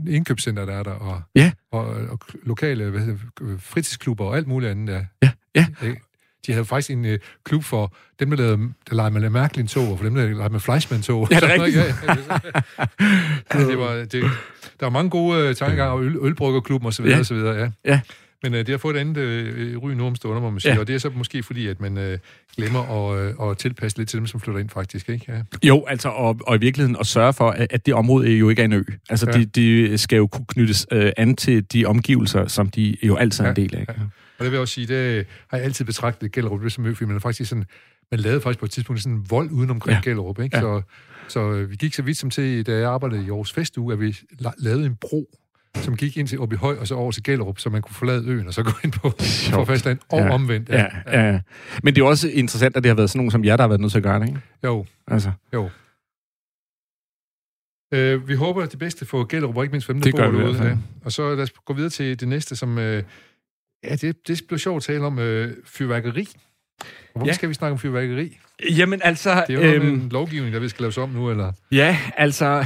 indkøbscenter 0.06 0.64
der 0.64 0.72
er 0.72 0.82
der, 0.82 0.90
og, 0.90 1.22
ja. 1.34 1.52
og, 1.72 1.86
og 1.86 2.18
lokale 2.42 2.90
hvad 2.90 3.00
hedder, 3.00 3.18
fritidsklubber 3.58 4.24
og 4.24 4.36
alt 4.36 4.46
muligt 4.46 4.70
andet 4.70 4.88
der. 4.88 5.04
Ja, 5.22 5.30
ja. 5.54 5.66
De 6.46 6.52
havde 6.52 6.64
faktisk 6.64 6.90
en 6.90 7.04
uh, 7.04 7.12
klub 7.44 7.64
for 7.64 7.94
dem, 8.20 8.30
der, 8.30 8.36
lavede, 8.36 8.56
der 8.90 8.94
legede 8.94 9.10
med 9.10 9.30
Mærkelin-tog, 9.30 9.92
og 9.92 9.98
for 9.98 10.04
dem, 10.04 10.14
der 10.14 10.22
legede 10.22 10.48
med 10.48 10.60
Fleischmann-tog. 10.60 11.28
Ja, 11.30 11.40
det 11.40 11.44
er 11.44 11.62
rigtigt. 11.62 11.84
ja, 13.54 13.58
ja, 13.58 13.66
det 13.66 13.78
var, 13.78 13.92
det, 13.92 14.12
der 14.80 14.86
var 14.86 14.90
mange 14.90 15.10
gode 15.10 15.48
uh, 15.48 15.54
tankegange, 15.54 15.92
og 15.92 16.04
øl, 16.04 16.16
ølbryggerklubben 16.20 16.88
osv. 16.88 17.06
Ja. 17.06 17.20
osv. 17.20 17.36
Ja. 17.36 17.70
ja. 17.84 18.00
Men 18.42 18.54
øh, 18.54 18.58
det 18.58 18.68
har 18.68 18.78
fået 18.78 18.96
et 18.96 19.00
andet 19.00 19.16
øh, 19.16 19.78
ry 19.78 19.90
nu 19.90 20.06
om 20.06 20.14
stunder, 20.14 20.40
må 20.40 20.50
man 20.50 20.60
sige. 20.60 20.74
Ja. 20.74 20.80
Og 20.80 20.86
det 20.86 20.94
er 20.94 20.98
så 20.98 21.10
måske 21.10 21.42
fordi, 21.42 21.66
at 21.66 21.80
man 21.80 21.98
øh, 21.98 22.18
glemmer 22.56 23.10
at, 23.10 23.40
øh, 23.42 23.50
at 23.50 23.58
tilpasse 23.58 23.98
lidt 23.98 24.08
til 24.08 24.18
dem, 24.18 24.26
som 24.26 24.40
flytter 24.40 24.60
ind 24.60 24.70
faktisk, 24.70 25.08
ikke? 25.08 25.24
Ja. 25.28 25.68
Jo, 25.68 25.84
altså, 25.88 26.08
og, 26.08 26.40
og 26.46 26.56
i 26.56 26.58
virkeligheden 26.58 26.96
at 27.00 27.06
sørge 27.06 27.32
for, 27.32 27.50
at, 27.50 27.66
at 27.70 27.86
det 27.86 27.94
område 27.94 28.30
jo 28.30 28.48
ikke 28.48 28.62
er 28.62 28.64
en 28.64 28.72
ø. 28.72 28.82
Altså, 29.10 29.26
ja. 29.26 29.38
de, 29.38 29.44
de 29.44 29.98
skal 29.98 30.16
jo 30.16 30.26
kunne 30.26 30.46
knyttes 30.48 30.86
øh, 30.92 31.12
an 31.16 31.36
til 31.36 31.72
de 31.72 31.86
omgivelser, 31.86 32.46
som 32.46 32.68
de 32.68 32.96
jo 33.02 33.16
altid 33.16 33.44
er 33.44 33.50
en 33.50 33.56
del 33.56 33.76
af. 33.76 33.84
Ja. 33.88 33.92
Og 34.38 34.44
det 34.44 34.50
vil 34.50 34.52
jeg 34.52 34.60
også 34.60 34.74
sige, 34.74 34.86
det 34.86 35.26
har 35.48 35.56
jeg 35.58 35.64
altid 35.64 35.84
betragtet 35.84 36.32
Gellerup 36.32 36.70
som 36.70 36.86
ø, 36.86 36.90
er 36.90 37.18
faktisk 37.22 37.48
sådan, 37.48 37.64
man 38.10 38.20
lavede 38.20 38.40
faktisk 38.40 38.58
på 38.58 38.64
et 38.64 38.70
tidspunkt 38.70 39.02
sådan 39.02 39.16
en 39.16 39.26
vold 39.30 39.50
uden 39.50 39.70
omkring 39.70 39.94
ja. 40.04 40.10
Gellerup, 40.10 40.40
ikke? 40.40 40.56
Ja. 40.56 40.62
Så, 40.62 40.82
så 41.28 41.50
øh, 41.50 41.70
vi 41.70 41.76
gik 41.76 41.94
så 41.94 42.02
vidt 42.02 42.18
som 42.18 42.30
til, 42.30 42.66
da 42.66 42.72
jeg 42.72 42.90
arbejdede 42.90 43.24
i 43.24 43.28
Aarhus 43.28 43.52
Festuge, 43.52 43.92
at 43.92 44.00
vi 44.00 44.16
lavede 44.58 44.86
en 44.86 44.96
bro 44.96 45.30
som 45.82 45.96
gik 45.96 46.16
ind 46.16 46.28
til 46.28 46.38
Høj 46.38 46.76
og 46.76 46.86
så 46.86 46.94
over 46.94 47.12
til 47.12 47.22
Gellerup, 47.22 47.58
så 47.58 47.70
man 47.70 47.82
kunne 47.82 47.94
forlade 47.94 48.24
øen 48.26 48.46
og 48.46 48.54
så 48.54 48.62
gå 48.62 48.70
ind 48.84 48.92
på, 48.92 49.12
på 49.52 49.64
fastland 49.64 49.98
og 50.08 50.18
ja. 50.18 50.30
omvendt. 50.30 50.68
Ja. 50.68 50.86
Ja, 51.06 51.30
ja. 51.30 51.40
Men 51.82 51.94
det 51.94 52.02
er 52.02 52.06
også 52.06 52.28
interessant, 52.28 52.76
at 52.76 52.82
det 52.82 52.90
har 52.90 52.96
været 52.96 53.10
sådan 53.10 53.18
nogen 53.18 53.30
som 53.30 53.44
jer, 53.44 53.56
der 53.56 53.62
har 53.62 53.68
været 53.68 53.80
nødt 53.80 53.92
til 53.92 53.98
at 53.98 54.02
gøre 54.02 54.20
det, 54.20 54.28
ikke? 54.28 54.40
Jo. 54.64 54.86
Altså. 55.06 55.32
Jo. 55.54 55.70
Øh, 57.94 58.28
vi 58.28 58.34
håber 58.34 58.62
at 58.62 58.70
det 58.70 58.78
bedste 58.78 59.06
for 59.06 59.24
Gellerup, 59.24 59.56
og 59.56 59.64
ikke 59.64 59.72
mindst 59.72 59.86
for 59.86 59.92
dem, 59.92 60.02
der 60.02 60.10
bor 60.10 60.18
derude. 60.18 60.48
Altså. 60.48 60.76
Og 61.04 61.12
så 61.12 61.34
lad 61.34 61.42
os 61.42 61.50
gå 61.50 61.74
videre 61.74 61.90
til 61.90 62.20
det 62.20 62.28
næste, 62.28 62.56
som... 62.56 62.78
Øh, 62.78 63.02
ja, 63.84 63.96
det, 63.96 64.28
det 64.28 64.42
bliver 64.48 64.58
sjovt 64.58 64.76
at 64.76 64.82
tale 64.82 65.04
om 65.04 65.18
øh, 65.18 65.54
fyrværkeri. 65.64 66.28
Hvorfor 67.12 67.26
ja. 67.26 67.32
skal 67.32 67.48
vi 67.48 67.54
snakke 67.54 67.72
om 67.72 67.78
fyrværkeri? 67.78 68.38
Jamen 68.76 69.00
altså... 69.04 69.44
Det 69.48 69.64
er 69.64 69.74
jo 69.74 69.74
øhm, 69.74 69.88
en 69.88 70.08
lovgivning, 70.08 70.54
der 70.54 70.60
vi 70.60 70.68
skal 70.68 70.82
laves 70.82 70.98
om 70.98 71.08
nu, 71.08 71.30
eller? 71.30 71.52
Ja, 71.72 71.98
altså 72.16 72.64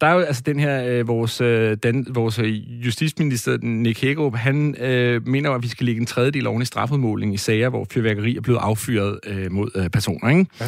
der 0.00 0.06
er 0.06 0.12
jo 0.12 0.20
altså 0.20 0.42
den 0.46 0.60
her, 0.60 0.84
øh, 0.84 1.08
vores, 1.08 1.40
øh, 1.40 1.76
den, 1.82 2.06
vores 2.10 2.38
øh, 2.38 2.84
justitsminister, 2.86 3.58
Nick 3.62 4.00
Hækkerup, 4.00 4.36
han 4.36 4.76
øh, 4.80 5.26
mener 5.26 5.50
at 5.50 5.62
vi 5.62 5.68
skal 5.68 5.86
lægge 5.86 6.00
en 6.00 6.06
tredjedel 6.06 6.46
oven 6.46 6.62
i 6.62 6.64
strafudmåling 6.64 7.34
i 7.34 7.36
sager, 7.36 7.68
hvor 7.68 7.86
fyrværkeri 7.92 8.36
er 8.36 8.40
blevet 8.40 8.58
affyret 8.62 9.20
øh, 9.26 9.52
mod 9.52 9.70
øh, 9.74 9.90
personer. 9.90 10.28
Ikke? 10.28 10.46
Ja. 10.60 10.66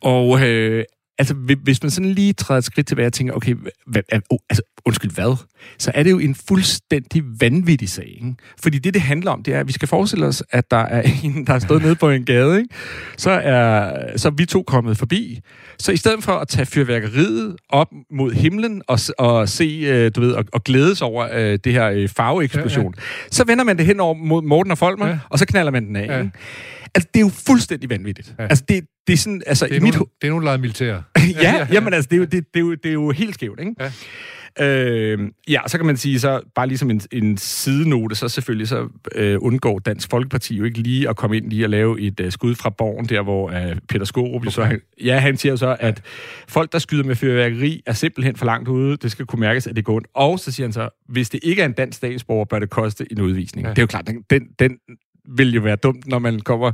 Og 0.00 0.46
øh, 0.46 0.84
altså, 1.18 1.34
hvis 1.62 1.82
man 1.82 1.90
sådan 1.90 2.10
lige 2.10 2.32
træder 2.32 2.58
et 2.58 2.64
skridt 2.64 2.86
tilbage 2.86 3.06
og 3.06 3.12
tænker, 3.12 3.34
okay, 3.34 3.54
hvad, 3.86 4.02
oh, 4.30 4.38
altså, 4.50 4.62
undskyld, 4.86 5.10
hvad? 5.10 5.36
Så 5.78 5.92
er 5.94 6.02
det 6.02 6.10
jo 6.10 6.18
en 6.18 6.34
fuldstændig 6.34 7.22
vanvittig 7.40 7.88
sag, 7.88 8.08
ikke? 8.08 8.34
Fordi 8.62 8.78
det, 8.78 8.94
det 8.94 9.02
handler 9.02 9.30
om, 9.30 9.42
det 9.42 9.54
er, 9.54 9.60
at 9.60 9.68
vi 9.68 9.72
skal 9.72 9.88
forestille 9.88 10.26
os, 10.26 10.42
at 10.50 10.70
der 10.70 10.76
er 10.76 11.02
en, 11.24 11.46
der 11.46 11.54
er 11.54 11.58
stået 11.58 11.82
nede 11.82 11.94
på 11.94 12.10
en 12.10 12.24
gade, 12.24 12.58
ikke? 12.58 12.74
Så 13.16 13.30
er, 13.30 14.16
så 14.16 14.28
er 14.28 14.32
vi 14.32 14.46
to 14.46 14.62
kommet 14.62 14.98
forbi. 14.98 15.40
Så 15.78 15.92
i 15.92 15.96
stedet 15.96 16.24
for 16.24 16.32
at 16.32 16.48
tage 16.48 16.66
fyrværkeriet 16.66 17.56
op 17.68 17.88
mod 18.10 18.32
himlen 18.32 18.82
og, 18.88 18.98
og 19.18 19.48
se, 19.48 19.64
øh, 19.64 20.10
du 20.16 20.20
ved, 20.20 20.32
og, 20.32 20.44
og 20.52 20.64
glædes 20.64 21.02
over 21.02 21.28
øh, 21.32 21.58
det 21.64 21.72
her 21.72 21.90
øh, 21.90 22.08
farveeksplosion, 22.08 22.94
ja, 22.96 23.02
ja. 23.02 23.28
så 23.30 23.44
vender 23.44 23.64
man 23.64 23.78
det 23.78 23.86
hen 23.86 24.00
over 24.00 24.14
mod 24.14 24.42
Morten 24.42 24.70
og 24.70 24.78
Folmer, 24.78 25.06
ja. 25.06 25.18
og 25.30 25.38
så 25.38 25.46
knaller 25.46 25.72
man 25.72 25.86
den 25.86 25.96
af, 25.96 26.06
ja. 26.06 26.18
ikke? 26.18 26.32
Altså, 26.94 27.08
det 27.14 27.20
er 27.20 27.24
jo 27.24 27.30
fuldstændig 27.46 27.90
vanvittigt. 27.90 28.34
Ja. 28.38 28.46
Altså, 28.46 28.64
det, 28.68 28.84
det 29.06 29.12
er 29.12 29.16
sådan, 29.16 29.42
altså... 29.46 29.66
Det 29.66 29.76
er, 29.76 29.80
mit... 29.80 29.94
nogle, 29.94 30.06
det 30.20 30.26
er 30.26 30.30
nogle 30.30 30.44
lejede 30.44 30.60
militær. 30.60 31.00
ja, 31.42 31.66
jamen 31.72 31.94
altså, 31.94 32.08
det 32.08 32.16
er 32.16 32.18
jo, 32.18 32.24
det, 32.24 32.32
det, 32.54 32.60
er 32.60 32.60
jo, 32.60 32.74
det 32.74 32.86
er 32.86 32.92
jo 32.92 33.10
helt 33.10 33.34
skævt, 33.34 33.60
ikke? 33.60 33.74
Ja. 33.80 33.90
Øh, 34.60 35.18
ja, 35.48 35.60
så 35.66 35.78
kan 35.78 35.86
man 35.86 35.96
sige, 35.96 36.20
så 36.20 36.40
bare 36.54 36.66
ligesom 36.66 36.90
en, 36.90 37.00
en 37.12 37.36
sidenote, 37.36 38.14
så 38.14 38.28
selvfølgelig 38.28 38.68
så 38.68 38.88
øh, 39.14 39.38
undgår 39.40 39.78
Dansk 39.78 40.10
Folkeparti 40.10 40.56
jo 40.56 40.64
ikke 40.64 40.78
lige 40.78 41.08
at 41.08 41.16
komme 41.16 41.36
ind 41.36 41.50
lige 41.50 41.64
og 41.64 41.70
lave 41.70 42.00
et 42.00 42.20
øh, 42.20 42.32
skud 42.32 42.54
fra 42.54 42.70
borgen, 42.70 43.06
der 43.06 43.22
hvor 43.22 43.50
øh, 43.50 43.76
Peter 43.88 44.04
Skorup, 44.04 44.42
okay. 44.42 44.50
så 44.50 44.64
han, 44.64 44.80
ja, 45.04 45.18
han 45.18 45.36
siger 45.36 45.56
så, 45.56 45.76
at 45.80 46.02
folk, 46.48 46.72
der 46.72 46.78
skyder 46.78 47.04
med 47.04 47.14
fyrværkeri, 47.14 47.82
er 47.86 47.92
simpelthen 47.92 48.36
for 48.36 48.46
langt 48.46 48.68
ude. 48.68 48.96
Det 48.96 49.10
skal 49.10 49.26
kunne 49.26 49.40
mærkes, 49.40 49.66
at 49.66 49.76
det 49.76 49.84
går 49.84 49.94
ondt. 49.94 50.06
Og 50.14 50.38
så 50.38 50.52
siger 50.52 50.66
han 50.66 50.72
så, 50.72 50.88
hvis 51.08 51.30
det 51.30 51.40
ikke 51.42 51.62
er 51.62 51.66
en 51.66 51.72
dansk 51.72 51.96
statsborger, 51.96 52.44
bør 52.44 52.58
det 52.58 52.70
koste 52.70 53.06
en 53.12 53.20
udvisning. 53.20 53.66
Ja. 53.66 53.70
Det 53.70 53.78
er 53.78 53.82
jo 53.82 53.86
klart, 53.86 54.06
den, 54.30 54.42
den, 54.58 54.72
vil 55.28 55.54
jo 55.54 55.60
være 55.60 55.76
dumt, 55.76 56.06
når 56.06 56.18
man 56.18 56.40
kommer 56.40 56.72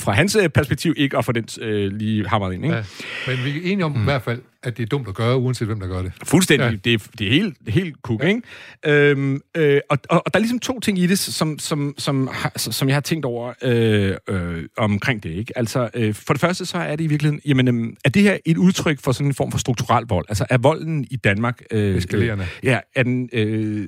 fra 0.00 0.12
hans 0.12 0.36
øh, 0.36 0.48
perspektiv, 0.48 0.94
ikke 0.96 1.18
at 1.18 1.24
få 1.24 1.32
den 1.32 1.46
øh, 1.60 1.92
lige 1.92 2.28
hamret 2.28 2.54
ind. 2.54 2.64
Ikke? 2.64 2.76
Ja. 2.76 2.84
Men 3.26 3.44
vi 3.44 3.50
er 3.50 3.72
enige 3.72 3.84
om 3.84 3.92
mm. 3.92 4.00
i 4.00 4.04
hvert 4.04 4.22
fald, 4.22 4.42
at 4.62 4.76
det 4.76 4.82
er 4.82 4.86
dumt 4.86 5.08
at 5.08 5.14
gøre, 5.14 5.36
uanset 5.36 5.66
hvem 5.66 5.80
der 5.80 5.86
gør 5.86 6.02
det. 6.02 6.12
Fuldstændig. 6.24 6.70
Ja. 6.70 6.76
Det, 6.84 6.94
er, 6.94 7.08
det 7.18 7.26
er 7.26 7.30
helt, 7.30 7.56
helt 7.68 8.02
kuk, 8.02 8.22
ja. 8.22 8.28
ikke? 8.28 8.42
Øhm, 8.86 9.40
øh, 9.56 9.80
og, 9.90 9.98
og, 10.10 10.22
og 10.26 10.34
der 10.34 10.38
er 10.38 10.42
ligesom 10.42 10.58
to 10.58 10.80
ting 10.80 10.98
i 10.98 11.06
det, 11.06 11.18
som, 11.18 11.58
som, 11.58 11.94
som, 11.98 12.30
som 12.56 12.88
jeg 12.88 12.96
har 12.96 13.00
tænkt 13.00 13.24
over 13.24 13.52
øh, 13.62 14.16
øh, 14.28 14.64
omkring 14.76 15.22
det, 15.22 15.30
ikke? 15.30 15.58
Altså, 15.58 15.90
øh, 15.94 16.14
for 16.14 16.34
det 16.34 16.40
første 16.40 16.66
så 16.66 16.78
er 16.78 16.96
det 16.96 17.04
i 17.04 17.06
virkeligheden, 17.06 17.40
jamen, 17.44 17.68
øh, 17.68 17.92
er 18.04 18.08
det 18.08 18.22
her 18.22 18.36
et 18.44 18.56
udtryk 18.56 19.00
for 19.00 19.12
sådan 19.12 19.26
en 19.26 19.34
form 19.34 19.50
for 19.50 19.58
strukturel 19.58 20.04
vold? 20.08 20.26
Altså, 20.28 20.46
er 20.50 20.58
volden 20.58 21.06
i 21.10 21.16
Danmark... 21.16 21.62
Øh, 21.70 21.96
eskalerende. 21.96 22.44
Øh, 22.44 22.66
ja, 22.66 22.78
er 22.94 23.02
den 23.02 23.28
øh, 23.32 23.86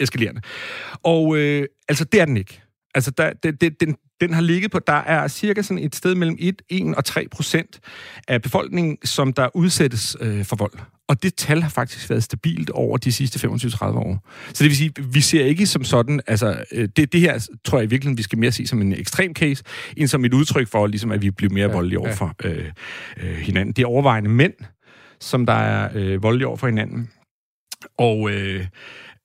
eskalerende. 0.00 0.40
Og 1.02 1.36
øh, 1.36 1.66
altså, 1.88 2.04
det 2.04 2.20
er 2.20 2.24
den 2.24 2.36
ikke. 2.36 2.60
Altså, 2.98 3.10
der, 3.10 3.32
det, 3.32 3.60
det, 3.60 3.80
den, 3.80 3.96
den 4.20 4.34
har 4.34 4.40
ligget 4.40 4.70
på, 4.70 4.78
der 4.78 4.92
er 4.92 5.28
cirka 5.28 5.62
sådan 5.62 5.84
et 5.84 5.96
sted 5.96 6.14
mellem 6.14 6.36
1, 6.40 6.62
1 6.68 6.94
og 6.94 7.04
3 7.04 7.28
procent 7.30 7.80
af 8.28 8.42
befolkningen, 8.42 8.98
som 9.04 9.32
der 9.32 9.48
udsættes 9.56 10.16
øh, 10.20 10.44
for 10.44 10.56
vold. 10.56 10.72
Og 11.08 11.22
det 11.22 11.34
tal 11.34 11.62
har 11.62 11.68
faktisk 11.68 12.10
været 12.10 12.22
stabilt 12.22 12.70
over 12.70 12.96
de 12.96 13.12
sidste 13.12 13.48
25-30 13.48 13.84
år. 13.84 14.28
Så 14.48 14.64
det 14.64 14.70
vil 14.70 14.76
sige, 14.76 14.92
vi 15.12 15.20
ser 15.20 15.44
ikke 15.44 15.66
som 15.66 15.84
sådan, 15.84 16.20
altså 16.26 16.64
øh, 16.72 16.88
det, 16.96 17.12
det 17.12 17.20
her 17.20 17.48
tror 17.64 17.78
jeg 17.78 17.84
i 17.84 17.90
virkeligheden, 17.90 18.18
vi 18.18 18.22
skal 18.22 18.38
mere 18.38 18.52
se 18.52 18.66
som 18.66 18.80
en 18.80 18.92
ekstrem 18.92 19.34
case, 19.34 19.64
end 19.96 20.08
som 20.08 20.24
et 20.24 20.34
udtryk 20.34 20.68
for, 20.68 20.86
ligesom 20.86 21.12
at 21.12 21.22
vi 21.22 21.30
bliver 21.30 21.52
mere 21.52 21.68
ja, 21.68 21.72
voldelige 21.72 21.98
over 21.98 22.14
for 22.14 22.34
øh, 22.44 22.64
øh, 23.16 23.36
hinanden. 23.36 23.72
Det 23.72 23.82
er 23.82 23.86
overvejende 23.86 24.30
mænd, 24.30 24.54
som 25.20 25.46
der 25.46 25.52
er 25.52 25.90
øh, 25.94 26.22
voldelige 26.22 26.46
over 26.46 26.56
for 26.56 26.66
hinanden. 26.66 27.10
Og 27.98 28.30
øh, 28.30 28.66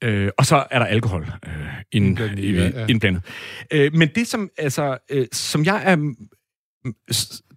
Øh, 0.04 0.30
og 0.38 0.46
så 0.46 0.64
er 0.72 0.80
der 0.80 0.86
alkohol 0.86 1.32
øh, 1.46 1.52
ind, 1.92 2.06
indblandet. 2.06 2.74
Ja, 2.76 2.86
indblandet. 2.90 3.22
Øh, 3.72 3.94
men 3.94 4.10
det, 4.16 4.28
som, 4.28 4.50
altså, 4.58 4.98
øh, 5.10 5.28
som 5.32 5.66
jeg 5.66 5.82
er 5.86 6.14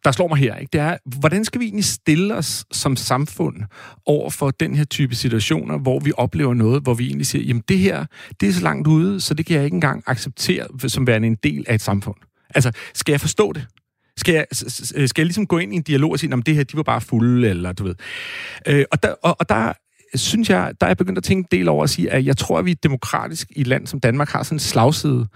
der 0.05 0.13
slår 0.13 0.29
mig 0.29 0.39
her, 0.39 0.57
ikke, 0.57 0.71
det 0.73 0.81
er, 0.81 0.97
hvordan 1.19 1.45
skal 1.45 1.61
vi 1.61 1.65
egentlig 1.65 1.85
stille 1.85 2.35
os 2.35 2.65
som 2.73 2.97
samfund 2.97 3.57
over 4.07 4.31
for 4.31 4.51
den 4.51 4.75
her 4.75 4.85
type 4.85 5.15
situationer, 5.15 5.79
hvor 5.79 6.01
vi 6.01 6.13
oplever 6.17 6.55
noget, 6.55 6.83
hvor 6.83 6.95
vi 6.95 7.07
egentlig 7.07 7.27
siger, 7.27 7.45
jamen 7.45 7.63
det 7.69 7.79
her, 7.79 8.07
det 8.41 8.49
er 8.49 8.53
så 8.53 8.63
langt 8.63 8.89
ude, 8.89 9.21
så 9.21 9.35
det 9.35 9.47
kan 9.47 9.57
jeg 9.57 9.65
ikke 9.65 9.75
engang 9.75 10.05
acceptere 10.07 10.67
som 10.89 11.07
værende 11.07 11.29
en 11.29 11.37
del 11.43 11.65
af 11.69 11.75
et 11.75 11.81
samfund. 11.81 12.17
Altså, 12.55 12.73
skal 12.95 13.13
jeg 13.13 13.21
forstå 13.21 13.53
det? 13.53 13.67
Skal 14.17 14.35
jeg, 14.35 14.47
skal 14.53 15.23
jeg 15.23 15.27
ligesom 15.27 15.47
gå 15.47 15.59
ind 15.59 15.73
i 15.73 15.77
en 15.77 15.83
dialog 15.83 16.11
og 16.11 16.19
sige, 16.19 16.33
at 16.33 16.47
det 16.47 16.55
her, 16.55 16.65
de 16.65 16.77
var 16.77 16.83
bare 16.83 17.01
fulde, 17.01 17.49
eller 17.49 17.73
du 17.73 17.85
ved. 17.85 17.95
Øh, 18.67 18.85
og, 18.91 19.03
der, 19.03 19.15
og, 19.23 19.37
og 19.41 19.49
der 19.49 19.73
synes 20.15 20.51
jeg, 20.51 20.73
der 20.81 20.87
er 20.87 20.91
jeg 20.91 20.97
begyndt 20.97 21.19
at 21.19 21.25
tænke 21.25 21.49
en 21.53 21.59
del 21.59 21.69
over 21.69 21.85
at 21.85 21.91
sige, 21.91 22.11
at 22.11 22.27
jeg 22.27 22.37
tror, 22.37 22.59
at 22.59 22.65
vi 22.65 22.75
demokratisk 22.75 23.49
i 23.57 23.61
et 23.61 23.67
land 23.67 23.87
som 23.87 24.01
Danmark 24.01 24.29
har 24.29 24.43
sådan 24.43 24.57
en 24.57 24.61
slagside, 24.61 25.27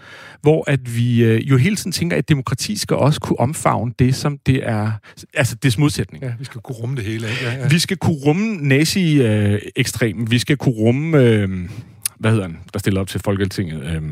hvor 0.43 0.71
at 0.71 0.97
vi 0.97 1.25
øh, 1.25 1.51
jo 1.51 1.57
hele 1.57 1.77
tiden 1.77 1.93
tænker, 1.93 2.17
at 2.17 2.29
demokrati 2.29 2.79
skal 2.79 2.97
også 2.97 3.21
kunne 3.21 3.41
omfavne 3.41 3.93
det, 3.99 4.15
som 4.15 4.39
det 4.47 4.69
er, 4.69 4.93
altså 5.35 5.55
dets 5.63 5.79
modsætning. 5.79 6.25
Ja, 6.25 6.33
vi 6.39 6.45
skal 6.45 6.61
kunne 6.61 6.77
rumme 6.77 6.97
det 6.97 7.05
hele, 7.05 7.29
ikke? 7.31 7.45
Ja, 7.45 7.53
ja. 7.55 7.69
Vi 7.69 7.79
skal 7.79 7.97
kunne 7.97 8.17
rumme 8.27 8.57
nazi-ekstrem, 8.57 10.31
vi 10.31 10.39
skal 10.39 10.57
kunne 10.57 10.75
rumme, 10.75 11.19
øh, 11.19 11.49
hvad 12.19 12.31
hedder 12.31 12.45
han, 12.47 12.59
der 12.73 12.79
stiller 12.79 13.01
op 13.01 13.09
til 13.09 13.21
Folketinget? 13.25 13.83
Øh, 13.85 14.03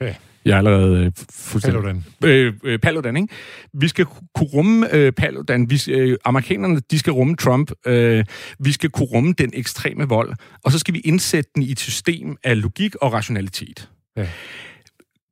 Ja. 0.00 0.14
Jeg 0.46 0.52
er 0.52 0.58
allerede 0.58 1.04
øh, 1.04 1.12
fuldstændig... 1.30 1.82
Paludan. 1.82 2.04
Øh, 2.24 2.54
øh, 2.64 2.78
Paludan, 2.78 3.16
ikke? 3.16 3.28
Vi 3.72 3.88
skal 3.88 4.04
kunne 4.04 4.48
rumme 4.54 4.94
øh, 4.94 5.12
Paludan. 5.12 5.70
Vi, 5.70 5.82
øh, 5.88 6.16
amerikanerne, 6.24 6.80
de 6.90 6.98
skal 6.98 7.12
rumme 7.12 7.36
Trump. 7.36 7.70
Øh, 7.86 8.24
vi 8.58 8.72
skal 8.72 8.90
kunne 8.90 9.06
rumme 9.06 9.32
den 9.32 9.50
ekstreme 9.54 10.08
vold. 10.08 10.32
Og 10.64 10.72
så 10.72 10.78
skal 10.78 10.94
vi 10.94 11.00
indsætte 11.00 11.50
den 11.54 11.62
i 11.62 11.70
et 11.72 11.80
system 11.80 12.36
af 12.44 12.62
logik 12.62 12.94
og 12.94 13.12
rationalitet. 13.12 13.88
Ja. 14.16 14.28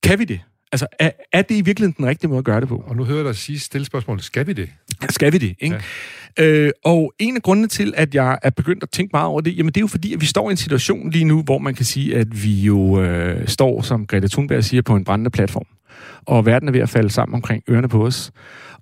Kan 0.02 0.18
vi 0.18 0.24
det? 0.24 0.40
Altså, 0.74 0.86
er, 0.98 1.10
er 1.32 1.42
det 1.42 1.54
i 1.54 1.60
virkeligheden 1.60 1.94
den 1.98 2.06
rigtige 2.06 2.28
måde 2.28 2.38
at 2.38 2.44
gøre 2.44 2.60
det 2.60 2.68
på? 2.68 2.84
Og 2.86 2.96
nu 2.96 3.04
hører 3.04 3.18
jeg 3.18 3.24
dig 3.24 3.36
sige 3.36 3.58
stille 3.58 3.84
spørgsmål. 3.84 4.20
Skal 4.20 4.46
vi 4.46 4.52
det? 4.52 4.70
Skal 5.10 5.32
vi 5.32 5.38
det, 5.38 5.56
ikke? 5.60 5.80
Ja. 6.38 6.44
Øh, 6.44 6.70
og 6.84 7.12
en 7.18 7.36
af 7.36 7.42
grundene 7.42 7.68
til, 7.68 7.94
at 7.96 8.14
jeg 8.14 8.38
er 8.42 8.50
begyndt 8.50 8.82
at 8.82 8.90
tænke 8.90 9.10
meget 9.12 9.26
over 9.26 9.40
det, 9.40 9.58
jamen 9.58 9.72
det 9.72 9.76
er 9.76 9.80
jo 9.80 9.86
fordi, 9.86 10.14
at 10.14 10.20
vi 10.20 10.26
står 10.26 10.48
i 10.48 10.50
en 10.50 10.56
situation 10.56 11.10
lige 11.10 11.24
nu, 11.24 11.42
hvor 11.42 11.58
man 11.58 11.74
kan 11.74 11.84
sige, 11.84 12.16
at 12.16 12.42
vi 12.44 12.60
jo 12.60 13.02
øh, 13.02 13.48
står, 13.48 13.82
som 13.82 14.06
Greta 14.06 14.26
Thunberg 14.26 14.64
siger, 14.64 14.82
på 14.82 14.96
en 14.96 15.04
brændende 15.04 15.30
platform. 15.30 15.66
Og 16.26 16.46
verden 16.46 16.68
er 16.68 16.72
ved 16.72 16.80
at 16.80 16.88
falde 16.88 17.10
sammen 17.10 17.34
omkring 17.34 17.62
ørerne 17.70 17.88
på 17.88 18.06
os. 18.06 18.32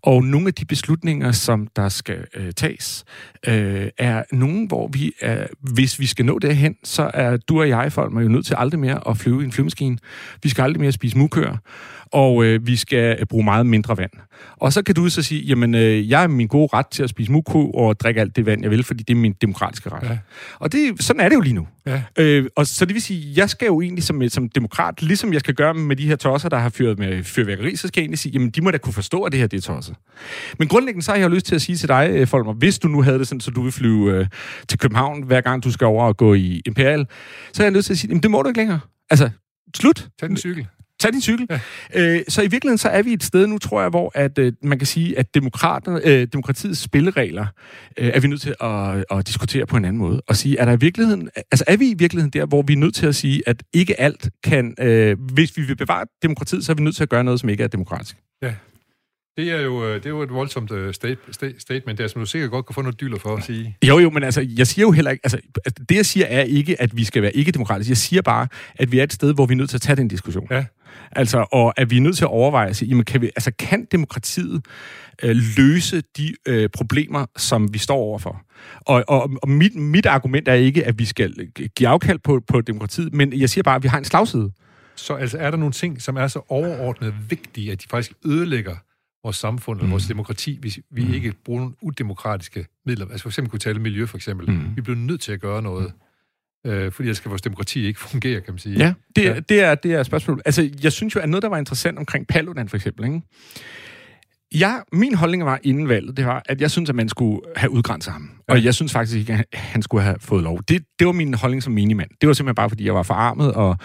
Og 0.03 0.25
nogle 0.25 0.47
af 0.47 0.55
de 0.55 0.65
beslutninger, 0.65 1.33
som 1.33 1.69
der 1.77 1.89
skal 1.89 2.25
øh, 2.35 2.53
tages, 2.53 3.05
øh, 3.47 3.89
er 3.99 4.23
nogle, 4.33 4.67
hvor 4.67 4.89
vi, 4.89 5.13
er, 5.21 5.47
hvis 5.61 5.99
vi 5.99 6.07
skal 6.07 6.25
nå 6.25 6.39
derhen, 6.39 6.77
så 6.85 7.11
er 7.15 7.37
du 7.37 7.61
og 7.61 7.69
jeg, 7.69 7.93
folk, 7.93 8.13
jo 8.13 8.29
nødt 8.29 8.47
til 8.47 8.55
aldrig 8.59 8.81
mere 8.81 9.09
at 9.09 9.17
flyve 9.17 9.43
i 9.43 9.45
en 9.45 9.53
flyvemaskine. 9.53 9.99
Vi 10.43 10.49
skal 10.49 10.63
aldrig 10.63 10.81
mere 10.81 10.93
spise 10.93 11.19
mukør, 11.19 11.57
og 12.13 12.45
øh, 12.45 12.67
vi 12.67 12.77
skal 12.77 13.17
øh, 13.21 13.27
bruge 13.27 13.45
meget 13.45 13.67
mindre 13.67 13.99
vand. 13.99 14.11
Og 14.57 14.73
så 14.73 14.83
kan 14.83 14.95
du 14.95 15.09
så 15.09 15.23
sige, 15.23 15.41
jamen, 15.41 15.75
øh, 15.75 16.11
jeg 16.11 16.23
er 16.23 16.27
min 16.27 16.47
gode 16.47 16.69
ret 16.73 16.87
til 16.87 17.03
at 17.03 17.11
spise 17.11 17.33
mukko 17.33 17.71
og 17.71 18.01
drikke 18.01 18.21
alt 18.21 18.37
det 18.37 18.47
vand, 18.47 18.63
jeg 18.63 18.71
vil, 18.71 18.85
fordi 18.85 19.03
det 19.03 19.15
er 19.15 19.19
min 19.19 19.33
demokratiske 19.33 19.91
ret. 19.91 20.03
Ja. 20.03 20.19
Og 20.59 20.73
det, 20.73 21.03
sådan 21.03 21.21
er 21.21 21.29
det 21.29 21.37
jo 21.37 21.41
lige 21.41 21.55
nu. 21.55 21.67
Ja. 21.87 22.03
Øh, 22.19 22.47
og 22.57 22.67
så 22.67 22.85
det 22.85 22.95
vil 22.95 23.03
sige, 23.03 23.33
jeg 23.37 23.51
skal 23.51 23.67
jo 23.67 23.81
egentlig 23.81 24.05
som, 24.05 24.29
som 24.29 24.49
demokrat, 24.49 25.03
ligesom 25.03 25.33
jeg 25.33 25.41
skal 25.41 25.55
gøre 25.55 25.75
med 25.75 25.97
de 25.97 26.07
her 26.07 26.17
tosser, 26.17 26.49
der 26.49 26.59
har 26.59 26.69
fyret 26.69 26.99
med 26.99 27.25
fyrværkeri, 27.25 27.77
så 27.77 27.89
skal 27.89 28.01
jeg 28.01 28.05
egentlig 28.05 28.19
sige, 28.19 28.33
jamen 28.33 28.51
de 28.51 28.61
må 28.61 28.71
da 28.71 28.79
kunne 28.79 28.93
forstå, 28.93 29.23
at 29.23 29.33
det 29.33 29.41
her 29.41 29.47
det 29.47 29.57
er 29.57 29.61
tosset. 29.61 29.95
Men 30.59 30.69
grundlæggende 30.69 31.05
så 31.05 31.11
har 31.13 31.19
jeg 31.19 31.31
lyst 31.31 31.47
til 31.47 31.55
at 31.55 31.63
sige 31.63 31.77
til 31.77 31.89
dig, 31.89 32.11
øh, 32.13 32.27
Folmer, 32.27 32.53
hvis 32.53 32.79
du 32.79 32.89
nu 32.89 33.03
havde 33.03 33.19
det 33.19 33.29
sådan, 33.29 33.41
så 33.41 33.51
du 33.51 33.63
vil 33.63 33.73
flyve 33.73 34.13
øh, 34.13 34.27
til 34.69 34.79
København, 34.79 35.23
hver 35.23 35.41
gang 35.41 35.65
du 35.65 35.73
skal 35.73 35.85
over 35.85 36.05
og 36.05 36.17
gå 36.17 36.35
i 36.35 36.63
Imperial, 36.67 37.07
så 37.53 37.63
har 37.63 37.67
jeg 37.67 37.73
lyst 37.73 37.87
til 37.87 37.93
at 37.93 37.99
sige, 37.99 38.09
jamen 38.09 38.23
det 38.23 38.31
må 38.31 38.43
du 38.43 38.49
ikke 38.49 38.61
længere. 38.61 38.81
Altså, 39.11 39.31
slut. 39.77 40.09
Tag 40.21 40.29
den 40.29 40.37
cykel. 40.37 40.67
Tag 41.03 41.13
din 41.13 41.21
cykel. 41.21 41.47
Ja. 41.51 41.61
Øh, 41.95 42.23
så 42.29 42.43
i 42.43 42.47
virkeligheden 42.47 42.79
så 42.79 42.89
er 42.89 43.03
vi 43.03 43.13
et 43.13 43.23
sted 43.23 43.47
nu, 43.47 43.59
tror 43.59 43.81
jeg, 43.81 43.91
hvor 43.91 44.13
at, 44.15 44.39
øh, 44.39 44.53
man 44.63 44.79
kan 44.79 44.87
sige, 44.87 45.19
at 45.19 45.35
demokraterne, 45.35 46.01
øh, 46.05 46.27
demokratiets 46.33 46.81
spilleregler 46.81 47.47
øh, 47.99 48.11
er 48.15 48.21
vi 48.21 48.29
nødt 48.29 48.41
til 48.41 48.55
at, 48.61 49.05
at 49.11 49.27
diskutere 49.27 49.67
på 49.67 49.77
en 49.77 49.85
anden 49.85 49.99
måde. 49.99 50.23
Og 50.29 50.37
sige, 50.37 50.59
er 50.59 50.65
der 50.65 50.73
i 50.73 50.81
virkeligheden, 50.81 51.29
altså 51.37 51.65
er 51.67 51.77
vi 51.77 51.91
i 51.91 51.95
virkeligheden 51.95 52.31
der, 52.31 52.47
hvor 52.47 52.63
vi 52.63 52.73
er 52.73 52.77
nødt 52.77 52.95
til 52.95 53.07
at 53.07 53.15
sige, 53.15 53.43
at 53.47 53.63
ikke 53.73 54.01
alt 54.01 54.31
kan, 54.45 54.75
øh, 54.79 55.17
hvis 55.35 55.57
vi 55.57 55.63
vil 55.63 55.77
bevare 55.77 56.07
demokratiet, 56.23 56.65
så 56.65 56.73
er 56.73 56.77
vi 56.77 56.83
nødt 56.83 56.97
til 56.97 57.03
at 57.03 57.09
gøre 57.09 57.25
noget, 57.25 57.41
som 57.41 57.49
ikke 57.49 57.65
er 57.65 57.69
demokratisk. 57.69 58.17
Ja. 58.43 58.55
Det 59.37 59.51
er 59.51 59.61
jo, 59.61 59.85
øh, 59.85 59.95
det 59.95 60.07
er 60.07 60.11
jo 60.11 60.23
et 60.23 60.33
voldsomt 60.33 60.71
uh, 60.71 60.93
state, 60.93 61.17
state, 61.31 61.61
statement 61.61 61.99
der, 61.99 62.09
som 62.09 62.21
du 62.21 62.27
sikkert 62.27 62.51
godt 62.51 62.67
kan 62.67 62.75
få 62.75 62.83
noget 62.83 63.01
dyller 63.01 63.19
for 63.19 63.37
at 63.37 63.45
sige. 63.45 63.77
Jo, 63.89 63.99
jo, 63.99 64.11
men 64.11 64.23
altså, 64.23 64.47
jeg 64.57 64.67
siger 64.67 64.87
jo 64.87 64.91
heller 64.91 65.11
ikke, 65.11 65.21
altså, 65.25 65.39
altså, 65.65 65.85
det 65.89 65.97
jeg 65.97 66.07
siger 66.07 66.27
er 66.27 66.43
ikke, 66.43 66.81
at 66.81 66.97
vi 66.97 67.05
skal 67.05 67.23
være 67.23 67.37
ikke-demokratiske. 67.37 67.91
Jeg 67.91 67.97
siger 67.97 68.23
bare, 68.23 68.49
at 68.75 68.93
vi 68.93 68.99
er 68.99 69.03
et 69.03 69.13
sted, 69.13 69.35
hvor 69.35 69.47
vi 69.47 69.55
er 69.55 69.57
nødt 69.57 69.71
til 69.71 69.77
at 69.77 69.81
tage 69.81 69.97
den 69.97 70.09
diskussion. 70.09 70.47
Ja. 70.51 70.65
Altså, 71.13 71.47
og 71.53 71.81
at 71.81 71.91
vi 71.91 71.97
er 71.97 72.01
nødt 72.01 72.17
til 72.17 72.25
at 72.25 72.29
overveje 72.31 72.69
at 72.69 72.77
sige, 72.77 72.89
jamen, 72.89 73.05
kan, 73.05 73.21
vi, 73.21 73.27
altså, 73.27 73.53
kan 73.59 73.87
demokratiet 73.93 74.67
øh, 75.23 75.37
løse 75.57 76.03
de 76.17 76.35
øh, 76.49 76.69
problemer, 76.69 77.27
som 77.37 77.75
vi 77.75 77.79
står 77.79 77.97
overfor? 77.97 78.43
Og, 78.81 79.05
og, 79.09 79.31
og 79.43 79.49
mit, 79.49 79.75
mit 79.75 80.07
argument 80.07 80.49
er 80.49 80.55
ikke, 80.55 80.85
at 80.85 80.99
vi 80.99 81.05
skal 81.05 81.35
give 81.77 81.89
afkald 81.89 82.19
på, 82.19 82.41
på 82.49 82.61
demokratiet, 82.61 83.15
men 83.15 83.41
jeg 83.41 83.51
siger 83.51 83.63
bare, 83.63 83.77
at 83.77 83.83
vi 83.83 83.89
har 83.89 83.99
en 83.99 84.05
slagside. 84.05 84.51
Så 84.97 85.15
altså, 85.15 85.39
er 85.39 85.51
der 85.51 85.59
nogle 85.59 85.73
ting, 85.73 86.03
som 86.03 86.17
er 86.17 86.27
så 86.27 86.41
overordnet 86.49 87.15
vigtige, 87.29 87.73
at 87.73 87.83
de 87.83 87.87
faktisk 87.91 88.13
ødelægger 88.25 88.75
vores 89.25 89.37
samfund 89.37 89.81
eller 89.81 89.91
vores 89.91 90.07
demokrati, 90.07 90.59
hvis 90.61 90.79
vi 90.91 91.05
mm. 91.05 91.15
ikke 91.15 91.33
bruger 91.45 91.61
nogle 91.61 91.75
udemokratiske 91.83 92.67
midler. 92.87 93.07
Altså 93.07 93.23
for 93.23 93.29
eksempel 93.29 93.51
kunne 93.51 93.59
tale 93.59 93.79
miljø, 93.79 94.07
for 94.07 94.17
eksempel. 94.17 94.51
Mm. 94.51 94.77
Vi 94.77 94.81
bliver 94.81 94.97
nødt 94.97 95.21
til 95.21 95.33
at 95.33 95.41
gøre 95.41 95.63
noget, 95.63 95.93
øh, 96.67 96.93
fordi 96.93 97.07
ellers 97.07 97.17
skal 97.17 97.29
vores 97.29 97.43
demokrati 97.43 97.87
ikke 97.87 98.01
fungere, 98.11 98.41
kan 98.41 98.55
man 98.55 98.59
sige. 98.59 98.79
Ja, 98.79 98.95
det, 99.17 99.25
ja. 99.25 99.41
det, 99.41 99.61
er, 99.61 99.75
det 99.75 99.95
er 99.95 100.03
spørgsmålet. 100.03 100.43
Altså, 100.45 100.71
jeg 100.83 100.93
synes 100.93 101.15
jo, 101.15 101.21
at 101.21 101.29
noget, 101.29 101.43
der 101.43 101.49
var 101.49 101.59
interessant 101.59 101.99
omkring 101.99 102.27
Paludan, 102.27 102.69
for 102.69 102.77
eksempel, 102.77 103.05
ikke? 103.05 103.21
Ja, 104.55 104.77
min 104.93 105.15
holdning 105.15 105.45
var 105.45 105.61
inden 105.63 105.89
valget, 105.89 106.17
det 106.17 106.27
var, 106.27 106.43
at 106.47 106.61
jeg 106.61 106.71
synes, 106.71 106.91
at 106.91 106.97
man 106.97 107.09
skulle 107.09 107.41
have 107.57 107.71
udgrænset 107.71 108.13
ham. 108.13 108.31
Ja. 108.49 108.55
Og 108.55 108.65
jeg 108.65 108.75
synes 108.75 108.93
faktisk 108.93 109.19
ikke, 109.19 109.33
at 109.33 109.45
han 109.59 109.83
skulle 109.83 110.05
have 110.05 110.17
fået 110.21 110.43
lov. 110.43 110.61
Det, 110.69 110.85
det 110.99 111.07
var 111.07 111.13
min 111.13 111.35
holdning 111.35 111.63
som 111.63 111.73
minimand. 111.73 112.11
Det 112.21 112.27
var 112.27 112.33
simpelthen 112.33 112.55
bare, 112.55 112.69
fordi 112.69 112.87
jeg 112.87 112.95
var 112.95 113.03
forarmet, 113.03 113.53
og 113.53 113.77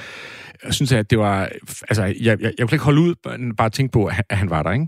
jeg 0.66 0.74
synes, 0.74 0.92
at 0.92 1.10
det 1.10 1.20
var... 1.20 1.50
Altså, 1.90 2.04
jeg, 2.04 2.16
jeg, 2.20 2.38
jeg 2.42 2.54
kunne 2.60 2.76
ikke 2.76 2.84
holde 2.86 3.02
ud, 3.02 3.16
bare 3.58 3.70
tænke 3.70 3.92
på, 3.92 4.06
at 4.06 4.38
han, 4.38 4.50
var 4.50 4.64
der, 4.64 4.72
ikke? 4.72 4.88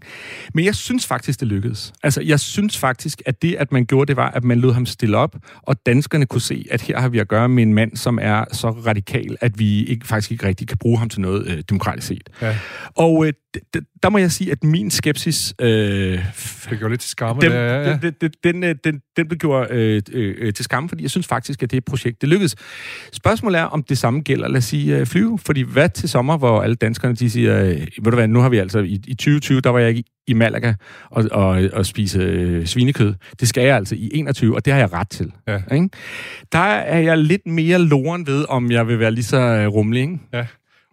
Men 0.54 0.66
jeg 0.66 0.76
synes 0.76 1.08
faktisk, 1.08 1.40
det 1.40 1.48
lykkedes. 1.48 1.94
Altså, 2.04 2.22
jeg 2.22 2.40
synes 2.40 2.78
faktisk, 2.78 3.22
at 3.26 3.42
det, 3.42 3.56
at 3.56 3.72
man 3.72 3.86
gjorde, 3.86 4.08
det 4.08 4.16
var, 4.16 4.32
at 4.32 4.44
man 4.44 4.60
lod 4.60 4.74
ham 4.74 4.86
stille 4.86 5.18
op, 5.18 5.36
og 5.64 5.86
danskerne 5.86 6.26
kunne 6.26 6.42
se, 6.42 6.66
at 6.72 6.82
her 6.82 7.00
har 7.00 7.10
vi 7.10 7.20
at 7.20 7.28
gøre 7.28 7.50
med 7.50 7.64
en 7.64 7.74
mand, 7.74 7.96
som 7.96 8.20
er 8.22 8.46
så 8.52 8.70
radikal, 8.70 9.38
at 9.42 9.60
vi 9.60 9.86
ikke, 9.86 10.08
faktisk 10.08 10.32
ikke 10.32 10.48
rigtig 10.48 10.68
kan 10.68 10.78
bruge 10.78 11.00
ham 11.00 11.10
til 11.10 11.22
noget 11.22 11.48
øh, 11.48 11.64
demokratisk 11.70 12.08
set. 12.08 12.30
Ja. 12.42 12.58
Og 12.96 13.26
øh, 13.28 13.34
der 14.04 14.10
må 14.10 14.18
jeg 14.18 14.32
sige, 14.32 14.52
at 14.52 14.64
min 14.64 14.92
skepsis... 14.92 15.54
Øh, 15.62 16.20
Det 16.70 16.80
gjorde 16.80 16.90
lidt 16.90 17.02
til 17.02 17.10
skamme. 17.10 17.42
den, 17.42 17.52
ja, 17.52 17.82
ja. 17.82 17.98
den, 18.02 18.14
den, 18.22 18.32
den, 18.44 18.64
den, 18.64 18.78
den, 18.84 19.02
den 19.18 19.28
blev 19.28 19.38
gjort 19.38 19.59
øh, 19.70 20.02
øh, 20.12 20.54
til 20.54 20.66
skamme, 20.66 20.90
fordi 20.90 21.04
jeg 21.04 21.12
synes 21.12 21.28
faktisk, 21.28 21.64
at 21.64 21.72
det 21.72 21.86
projekt, 21.86 22.22
det 22.22 22.30
lykkedes. 22.30 22.56
Spørgsmålet 23.12 23.60
er, 23.60 23.64
om 23.64 23.84
det 23.84 23.98
samme 23.98 24.22
gælder, 24.22 24.48
lad 24.48 24.58
os 24.58 24.66
sige, 24.66 24.98
øh, 24.98 25.06
flyve. 25.06 25.40
Fordi 25.46 25.62
hvad 25.62 25.90
til 25.90 26.10
sommer, 26.10 26.38
hvor 26.38 26.62
alle 26.62 26.76
danskerne, 26.76 27.16
de 27.16 27.30
siger, 27.30 27.64
øh, 27.64 27.70
ved 27.72 28.12
du 28.12 28.16
hvad, 28.16 28.28
nu 28.28 28.40
har 28.40 28.50
vi 28.50 28.58
altså, 28.58 28.80
i, 28.80 29.02
i 29.08 29.14
2020, 29.14 29.62
der 29.62 29.70
var 29.70 29.80
jeg 29.80 29.96
i, 29.96 30.06
i 30.28 30.34
Malaga 30.34 30.74
og, 31.12 31.26
og, 31.32 31.64
og 31.74 31.86
spise 31.86 32.20
øh, 32.20 32.66
svinekød. 32.66 33.14
Det 33.40 33.48
skal 33.48 33.64
jeg 33.64 33.76
altså 33.76 33.96
i 33.96 34.10
21, 34.14 34.56
og 34.56 34.66
det 34.66 34.74
har 34.74 34.80
jeg 34.80 34.94
ret 34.94 35.10
til. 35.10 35.32
Ja. 35.48 35.60
Ikke? 35.74 35.90
Der 36.52 36.60
er 36.60 37.00
jeg 37.00 37.18
lidt 37.18 37.48
mere 37.48 37.80
loren 37.80 38.28
ved, 38.28 38.46
om 38.50 38.72
jeg 38.72 38.88
vil 38.88 39.00
være 39.00 39.12
lige 39.12 39.24
så 39.24 39.38
øh, 39.38 39.68
rummelig. 39.68 40.02
Ikke? 40.02 40.20
Ja. 40.34 40.46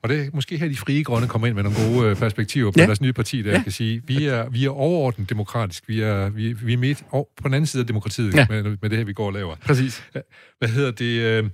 Og 0.06 0.10
det 0.10 0.20
er 0.26 0.30
måske 0.32 0.58
her, 0.58 0.68
de 0.68 0.76
frie 0.76 1.04
grønne 1.04 1.28
kommer 1.28 1.46
ind 1.46 1.54
med 1.54 1.62
nogle 1.62 1.78
gode 1.88 2.10
øh, 2.10 2.16
perspektiver 2.16 2.70
på 2.70 2.74
Ja. 2.80 2.86
deres 2.86 3.00
nye 3.00 3.12
parti, 3.12 3.42
der 3.42 3.50
Ja. 3.52 3.62
kan 3.62 3.72
sige, 3.72 4.02
vi 4.06 4.26
er, 4.26 4.48
vi 4.48 4.64
er 4.64 4.70
overordnet 4.70 5.30
demokratisk. 5.30 5.88
Vi 5.88 6.00
er, 6.00 6.28
vi, 6.28 6.52
vi 6.52 6.72
er 6.72 6.76
midt 6.76 7.04
og 7.10 7.28
på 7.42 7.48
den 7.48 7.54
anden 7.54 7.66
side 7.66 7.80
af 7.80 7.86
demokratiet 7.86 8.34
ja. 8.34 8.46
med, 8.50 8.62
med 8.62 8.90
det 8.90 8.98
her, 8.98 9.04
vi 9.04 9.12
går 9.12 9.26
og 9.26 9.32
laver. 9.32 9.56
Præcis. 9.56 10.02
Hvad 10.58 10.68
hedder 10.68 10.90
det? 10.90 11.20
Øh, 11.20 11.44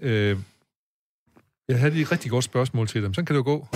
øh, 0.00 0.36
jeg 1.68 1.78
havde 1.78 1.90
lige 1.92 2.02
et 2.02 2.12
rigtig 2.12 2.30
godt 2.30 2.44
spørgsmål 2.44 2.88
til 2.88 3.02
dem. 3.02 3.14
Sådan 3.14 3.26
kan 3.26 3.34
det 3.36 3.38
jo 3.38 3.44
gå. 3.44 3.68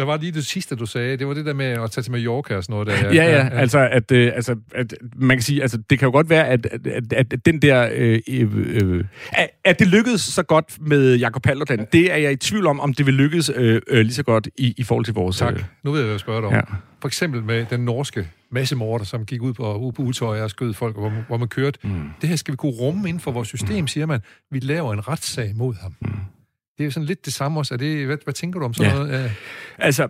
Hvad 0.00 0.06
var 0.06 0.16
lige 0.16 0.32
det 0.32 0.46
sidste, 0.46 0.76
du 0.76 0.86
sagde? 0.86 1.16
Det 1.16 1.26
var 1.26 1.34
det 1.34 1.46
der 1.46 1.52
med 1.54 1.66
at 1.66 1.90
tage 1.90 2.02
til 2.02 2.12
Mallorca 2.12 2.56
og 2.56 2.62
sådan 2.64 2.72
noget. 2.72 2.86
Der. 2.86 3.14
Ja, 3.14 3.30
ja, 3.30 3.48
altså, 3.48 3.78
at, 3.78 4.12
øh, 4.12 4.32
altså 4.34 4.56
at, 4.74 4.94
man 5.16 5.36
kan 5.36 5.42
sige, 5.42 5.62
altså, 5.62 5.78
det 5.90 5.98
kan 5.98 6.06
jo 6.06 6.12
godt 6.12 6.30
være, 6.30 6.48
at, 6.48 6.66
at, 6.66 7.12
at, 7.12 7.32
at 7.32 7.46
den 7.46 7.62
der, 7.62 7.88
øh, 7.94 8.20
øh, 8.28 8.48
øh, 8.56 9.04
at, 9.32 9.48
at 9.64 9.78
det 9.78 9.86
lykkedes 9.88 10.20
så 10.20 10.42
godt 10.42 10.78
med 10.80 11.16
Jakob 11.16 11.42
Paludan, 11.42 11.86
det 11.92 12.12
er 12.12 12.16
jeg 12.16 12.32
i 12.32 12.36
tvivl 12.36 12.66
om, 12.66 12.80
om 12.80 12.94
det 12.94 13.06
vil 13.06 13.14
lykkes 13.14 13.50
øh, 13.56 13.82
øh, 13.88 14.00
lige 14.00 14.14
så 14.14 14.22
godt 14.22 14.48
i, 14.58 14.74
i 14.76 14.82
forhold 14.82 15.04
til 15.04 15.14
vores... 15.14 15.36
Tak. 15.36 15.54
Øh, 15.54 15.64
Nu 15.82 15.90
ved 15.90 16.00
jeg, 16.00 16.04
hvad 16.04 16.12
jeg 16.14 16.20
spørger 16.20 16.40
dig 16.40 16.48
om. 16.48 16.52
Ja. 16.54 16.58
Ja. 16.58 16.74
For 17.00 17.08
eksempel 17.08 17.42
med 17.42 17.66
den 17.70 17.80
norske 17.80 18.28
massemorder, 18.52 19.04
som 19.04 19.24
gik 19.24 19.42
ud 19.42 19.52
på, 19.52 19.74
ud 19.76 19.92
på 19.92 20.02
Utøj 20.02 20.40
og 20.40 20.50
skød 20.50 20.74
folk, 20.74 20.96
hvor, 20.96 21.08
man- 21.08 21.24
hvor 21.28 21.36
man 21.36 21.48
kørte. 21.48 21.78
Mm. 21.82 21.90
Det 22.20 22.28
her 22.28 22.36
skal 22.36 22.52
vi 22.52 22.56
kunne 22.56 22.72
rumme 22.72 23.08
inden 23.08 23.20
for 23.20 23.30
vores 23.32 23.48
system, 23.48 23.86
siger 23.86 24.06
man. 24.06 24.20
Vi 24.50 24.58
laver 24.58 24.92
en 24.92 25.08
retssag 25.08 25.52
mod 25.56 25.74
ham. 25.82 25.94
Mm. 26.00 26.08
Det 26.80 26.84
er 26.84 26.86
jo 26.86 26.90
sådan 26.92 27.06
lidt 27.06 27.24
det 27.24 27.32
samme 27.32 27.60
også. 27.60 27.74
Er 27.74 27.78
det, 27.78 28.06
hvad, 28.06 28.16
hvad 28.24 28.34
tænker 28.34 28.58
du 28.60 28.64
om 28.64 28.74
sådan 28.74 28.92
Ja. 28.92 28.98
noget? 28.98 29.12
Ja. 29.22 29.30
altså, 29.78 30.08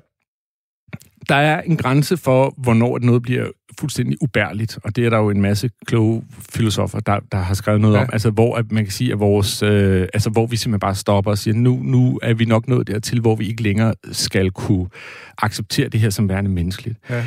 der 1.28 1.35
er 1.35 1.61
en 1.62 1.76
grænse 1.76 2.16
for, 2.16 2.54
hvornår 2.59 2.98
noget 2.98 3.22
bliver 3.22 3.46
fuldstændig 3.80 4.16
ubærligt, 4.22 4.78
og 4.85 4.96
det 4.96 5.06
er 5.06 5.11
der 5.11 5.18
jo 5.18 5.30
en 5.30 5.40
masse 5.40 5.70
kloge 5.87 6.22
filosofer, 6.50 7.00
der, 7.00 7.20
der 7.33 7.38
har 7.38 7.54
skrevet 7.54 7.80
noget 7.80 7.94
ja. 7.96 8.00
Om, 8.02 8.09
altså 8.12 8.30
hvor 8.30 8.56
at 8.56 8.72
man 8.72 8.85
kan 8.85 8.92
sige, 8.92 9.12
at 9.12 9.18
vores, 9.18 9.62
øh, 9.62 10.09
altså 10.14 10.30
hvor 10.30 10.46
vi 10.46 10.56
simpelthen 10.56 10.80
bare 10.80 10.94
stopper 10.94 11.30
og 11.30 11.38
siger, 11.38 11.54
nu, 11.54 11.80
nu 11.83 12.18
er 12.22 12.35
vi 12.35 12.44
nok 12.44 12.68
nået 12.68 12.87
dertil, 12.87 13.20
hvor 13.20 13.37
vi 13.37 13.48
ikke 13.48 13.62
længere 13.62 13.94
skal 14.12 14.50
kunne 14.50 14.87
acceptere 15.38 15.88
det 15.88 16.00
her 16.00 16.11
som 16.11 16.28
værende 16.28 16.50
menneskeligt. 16.50 16.98
Ja. 17.11 17.26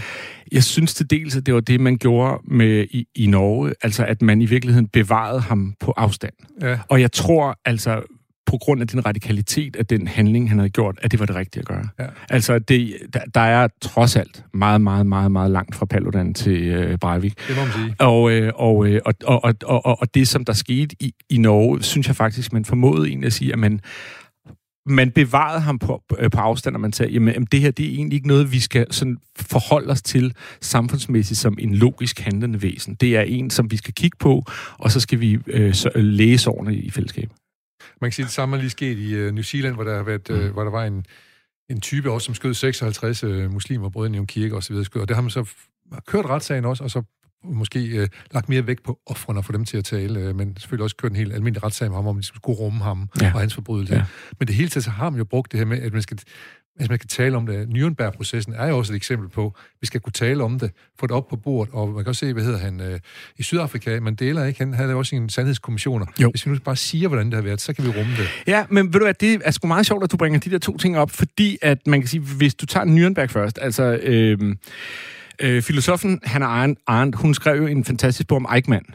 Jeg 0.51 0.63
synes 0.63 0.93
til 0.93 1.09
dels, 1.09 1.35
at 1.35 1.45
det 1.45 1.53
var 1.53 1.59
det, 1.59 1.79
man 1.79 1.97
gjorde 1.97 2.41
med 2.47 2.85
i, 2.91 3.05
i 3.15 3.27
Norge, 3.27 3.73
altså 3.81 4.05
at 4.05 4.21
man 4.21 4.41
i 4.41 4.45
virkeligheden 4.45 4.87
bevarede 4.87 5.39
ham 5.39 5.73
på 5.79 5.91
afstand. 5.97 6.33
Ja. 6.61 6.79
Og 6.89 7.01
jeg 7.01 7.11
tror 7.11 7.59
altså, 7.65 8.01
på 8.45 8.57
grund 8.57 8.81
af 8.81 8.87
den 8.87 9.05
radikalitet 9.05 9.75
af 9.75 9.85
den 9.85 10.07
handling, 10.07 10.49
han 10.49 10.57
havde 10.57 10.69
gjort, 10.69 10.99
at 11.01 11.11
det 11.11 11.19
var 11.19 11.25
det 11.25 11.35
rigtige 11.35 11.61
at 11.61 11.67
gøre. 11.67 11.87
Ja. 11.99 12.05
Altså, 12.29 12.59
det, 12.59 12.97
der, 13.13 13.19
der 13.33 13.41
er 13.41 13.67
trods 13.81 14.15
alt 14.15 14.43
meget, 14.53 14.81
meget, 14.81 15.05
meget, 15.05 15.31
meget 15.31 15.51
langt 15.51 15.75
fra 15.75 15.85
Paludan 15.85 16.33
til 16.33 16.63
øh, 16.63 16.97
Breivik. 16.97 17.37
Det 17.47 17.55
må 17.55 17.63
man 17.63 17.73
sige. 17.73 17.95
Og, 17.99 18.31
øh, 18.31 18.51
og, 18.55 18.87
øh, 18.87 19.01
og, 19.05 19.13
og, 19.23 19.43
og, 19.43 19.85
og, 19.85 20.01
og 20.01 20.13
det, 20.13 20.27
som 20.27 20.45
der 20.45 20.53
skete 20.53 20.95
i, 20.99 21.13
i 21.29 21.37
Norge, 21.37 21.83
synes 21.83 22.07
jeg 22.07 22.15
faktisk, 22.15 22.53
man 22.53 22.65
formåede 22.65 23.07
egentlig 23.07 23.27
at 23.27 23.33
sige, 23.33 23.53
at 23.53 23.59
man 23.59 23.79
man 24.85 25.11
bevarede 25.11 25.61
ham 25.61 25.79
på, 25.79 26.03
øh, 26.19 26.31
på 26.31 26.39
afstand, 26.39 26.75
og 26.75 26.81
man 26.81 26.93
sagde, 26.93 27.11
jamen, 27.11 27.33
jamen 27.33 27.47
det 27.51 27.61
her 27.61 27.71
det 27.71 27.85
er 27.85 27.89
egentlig 27.89 28.15
ikke 28.15 28.27
noget, 28.27 28.51
vi 28.51 28.59
skal 28.59 28.87
sådan 28.91 29.17
forholde 29.39 29.91
os 29.91 30.01
til 30.01 30.33
samfundsmæssigt 30.61 31.39
som 31.39 31.57
en 31.59 31.75
logisk 31.75 32.19
handlende 32.19 32.61
væsen. 32.61 32.95
Det 32.95 33.15
er 33.17 33.21
en, 33.21 33.49
som 33.49 33.71
vi 33.71 33.77
skal 33.77 33.93
kigge 33.93 34.17
på, 34.19 34.43
og 34.77 34.91
så 34.91 34.99
skal 34.99 35.19
vi 35.19 35.37
øh, 35.47 35.73
så, 35.73 35.89
øh, 35.95 36.03
læse 36.03 36.49
årene 36.49 36.75
i 36.75 36.89
fællesskab. 36.89 37.29
Man 38.03 38.09
kan 38.09 38.15
sige, 38.15 38.23
at 38.23 38.27
det 38.27 38.33
samme 38.33 38.55
er 38.55 38.59
lige 38.59 38.69
sket 38.69 38.97
i 38.97 39.27
uh, 39.27 39.33
New 39.33 39.43
Zealand, 39.43 39.75
hvor 39.75 39.83
der, 39.83 39.95
har 39.95 40.03
været, 40.03 40.29
uh, 40.29 40.45
hvor 40.45 40.63
der 40.63 40.71
var 40.71 40.85
en, 40.85 41.05
en 41.69 41.81
type 41.81 42.11
også, 42.11 42.25
som 42.25 42.35
skød 42.35 42.53
56 42.53 43.23
uh, 43.23 43.53
muslimer, 43.53 43.89
brød 43.89 44.09
i 44.09 44.17
en 44.17 44.27
kirke 44.27 44.55
osv. 44.55 44.75
Og 44.75 45.07
det 45.07 45.15
har 45.15 45.21
man 45.21 45.31
så 45.31 45.49
kørt 46.07 46.25
retssagen 46.25 46.65
også, 46.65 46.83
og 46.83 46.91
så 46.91 47.03
måske 47.43 47.85
øh, 47.85 48.07
lagt 48.31 48.49
mere 48.49 48.67
vægt 48.67 48.83
på 48.83 48.99
offrene 49.05 49.39
og 49.39 49.45
få 49.45 49.51
dem 49.51 49.65
til 49.65 49.77
at 49.77 49.85
tale, 49.85 50.19
øh, 50.19 50.35
men 50.35 50.57
selvfølgelig 50.57 50.83
også 50.83 50.95
kørt 50.95 51.11
en 51.11 51.17
helt 51.17 51.33
almindelig 51.33 51.63
retssag 51.63 51.89
med 51.89 51.97
ham, 51.97 52.07
om 52.07 52.15
de 52.15 52.23
skulle 52.23 52.57
rumme 52.59 52.83
ham 52.83 53.09
ja. 53.21 53.31
og 53.33 53.39
hans 53.39 53.53
forbrydelse. 53.53 53.95
Ja. 53.95 54.05
Men 54.39 54.47
det 54.47 54.55
hele 54.55 54.69
taget 54.69 54.83
så 54.83 54.89
har 54.89 55.09
man 55.09 55.17
jo 55.17 55.23
brugt 55.25 55.51
det 55.51 55.57
her 55.57 55.65
med, 55.65 55.81
at 55.81 55.93
man 55.93 56.01
skal 56.01 56.19
hvis 56.75 56.89
man 56.89 56.99
kan 56.99 57.07
tale 57.07 57.37
om 57.37 57.45
det. 57.45 57.67
Nürnberg-processen 57.67 58.53
er 58.53 58.67
jo 58.67 58.77
også 58.77 58.93
et 58.93 58.97
eksempel 58.97 59.29
på, 59.29 59.55
vi 59.81 59.87
skal 59.87 60.01
kunne 60.01 60.13
tale 60.13 60.43
om 60.43 60.59
det, 60.59 60.71
få 60.99 61.07
det 61.07 61.15
op 61.15 61.27
på 61.27 61.35
bordet, 61.35 61.73
og 61.73 61.87
man 61.87 62.03
kan 62.03 62.07
også 62.07 62.19
se, 62.19 62.33
hvad 62.33 62.43
hedder 62.43 62.59
han, 62.59 62.81
øh, 62.81 62.99
i 63.37 63.43
Sydafrika, 63.43 63.99
man 63.99 64.15
deler 64.15 64.45
ikke, 64.45 64.59
han 64.59 64.73
havde 64.73 64.95
også 64.95 65.15
en 65.15 65.29
sandhedskommissioner. 65.29 66.05
Jo. 66.21 66.29
Hvis 66.29 66.45
vi 66.45 66.51
nu 66.51 66.57
bare 66.65 66.75
siger, 66.75 67.07
hvordan 67.07 67.25
det 67.25 67.33
har 67.33 67.41
været, 67.41 67.61
så 67.61 67.73
kan 67.73 67.85
vi 67.85 67.89
rumme 67.89 68.11
det. 68.17 68.27
Ja, 68.47 68.65
men 68.69 68.85
ved 68.85 68.99
du 68.99 69.05
hvad, 69.05 69.13
det 69.13 69.41
er 69.45 69.51
sgu 69.51 69.67
meget 69.67 69.85
sjovt, 69.85 70.03
at 70.03 70.11
du 70.11 70.17
bringer 70.17 70.39
de 70.39 70.49
der 70.49 70.59
to 70.59 70.77
ting 70.77 70.97
op, 70.97 71.11
fordi 71.11 71.57
at 71.61 71.87
man 71.87 72.01
kan 72.01 72.07
sige, 72.07 72.21
hvis 72.21 72.55
du 72.55 72.65
tager 72.65 72.85
Nürnberg 72.85 73.25
først, 73.25 73.59
altså... 73.61 73.99
Øh, 74.03 74.55
Øh, 75.41 75.61
filosofen 75.61 76.19
Hannah 76.23 76.75
Arendt, 76.87 77.15
hun 77.15 77.33
skrev 77.33 77.55
jo 77.55 77.67
en 77.67 77.85
fantastisk 77.85 78.27
bog 78.27 78.35
om 78.35 78.47
Eichmann, 78.55 78.85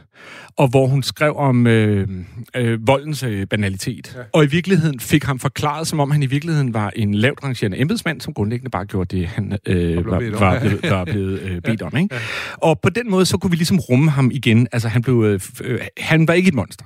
og 0.56 0.68
hvor 0.68 0.86
hun 0.86 1.02
skrev 1.02 1.36
om 1.36 1.66
øh, 1.66 2.08
øh, 2.56 2.86
voldens 2.86 3.22
øh, 3.22 3.46
banalitet. 3.46 4.14
Ja. 4.16 4.22
Og 4.32 4.44
i 4.44 4.46
virkeligheden 4.46 5.00
fik 5.00 5.24
ham 5.24 5.38
forklaret, 5.38 5.86
som 5.86 6.00
om 6.00 6.10
han 6.10 6.22
i 6.22 6.26
virkeligheden 6.26 6.74
var 6.74 6.92
en 6.96 7.14
lavt 7.14 7.44
rangerende 7.44 7.80
embedsmand, 7.80 8.20
som 8.20 8.34
grundlæggende 8.34 8.70
bare 8.70 8.84
gjorde 8.84 9.16
det, 9.16 9.26
han 9.26 9.58
øh, 9.66 9.96
var, 9.96 10.02
var, 10.12 10.18
blevet, 10.60 10.90
var 10.90 11.04
blevet 11.04 11.40
øh, 11.40 11.62
bedt 11.66 11.80
ja. 11.80 11.86
om. 11.86 11.96
Ikke? 11.96 12.14
Ja. 12.14 12.20
Og 12.54 12.80
på 12.80 12.90
den 12.90 13.10
måde, 13.10 13.26
så 13.26 13.38
kunne 13.38 13.50
vi 13.50 13.56
ligesom 13.56 13.78
rumme 13.78 14.10
ham 14.10 14.30
igen. 14.32 14.68
Altså, 14.72 14.88
han, 14.88 15.02
blev, 15.02 15.22
øh, 15.22 15.40
øh, 15.64 15.80
han 15.98 16.28
var 16.28 16.34
ikke 16.34 16.48
et 16.48 16.54
monster. 16.54 16.84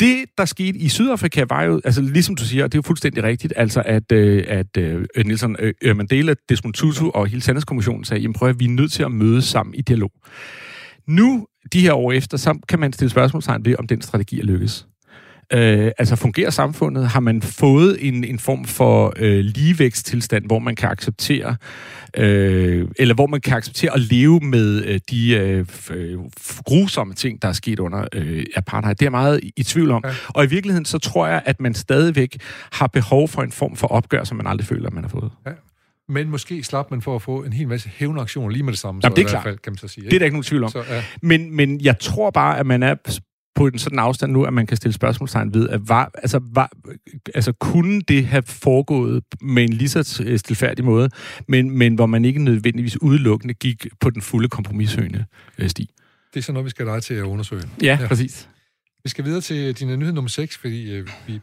Det, 0.00 0.24
der 0.38 0.44
skete 0.44 0.78
i 0.78 0.88
Sydafrika, 0.88 1.44
var 1.48 1.62
jo, 1.62 1.80
altså 1.84 2.02
ligesom 2.02 2.36
du 2.36 2.44
siger, 2.44 2.64
det 2.64 2.74
er 2.74 2.78
jo 2.78 2.82
fuldstændig 2.82 3.22
rigtigt, 3.22 3.52
altså 3.56 3.82
at, 3.86 4.12
øh, 4.12 4.44
at 4.48 4.76
øh, 4.76 5.06
øh 5.16 5.24
Nelson 5.24 5.56
øh, 5.58 5.74
øh, 5.82 5.96
Mandela, 5.96 6.34
Desmond 6.48 6.74
Tutu 6.74 7.10
og 7.10 7.26
hele 7.26 7.42
Sandhedskommissionen 7.42 8.04
sagde, 8.04 8.20
jamen 8.20 8.34
prøv 8.34 8.48
at 8.48 8.60
vi 8.60 8.64
er 8.64 8.68
nødt 8.68 8.92
til 8.92 9.02
at 9.02 9.12
mødes 9.12 9.44
sammen 9.44 9.74
i 9.74 9.82
dialog. 9.82 10.12
Nu, 11.06 11.46
de 11.72 11.80
her 11.80 11.92
år 11.92 12.12
efter, 12.12 12.36
så 12.36 12.58
kan 12.68 12.78
man 12.78 12.92
stille 12.92 13.10
spørgsmålstegn 13.10 13.64
ved, 13.64 13.74
om 13.78 13.86
den 13.86 14.02
strategi 14.02 14.40
er 14.40 14.44
lykkes. 14.44 14.86
Øh, 15.52 15.90
altså 15.98 16.16
fungerer 16.16 16.50
samfundet? 16.50 17.08
Har 17.08 17.20
man 17.20 17.42
fået 17.42 17.96
en, 18.00 18.24
en 18.24 18.38
form 18.38 18.64
for 18.64 19.12
øh, 19.16 19.38
ligevæksttilstand, 19.38 20.46
hvor 20.46 20.58
man 20.58 20.76
kan 20.76 20.88
acceptere, 20.88 21.56
øh, 22.16 22.88
eller 22.98 23.14
hvor 23.14 23.26
man 23.26 23.40
kan 23.40 23.56
acceptere 23.56 23.94
at 23.94 24.00
leve 24.00 24.40
med 24.40 24.84
øh, 24.84 25.00
de 25.10 25.34
øh, 25.90 26.18
grusomme 26.64 27.14
ting, 27.14 27.42
der 27.42 27.48
er 27.48 27.52
sket 27.52 27.78
under 27.78 28.04
øh, 28.14 28.44
apartheid? 28.56 28.94
Det 28.94 29.02
er 29.02 29.06
jeg 29.06 29.10
meget 29.10 29.40
i, 29.56 29.62
tvivl 29.62 29.90
om. 29.90 30.02
Ja. 30.06 30.12
Og 30.28 30.44
i 30.44 30.48
virkeligheden, 30.48 30.84
så 30.84 30.98
tror 30.98 31.26
jeg, 31.26 31.42
at 31.44 31.60
man 31.60 31.74
stadigvæk 31.74 32.36
har 32.72 32.86
behov 32.86 33.28
for 33.28 33.42
en 33.42 33.52
form 33.52 33.76
for 33.76 33.86
opgør, 33.86 34.24
som 34.24 34.36
man 34.36 34.46
aldrig 34.46 34.66
føler, 34.66 34.86
at 34.86 34.94
man 34.94 35.04
har 35.04 35.08
fået. 35.08 35.30
Ja. 35.46 35.52
Men 36.08 36.30
måske 36.30 36.64
slap 36.64 36.90
man 36.90 37.02
for 37.02 37.16
at 37.16 37.22
få 37.22 37.42
en 37.42 37.52
hel 37.52 37.68
masse 37.68 37.90
hævnaktioner 37.96 38.48
lige 38.48 38.62
med 38.62 38.72
det 38.72 38.80
samme. 38.80 39.00
Jamen, 39.04 39.16
så 39.16 39.16
det 39.16 39.24
er 39.24 39.28
klart. 39.28 39.42
Fald, 39.42 39.58
kan 39.58 39.72
man 39.72 39.78
så 39.78 39.88
sige. 39.88 40.04
Ikke? 40.04 40.10
Det 40.10 40.16
er 40.16 40.18
der 40.18 40.26
ikke 40.26 40.34
nogen 40.34 40.44
tvivl 40.44 40.64
om. 40.64 40.70
Så, 40.70 40.84
ja. 40.90 41.02
men, 41.22 41.56
men 41.56 41.80
jeg 41.80 41.98
tror 41.98 42.30
bare, 42.30 42.58
at 42.58 42.66
man 42.66 42.82
er 42.82 42.94
på 43.58 43.66
en 43.66 43.78
sådan 43.78 43.98
afstand 43.98 44.32
nu, 44.32 44.44
at 44.44 44.52
man 44.52 44.66
kan 44.66 44.76
stille 44.76 44.92
spørgsmålstegn 44.92 45.54
ved, 45.54 45.68
at 45.68 45.88
var, 45.88 46.10
altså, 46.14 46.40
var, 46.42 46.70
altså, 47.34 47.52
kunne 47.52 48.00
det 48.00 48.26
have 48.26 48.42
foregået 48.42 49.24
med 49.40 49.62
en 49.62 49.72
lige 49.72 49.88
så 49.88 50.02
stilfærdig 50.36 50.84
måde, 50.84 51.10
men, 51.48 51.70
men 51.70 51.94
hvor 51.94 52.06
man 52.06 52.24
ikke 52.24 52.44
nødvendigvis 52.44 53.02
udelukkende 53.02 53.54
gik 53.54 53.86
på 54.00 54.10
den 54.10 54.22
fulde 54.22 54.48
kompromissøgende 54.48 55.24
øh, 55.58 55.68
sti? 55.68 55.90
Det 56.34 56.40
er 56.40 56.42
så 56.42 56.52
noget, 56.52 56.64
vi 56.64 56.70
skal 56.70 56.86
lege 56.86 57.00
til 57.00 57.14
at 57.14 57.22
undersøge. 57.22 57.62
Ja, 57.82 57.98
ja, 58.00 58.06
præcis. 58.06 58.48
Vi 59.04 59.10
skal 59.10 59.24
videre 59.24 59.40
til 59.40 59.74
din 59.74 59.98
nyhed 59.98 60.12
nummer 60.12 60.28
6, 60.28 60.58
fordi 60.58 60.92
øh, 60.92 61.08
vi 61.26 61.40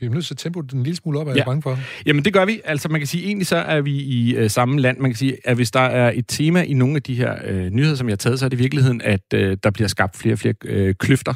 vi 0.00 0.06
er 0.06 0.10
nødt 0.10 0.26
til 0.26 0.34
at 0.34 0.38
tempo 0.38 0.60
den 0.60 0.78
en 0.78 0.84
lille 0.84 0.96
smule 0.96 1.18
op, 1.18 1.26
er 1.26 1.30
ja. 1.30 1.36
jeg 1.36 1.44
bange 1.44 1.62
for. 1.62 1.78
Jamen, 2.06 2.24
det 2.24 2.32
gør 2.32 2.44
vi. 2.44 2.60
Altså, 2.64 2.88
man 2.88 3.00
kan 3.00 3.06
sige, 3.06 3.26
egentlig 3.26 3.46
så 3.46 3.56
er 3.56 3.80
vi 3.80 3.92
i 3.92 4.34
øh, 4.34 4.50
samme 4.50 4.80
land. 4.80 4.98
Man 4.98 5.10
kan 5.10 5.16
sige, 5.16 5.36
at 5.44 5.56
hvis 5.56 5.70
der 5.70 5.80
er 5.80 6.12
et 6.14 6.24
tema 6.28 6.62
i 6.62 6.72
nogle 6.72 6.96
af 6.96 7.02
de 7.02 7.14
her 7.14 7.34
øh, 7.44 7.70
nyheder, 7.70 7.94
som 7.94 8.08
jeg 8.08 8.12
har 8.12 8.16
taget, 8.16 8.38
så 8.38 8.44
er 8.44 8.48
det 8.48 8.56
i 8.56 8.60
virkeligheden, 8.62 9.02
at 9.02 9.20
øh, 9.34 9.56
der 9.62 9.70
bliver 9.70 9.88
skabt 9.88 10.16
flere 10.16 10.34
og 10.34 10.38
flere 10.38 10.54
øh, 10.64 10.94
kløfter 10.94 11.34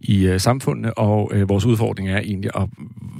i 0.00 0.26
øh, 0.26 0.40
samfundet, 0.40 0.92
og 0.96 1.30
øh, 1.34 1.48
vores 1.48 1.64
udfordring 1.64 2.10
er 2.10 2.18
egentlig 2.18 2.50
at 2.56 2.68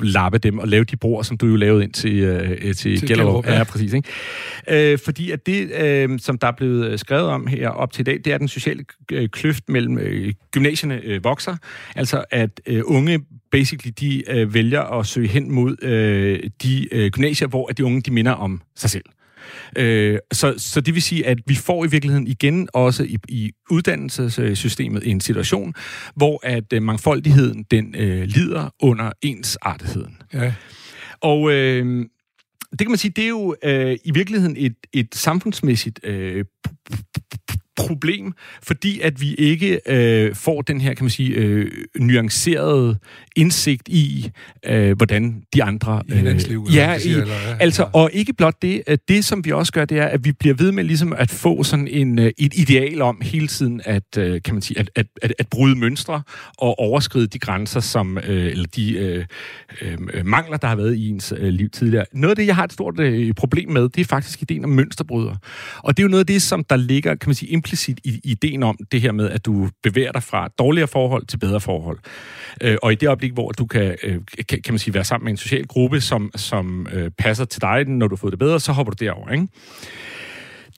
lappe 0.02 0.38
dem 0.38 0.58
og 0.58 0.68
lave 0.68 0.84
de 0.84 0.96
broer, 0.96 1.22
som 1.22 1.36
du 1.36 1.46
jo 1.46 1.56
lavede 1.56 1.84
ind 1.84 1.92
til, 1.92 2.18
øh, 2.18 2.74
til, 2.74 2.74
til 2.74 3.08
Gellerup. 3.08 3.46
Ja, 3.46 3.64
præcis. 3.64 3.92
Ikke? 3.92 4.92
Øh, 4.92 4.98
fordi 5.04 5.30
at 5.30 5.46
det, 5.46 5.70
øh, 5.80 6.18
som 6.18 6.38
der 6.38 6.46
er 6.46 6.52
blevet 6.52 6.90
øh, 6.90 6.98
skrevet 6.98 7.26
om 7.26 7.46
her 7.46 7.68
op 7.68 7.92
til 7.92 8.00
i 8.00 8.04
dag, 8.04 8.20
det 8.24 8.32
er, 8.32 8.38
den 8.38 8.48
sociale 8.48 8.84
øh, 9.12 9.28
kløft 9.28 9.68
mellem 9.68 9.98
øh, 9.98 10.32
gymnasierne 10.50 11.00
øh, 11.04 11.24
vokser. 11.24 11.56
Altså, 11.96 12.24
at 12.30 12.60
øh, 12.66 12.82
unge 12.84 13.20
basically 13.52 13.92
de 14.00 14.30
øh, 14.30 14.54
vælger 14.54 14.82
at 14.82 15.06
søge 15.06 15.28
hen 15.28 15.52
mod 15.52 15.84
øh, 15.84 16.50
de 16.62 16.94
øh, 16.94 17.10
gymnasier, 17.10 17.48
hvor 17.48 17.66
de 17.66 17.84
unge 17.84 18.00
de 18.00 18.10
minder 18.10 18.32
om 18.32 18.60
sig 18.76 18.90
selv. 18.90 19.04
Øh, 19.76 20.18
så, 20.32 20.54
så 20.58 20.80
det 20.80 20.94
vil 20.94 21.02
sige, 21.02 21.26
at 21.26 21.38
vi 21.46 21.54
får 21.54 21.84
i 21.84 21.88
virkeligheden 21.88 22.26
igen 22.26 22.68
også 22.72 23.02
i, 23.04 23.16
i 23.28 23.52
uddannelsessystemet 23.70 25.10
en 25.10 25.20
situation, 25.20 25.74
hvor 26.14 26.40
at 26.42 26.72
øh, 26.72 26.82
mangfoldigheden 26.82 27.64
den 27.70 27.94
øh, 27.98 28.22
lider 28.22 28.74
under 28.82 29.12
ensartetheden. 29.22 30.16
Ja. 30.32 30.54
Og 31.20 31.52
øh, 31.52 32.06
det 32.70 32.78
kan 32.78 32.88
man 32.88 32.98
sige, 32.98 33.12
det 33.16 33.24
er 33.24 33.28
jo 33.28 33.56
øh, 33.64 33.98
i 34.04 34.10
virkeligheden 34.14 34.56
et, 34.58 34.74
et 34.92 35.14
samfundsmæssigt 35.14 36.00
øh, 36.04 36.44
problem, 37.86 38.32
fordi 38.62 39.00
at 39.00 39.20
vi 39.20 39.34
ikke 39.34 39.80
øh, 39.86 40.34
får 40.34 40.62
den 40.62 40.80
her, 40.80 40.94
kan 40.94 41.04
man 41.04 41.10
sige, 41.10 41.30
øh, 41.30 41.70
nuancerede 41.96 42.98
indsigt 43.36 43.88
i, 43.88 44.30
øh, 44.66 44.96
hvordan 44.96 45.42
de 45.54 45.62
andre... 45.62 46.02
Øh, 46.08 46.18
I 46.18 46.38
liv, 46.38 46.66
ja, 46.74 46.94
i, 46.94 47.08
eller, 47.08 47.26
ja, 47.26 47.56
altså, 47.60 47.82
ja. 47.82 47.88
og 47.92 48.10
ikke 48.12 48.32
blot 48.32 48.62
det, 48.62 48.82
at 48.86 49.08
det, 49.08 49.24
som 49.24 49.44
vi 49.44 49.52
også 49.52 49.72
gør, 49.72 49.84
det 49.84 49.98
er, 49.98 50.06
at 50.06 50.24
vi 50.24 50.32
bliver 50.32 50.54
ved 50.54 50.72
med 50.72 50.84
ligesom 50.84 51.12
at 51.12 51.30
få 51.30 51.62
sådan 51.62 51.88
en, 51.88 52.18
øh, 52.18 52.32
et 52.38 52.52
ideal 52.54 53.02
om 53.02 53.20
hele 53.22 53.46
tiden 53.46 53.80
at, 53.84 54.18
øh, 54.18 54.42
kan 54.44 54.54
man 54.54 54.62
sige, 54.62 54.78
at, 54.78 54.90
at, 54.96 55.06
at, 55.22 55.32
at 55.38 55.48
bryde 55.48 55.76
mønstre 55.78 56.22
og 56.58 56.78
overskride 56.78 57.26
de 57.26 57.38
grænser, 57.38 57.80
som, 57.80 58.18
øh, 58.18 58.46
eller 58.46 58.66
de 58.76 58.92
øh, 58.98 59.24
øh, 59.82 60.26
mangler, 60.26 60.56
der 60.56 60.68
har 60.68 60.76
været 60.76 60.94
i 60.94 61.08
ens 61.08 61.34
øh, 61.36 61.48
liv 61.48 61.70
tidligere. 61.70 62.04
Noget 62.12 62.30
af 62.30 62.36
det, 62.36 62.46
jeg 62.46 62.56
har 62.56 62.64
et 62.64 62.72
stort 62.72 63.00
øh, 63.00 63.34
problem 63.34 63.68
med, 63.68 63.88
det 63.88 64.00
er 64.00 64.04
faktisk 64.04 64.42
ideen 64.42 64.64
om 64.64 64.70
mønsterbryder. 64.70 65.34
Og 65.78 65.96
det 65.96 66.02
er 66.02 66.04
jo 66.04 66.10
noget 66.10 66.20
af 66.20 66.26
det, 66.26 66.42
som 66.42 66.64
der 66.64 66.76
ligger, 66.76 67.14
kan 67.14 67.28
man 67.28 67.34
sige, 67.34 67.52
implicit 67.70 68.00
i 68.04 68.20
ideen 68.24 68.62
om 68.62 68.76
det 68.92 69.00
her 69.00 69.12
med, 69.12 69.30
at 69.30 69.46
du 69.46 69.68
bevæger 69.82 70.12
dig 70.12 70.22
fra 70.22 70.48
dårligere 70.58 70.88
forhold 70.88 71.26
til 71.26 71.38
bedre 71.38 71.60
forhold. 71.60 71.98
Øh, 72.60 72.76
og 72.82 72.92
i 72.92 72.94
det 72.94 73.06
øjeblik, 73.06 73.32
hvor 73.32 73.50
du 73.50 73.66
kan, 73.66 73.96
øh, 74.02 74.20
kan, 74.48 74.62
kan 74.62 74.74
man 74.74 74.78
sige, 74.78 74.94
være 74.94 75.04
sammen 75.04 75.24
med 75.24 75.32
en 75.32 75.36
social 75.36 75.66
gruppe, 75.66 76.00
som, 76.00 76.30
som 76.36 76.86
øh, 76.92 77.10
passer 77.18 77.44
til 77.44 77.62
dig, 77.62 77.84
når 77.84 78.08
du 78.08 78.14
har 78.14 78.20
fået 78.20 78.32
det 78.32 78.38
bedre, 78.38 78.60
så 78.60 78.72
hopper 78.72 78.92
du 78.92 79.04
derover, 79.04 79.30
ikke? 79.30 79.48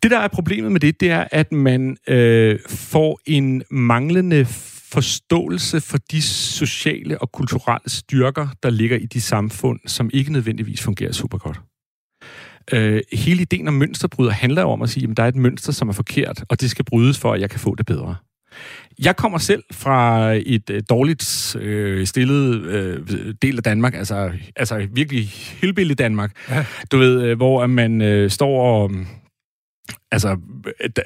Det, 0.03 0.11
der 0.11 0.19
er 0.19 0.29
problemet 0.29 0.73
med 0.73 0.81
det, 0.81 1.01
det 1.01 1.11
er, 1.11 1.25
at 1.31 1.53
man 1.53 1.97
øh, 2.09 2.59
får 2.69 3.21
en 3.27 3.63
manglende 3.71 4.45
forståelse 4.93 5.81
for 5.81 5.99
de 5.99 6.23
sociale 6.23 7.19
og 7.19 7.33
kulturelle 7.33 7.91
styrker, 7.91 8.49
der 8.63 8.71
ligger 8.71 8.97
i 8.97 9.07
de 9.07 9.21
samfund, 9.21 9.81
som 9.87 10.11
ikke 10.13 10.33
nødvendigvis 10.33 10.83
fungerer 10.83 11.13
super 11.13 11.39
godt. 11.39 11.61
Øh, 12.73 13.01
hele 13.13 13.43
ideen 13.43 13.69
om 13.69 13.75
mønsterbryder 13.75 14.31
handler 14.31 14.65
om 14.65 14.83
at 14.83 14.91
sige, 14.91 15.09
at 15.11 15.17
der 15.17 15.23
er 15.23 15.29
et 15.29 15.37
mønster, 15.37 15.73
som 15.73 15.89
er 15.89 15.93
forkert, 15.93 16.45
og 16.49 16.61
det 16.61 16.71
skal 16.71 16.85
brydes 16.85 17.19
for, 17.19 17.33
at 17.33 17.41
jeg 17.41 17.51
kan 17.51 17.61
få 17.61 17.75
det 17.75 17.87
bedre. 17.87 18.17
Jeg 18.99 19.17
kommer 19.17 19.39
selv 19.39 19.63
fra 19.73 20.33
et 20.47 20.71
øh, 20.71 20.83
dårligt 20.91 21.57
øh, 21.61 22.07
stillet 22.07 22.63
øh, 22.63 23.01
del 23.43 23.57
af 23.57 23.63
Danmark, 23.63 23.95
altså, 23.95 24.31
altså 24.57 24.89
virkelig 24.93 25.29
helt 25.63 25.99
Danmark. 25.99 26.33
Ja. 26.51 26.65
Du 26.93 26.99
ved, 26.99 27.23
øh, 27.23 27.37
hvor 27.37 27.67
man 27.67 28.01
øh, 28.01 28.31
står 28.31 28.63
og 28.63 28.91
Altså, 30.13 30.37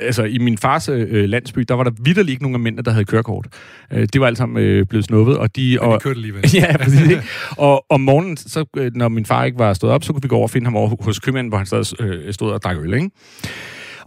altså, 0.00 0.24
i 0.24 0.38
min 0.38 0.58
fars 0.58 0.88
øh, 0.88 1.24
landsby, 1.24 1.60
der 1.60 1.74
var 1.74 1.84
der 1.84 1.90
vidderlig 2.02 2.30
ikke 2.32 2.42
nogen 2.42 2.54
af 2.54 2.60
mændene, 2.60 2.82
der 2.82 2.90
havde 2.90 3.04
kørekort. 3.04 3.46
Øh, 3.92 4.08
det 4.12 4.20
var 4.20 4.26
alt 4.26 4.38
sammen 4.38 4.62
øh, 4.62 4.86
blevet 4.86 5.04
snuppet. 5.04 5.38
Og 5.38 5.56
de, 5.56 5.78
og, 5.80 5.88
ja, 5.88 5.94
de 5.94 6.00
kørte 6.00 6.16
alligevel. 6.16 6.50
ja, 6.54 6.76
præcis. 6.76 7.00
Ikke? 7.00 7.22
og 7.50 7.84
om 7.90 8.00
morgenen, 8.00 8.36
så, 8.36 8.64
øh, 8.76 8.90
når 8.94 9.08
min 9.08 9.26
far 9.26 9.44
ikke 9.44 9.58
var 9.58 9.72
stået 9.74 9.92
op, 9.92 10.04
så 10.04 10.12
kunne 10.12 10.22
vi 10.22 10.28
gå 10.28 10.36
over 10.36 10.44
og 10.44 10.50
finde 10.50 10.66
ham 10.66 10.76
over 10.76 11.02
hos 11.02 11.18
købmanden, 11.18 11.48
hvor 11.48 11.58
han 11.58 11.66
stod, 11.66 12.00
øh, 12.00 12.34
stod 12.34 12.52
og 12.52 12.62
drak 12.62 12.76
øl. 12.76 12.94
Ikke? 12.94 13.10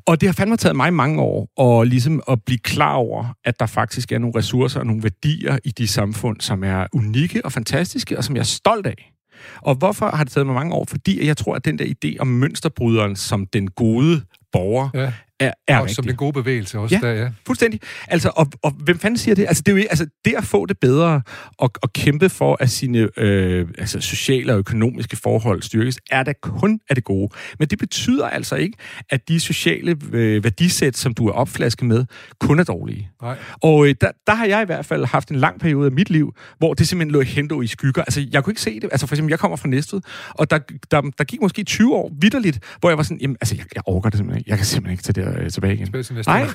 Og 0.05 0.21
det 0.21 0.29
har 0.29 0.33
fandme 0.33 0.57
taget 0.57 0.75
mig 0.75 0.93
mange 0.93 1.21
år 1.21 1.49
og 1.57 1.85
ligesom 1.85 2.21
at 2.29 2.39
blive 2.45 2.59
klar 2.59 2.93
over, 2.93 3.35
at 3.45 3.59
der 3.59 3.65
faktisk 3.65 4.11
er 4.11 4.17
nogle 4.17 4.37
ressourcer 4.37 4.79
og 4.79 4.85
nogle 4.85 5.03
værdier 5.03 5.57
i 5.63 5.69
de 5.69 5.87
samfund, 5.87 6.41
som 6.41 6.63
er 6.63 6.85
unikke 6.93 7.45
og 7.45 7.51
fantastiske, 7.51 8.17
og 8.17 8.23
som 8.23 8.35
jeg 8.35 8.41
er 8.41 8.45
stolt 8.45 8.87
af. 8.87 9.13
Og 9.61 9.75
hvorfor 9.75 10.09
har 10.15 10.23
det 10.23 10.33
taget 10.33 10.45
mig 10.45 10.55
mange 10.55 10.73
år? 10.73 10.85
Fordi 10.89 11.27
jeg 11.27 11.37
tror, 11.37 11.55
at 11.55 11.65
den 11.65 11.79
der 11.79 11.85
idé 11.85 12.15
om 12.19 12.27
mønsterbryderen 12.27 13.15
som 13.15 13.45
den 13.45 13.67
gode 13.67 14.21
borger, 14.51 14.89
ja 14.93 15.13
er, 15.39 15.53
er 15.67 15.77
og 15.77 15.83
rigtig. 15.83 15.95
som 15.95 16.05
den 16.05 16.15
gode 16.15 16.33
bevægelse 16.33 16.79
også 16.79 16.99
ja, 17.01 17.07
der, 17.07 17.13
ja. 17.13 17.29
fuldstændig. 17.45 17.79
Altså, 18.07 18.31
og, 18.35 18.47
og 18.63 18.71
hvem 18.71 18.99
fanden 18.99 19.17
siger 19.17 19.35
det? 19.35 19.45
Altså, 19.47 19.63
det 19.65 19.71
er 19.71 19.77
jo 19.77 19.83
altså, 19.89 20.07
det 20.25 20.33
at 20.33 20.43
få 20.43 20.65
det 20.65 20.79
bedre 20.79 21.21
og, 21.57 21.71
og 21.81 21.93
kæmpe 21.93 22.29
for, 22.29 22.57
at 22.59 22.69
sine 22.69 23.09
øh, 23.17 23.67
altså, 23.77 24.01
sociale 24.01 24.53
og 24.53 24.59
økonomiske 24.59 25.17
forhold 25.17 25.61
styrkes, 25.61 25.99
er 26.11 26.23
da 26.23 26.33
kun 26.41 26.79
af 26.89 26.95
det 26.95 27.03
gode. 27.03 27.29
Men 27.59 27.67
det 27.67 27.79
betyder 27.79 28.29
altså 28.29 28.55
ikke, 28.55 28.77
at 29.09 29.27
de 29.27 29.39
sociale 29.39 29.97
øh, 30.11 30.43
værdisæt, 30.43 30.97
som 30.97 31.13
du 31.13 31.27
er 31.27 31.31
opflasket 31.31 31.87
med, 31.87 32.05
kun 32.39 32.59
er 32.59 32.63
dårlige. 32.63 33.09
Nej. 33.21 33.37
Og 33.61 33.87
øh, 33.87 33.95
der, 34.01 34.11
der 34.27 34.33
har 34.33 34.45
jeg 34.45 34.61
i 34.61 34.65
hvert 34.65 34.85
fald 34.85 35.05
haft 35.05 35.29
en 35.29 35.35
lang 35.35 35.59
periode 35.59 35.85
af 35.85 35.91
mit 35.91 36.09
liv, 36.09 36.33
hvor 36.57 36.73
det 36.73 36.87
simpelthen 36.87 37.11
lå 37.11 37.21
hento 37.21 37.61
i 37.61 37.67
skygger. 37.67 38.01
Altså, 38.01 38.27
jeg 38.31 38.43
kunne 38.43 38.51
ikke 38.51 38.61
se 38.61 38.79
det. 38.79 38.89
Altså, 38.91 39.07
for 39.07 39.15
eksempel, 39.15 39.31
jeg 39.31 39.39
kommer 39.39 39.57
fra 39.57 39.67
Næstved, 39.67 40.01
og 40.29 40.51
der, 40.51 40.59
der, 40.91 41.01
der 41.01 41.23
gik 41.23 41.41
måske 41.41 41.63
20 41.63 41.95
år 41.95 42.11
vidderligt, 42.21 42.59
hvor 42.79 42.89
jeg 42.89 42.97
var 42.97 43.03
sådan, 43.03 43.21
jamen, 43.21 43.37
altså, 43.41 43.55
jeg, 43.55 43.65
jeg 43.75 43.83
overgår 43.85 44.09
det 44.09 44.17
simpelthen 44.17 44.39
ikke. 44.39 44.49
Jeg 44.49 44.57
kan 44.57 44.65
simpelthen 44.65 44.91
ikke 44.91 45.03
til 45.03 45.15
det 45.15 45.28
øh, 45.37 45.49
tilbage 45.49 45.73
igen. 45.73 45.85
Tilbage 45.85 46.03
til 46.03 46.15
næste 46.15 46.31
Nej. 46.31 46.47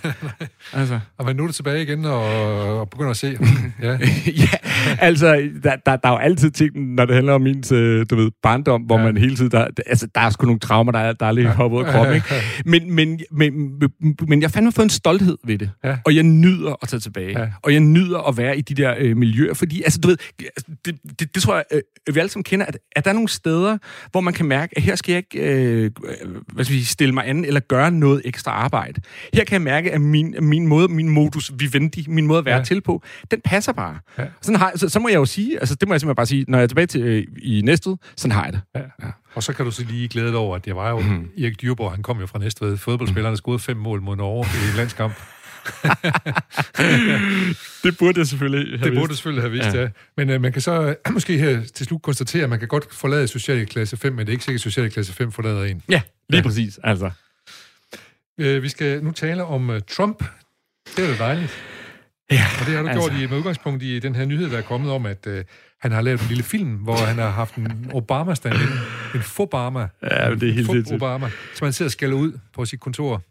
altså. 0.72 1.00
Og 1.18 1.26
men 1.26 1.36
nu 1.36 1.42
er 1.42 1.46
det 1.46 1.54
tilbage 1.54 1.82
igen 1.82 2.04
og, 2.04 2.80
og 2.80 2.90
begynder 2.90 3.10
at 3.10 3.16
se. 3.16 3.26
ja. 3.82 3.98
ja, 4.42 4.48
altså, 4.98 5.50
der, 5.62 5.76
der, 5.86 5.96
der 5.96 6.08
er 6.08 6.12
jo 6.12 6.16
altid 6.16 6.50
ting, 6.50 6.94
når 6.94 7.04
det 7.04 7.14
handler 7.14 7.32
om 7.32 7.40
min 7.40 7.64
øh, 7.72 8.06
du 8.10 8.16
ved, 8.16 8.30
barndom, 8.42 8.82
hvor 8.82 8.98
ja. 8.98 9.04
man 9.04 9.16
hele 9.16 9.36
tiden... 9.36 9.50
Der, 9.50 9.66
altså, 9.86 10.08
der 10.14 10.20
er 10.20 10.30
sgu 10.30 10.46
nogle 10.46 10.60
traumer, 10.60 10.92
der, 10.92 11.12
der 11.12 11.26
er 11.26 11.32
lige 11.32 11.48
hoppet 11.48 11.78
ud 11.78 11.84
af 11.84 11.92
kroppen, 11.92 12.14
ikke? 12.14 12.28
Men, 12.64 12.90
men, 12.96 13.20
men, 13.30 13.52
men, 13.60 13.82
men 14.28 14.42
jeg 14.42 14.50
fandme 14.50 14.72
fået 14.72 14.84
en 14.84 14.90
stolthed 14.90 15.38
ved 15.44 15.58
det. 15.58 15.70
Ja. 15.84 15.96
Og 16.04 16.14
jeg 16.14 16.22
nyder 16.22 16.74
at 16.82 16.88
tage 16.88 17.00
tilbage. 17.00 17.40
Ja. 17.40 17.46
Og 17.62 17.72
jeg 17.72 17.80
nyder 17.80 18.28
at 18.28 18.36
være 18.36 18.58
i 18.58 18.60
de 18.60 18.74
der 18.74 18.94
øh, 18.98 19.16
miljøer, 19.16 19.54
fordi, 19.54 19.82
altså, 19.82 20.00
du 20.00 20.08
ved, 20.08 20.16
det, 20.84 20.96
det, 21.18 21.34
det 21.34 21.42
tror 21.42 21.54
jeg, 21.54 21.64
øh, 21.72 22.14
vi 22.14 22.20
alle 22.20 22.30
sammen 22.30 22.44
kender, 22.44 22.66
at, 22.66 22.78
at 22.96 23.04
der 23.04 23.10
er 23.10 23.14
nogle 23.14 23.28
steder, 23.28 23.78
hvor 24.10 24.20
man 24.20 24.34
kan 24.34 24.46
mærke, 24.46 24.76
at 24.76 24.82
her 24.82 24.96
skal 24.96 25.12
jeg 25.12 25.18
ikke 25.18 25.38
øh, 25.38 25.90
hvad 26.52 26.64
skal 26.64 26.76
vi, 26.76 26.84
stille 26.84 27.14
mig 27.14 27.28
an, 27.28 27.44
eller 27.44 27.60
gøre 27.60 27.90
noget 27.90 28.22
ekstra 28.24 28.50
arbejde. 28.64 29.00
Her 29.34 29.44
kan 29.44 29.52
jeg 29.52 29.62
mærke, 29.62 29.92
at 29.92 30.00
min, 30.00 30.34
min 30.40 30.66
måde, 30.66 30.88
min 30.88 31.08
modus 31.08 31.52
vivendi, 31.58 32.06
min 32.08 32.26
måde 32.26 32.38
at 32.38 32.44
være 32.44 32.56
ja. 32.56 32.64
til 32.64 32.80
på, 32.80 33.02
den 33.30 33.40
passer 33.44 33.72
bare. 33.72 33.98
Ja. 34.18 34.24
Sådan 34.42 34.58
har, 34.58 34.72
så, 34.76 34.88
så 34.88 35.00
må 35.00 35.08
jeg 35.08 35.16
jo 35.16 35.24
sige, 35.24 35.60
altså 35.60 35.74
det 35.74 35.88
må 35.88 35.94
jeg 35.94 36.00
simpelthen 36.00 36.16
bare 36.16 36.26
sige, 36.26 36.44
når 36.48 36.58
jeg 36.58 36.62
er 36.62 36.68
tilbage 36.68 36.86
til, 36.86 37.00
øh, 37.00 37.26
i 37.42 37.62
Næstved, 37.64 37.96
sådan 38.16 38.32
har 38.32 38.44
jeg 38.44 38.52
det. 38.52 38.60
Ja. 38.74 38.80
Ja. 38.80 39.10
Og 39.34 39.42
så 39.42 39.52
kan 39.52 39.64
du 39.64 39.70
så 39.70 39.84
lige 39.84 40.08
glæde 40.08 40.26
dig 40.26 40.36
over, 40.36 40.56
at 40.56 40.66
jeg 40.66 40.76
var 40.76 40.90
jo, 40.90 41.00
mm. 41.00 41.30
Erik 41.38 41.62
Dyrborg, 41.62 41.92
han 41.92 42.02
kom 42.02 42.20
jo 42.20 42.26
fra 42.26 42.38
Næstved, 42.38 42.76
fodboldspillerne 42.76 43.36
scorede 43.36 43.58
fem 43.58 43.76
mål 43.76 44.02
mod 44.02 44.16
Norge 44.16 44.44
i 44.44 44.70
en 44.70 44.76
landskamp. 44.76 45.14
det 47.84 47.98
burde 47.98 48.18
jeg 48.18 48.26
selvfølgelig 48.26 48.78
have 48.78 48.90
Det 48.90 48.98
burde 48.98 49.08
du 49.08 49.14
selvfølgelig 49.14 49.42
have 49.42 49.52
vidst, 49.52 49.74
ja. 49.74 49.80
ja. 49.80 49.88
Men 50.16 50.30
uh, 50.30 50.40
man 50.40 50.52
kan 50.52 50.62
så 50.62 50.94
uh, 51.08 51.14
måske 51.14 51.38
her 51.38 51.62
til 51.74 51.86
slut 51.86 52.02
konstatere, 52.02 52.44
at 52.44 52.50
man 52.50 52.58
kan 52.58 52.68
godt 52.68 52.94
forlade 52.94 53.28
socialklasse 53.28 53.96
5, 53.96 54.12
men 54.12 54.18
det 54.18 54.28
er 54.28 54.32
ikke 54.32 54.44
sikkert, 54.44 54.58
at 54.58 54.62
socialklasse 54.62 55.12
5 55.12 55.32
forlader 55.32 55.64
en. 55.64 55.82
Ja, 55.88 56.02
lige 56.28 56.38
ja. 56.38 56.42
præcis. 56.42 56.78
Altså. 56.82 57.10
Uh, 58.40 58.62
vi 58.62 58.68
skal 58.68 59.04
nu 59.04 59.10
tale 59.10 59.44
om 59.44 59.70
uh, 59.70 59.76
Trump. 59.90 60.24
Det 60.96 61.04
er 61.04 61.16
da 61.16 61.24
dejligt. 61.24 61.52
Ja, 62.30 62.42
og 62.60 62.66
det 62.66 62.74
har 62.74 62.82
du 62.82 62.88
altså. 62.88 63.10
gjort 63.10 63.22
i, 63.22 63.26
med 63.26 63.38
udgangspunkt 63.38 63.82
i 63.82 63.98
den 63.98 64.14
her 64.14 64.24
nyhed, 64.24 64.50
der 64.50 64.58
er 64.58 64.62
kommet 64.62 64.92
om, 64.92 65.06
at 65.06 65.26
uh, 65.26 65.34
han 65.80 65.92
har 65.92 66.00
lavet 66.00 66.20
en 66.20 66.28
lille 66.28 66.42
film, 66.42 66.70
hvor 66.70 66.96
han 66.96 67.16
har 67.16 67.30
haft 67.30 67.54
en 67.54 67.90
Obama-stand, 67.92 68.54
en, 68.54 68.60
en 69.14 69.22
Fobama. 69.22 69.88
Ja, 70.02 70.30
det 70.30 70.48
er 70.48 70.52
helt 70.52 70.72
vildt. 70.72 70.92
Obama, 70.92 71.30
som 71.54 71.64
han 71.64 71.72
sidder 71.72 71.88
og 71.88 71.92
skælder 71.92 72.16
ud 72.16 72.32
på 72.54 72.64
sit 72.64 72.80
kontor. 72.80 73.22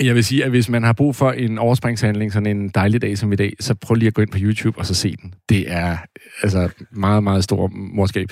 Jeg 0.00 0.14
vil 0.14 0.24
sige, 0.24 0.44
at 0.44 0.50
hvis 0.50 0.68
man 0.68 0.82
har 0.82 0.92
brug 0.92 1.16
for 1.16 1.32
en 1.32 1.58
overspringshandling, 1.58 2.32
sådan 2.32 2.56
en 2.56 2.68
dejlig 2.68 3.02
dag 3.02 3.18
som 3.18 3.32
i 3.32 3.36
dag, 3.36 3.52
så 3.60 3.74
prøv 3.74 3.94
lige 3.94 4.06
at 4.06 4.14
gå 4.14 4.22
ind 4.22 4.30
på 4.30 4.38
YouTube 4.40 4.78
og 4.78 4.86
så 4.86 4.94
se 4.94 5.16
den. 5.22 5.34
Det 5.48 5.72
er 5.72 5.96
altså 6.42 6.68
meget, 6.90 7.24
meget 7.24 7.44
stor 7.44 7.70
morskab. 7.74 8.28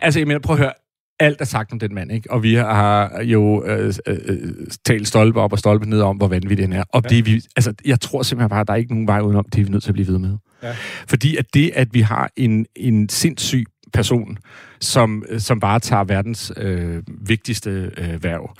Altså, 0.00 0.20
jeg 0.20 0.26
mener, 0.26 0.40
prøv 0.40 0.56
at 0.56 0.60
høre, 0.60 0.72
alt 1.20 1.40
er 1.40 1.44
sagt 1.44 1.72
om 1.72 1.78
den 1.78 1.94
mand, 1.94 2.12
ikke? 2.12 2.30
Og 2.30 2.42
vi 2.42 2.54
har 2.54 3.20
jo 3.22 3.64
øh, 3.66 3.94
øh, 4.06 4.38
talt 4.84 5.08
stolpe 5.08 5.40
op 5.40 5.52
og 5.52 5.58
stolpe 5.58 5.90
ned 5.90 6.00
om, 6.00 6.16
hvor 6.16 6.28
vanvittig 6.28 6.66
den 6.66 6.72
er. 6.72 6.84
Og 6.92 7.02
ja. 7.04 7.08
det 7.08 7.26
vi, 7.26 7.42
altså, 7.56 7.74
jeg 7.84 8.00
tror 8.00 8.22
simpelthen 8.22 8.48
bare, 8.48 8.60
at 8.60 8.66
der 8.66 8.72
er 8.72 8.76
ikke 8.76 8.92
nogen 8.92 9.06
vej 9.06 9.20
udenom, 9.20 9.44
det 9.52 9.60
er 9.60 9.64
vi 9.64 9.70
nødt 9.70 9.82
til 9.82 9.90
at 9.90 9.94
blive 9.94 10.08
ved 10.08 10.18
med. 10.18 10.36
Ja. 10.62 10.74
Fordi 11.08 11.36
at 11.36 11.54
det, 11.54 11.70
at 11.74 11.88
vi 11.92 12.00
har 12.00 12.30
en, 12.36 12.66
en 12.76 13.08
sindssyg 13.08 13.64
person, 13.92 14.38
som, 14.80 15.24
som 15.38 15.60
bare 15.60 15.80
tager 15.80 16.04
verdens 16.04 16.52
øh, 16.56 17.02
vigtigste 17.06 17.90
øh, 17.96 18.24
værv. 18.24 18.54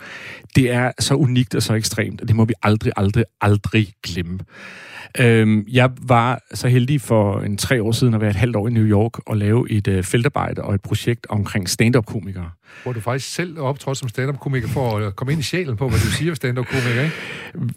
Det 0.55 0.71
er 0.71 0.91
så 0.99 1.15
unikt 1.15 1.55
og 1.55 1.63
så 1.63 1.73
ekstremt, 1.73 2.21
og 2.21 2.27
det 2.27 2.35
må 2.35 2.45
vi 2.45 2.53
aldrig, 2.63 2.91
aldrig, 2.97 3.23
aldrig 3.41 3.93
glemme. 4.03 4.39
Øhm, 5.19 5.65
jeg 5.71 5.89
var 6.01 6.41
så 6.53 6.67
heldig 6.67 7.01
for 7.01 7.39
en 7.39 7.57
tre 7.57 7.83
år 7.83 7.91
siden 7.91 8.13
at 8.13 8.21
være 8.21 8.29
et 8.29 8.35
halvt 8.35 8.55
år 8.55 8.67
i 8.67 8.71
New 8.71 8.85
York 8.85 9.29
og 9.29 9.37
lave 9.37 9.71
et 9.71 9.87
øh, 9.87 10.03
feltarbejde 10.03 10.61
og 10.61 10.75
et 10.75 10.81
projekt 10.81 11.27
omkring 11.29 11.69
stand-up-komikere. 11.69 12.49
Hvor 12.83 12.93
du 12.93 12.99
faktisk 12.99 13.33
selv 13.33 13.59
optrådt 13.59 13.97
som 13.97 14.09
stand-up-komiker 14.09 14.67
for 14.67 14.97
at 14.97 15.15
komme 15.15 15.31
ind 15.31 15.39
i 15.39 15.43
sjælen 15.43 15.77
på, 15.77 15.89
hvad 15.89 15.99
du 15.99 16.05
siger 16.05 16.33
stand-up-komiker, 16.33 17.01
ikke? 17.01 17.15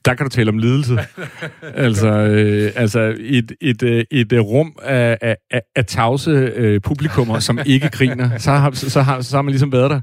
Der 0.05 0.15
kan 0.15 0.27
du 0.27 0.31
tale 0.31 0.49
om 0.49 0.59
lidelse. 0.59 0.99
altså, 1.87 2.09
øh, 2.09 2.73
altså 2.77 3.15
et, 3.19 3.53
et, 3.61 3.83
et, 3.83 4.33
et 4.33 4.41
rum 4.41 4.77
af, 4.83 5.19
af, 5.51 5.61
af 5.77 5.87
tavse 5.87 6.31
øh, 6.31 6.81
publikummer, 6.81 7.39
som 7.39 7.59
ikke 7.67 7.89
griner. 7.89 8.32
Så 8.39 8.51
har, 8.51 8.71
så, 8.71 9.03
har, 9.03 9.21
så 9.21 9.37
har 9.37 9.43
man 9.43 9.51
ligesom 9.51 9.73
været 9.73 9.91
der. 9.91 10.01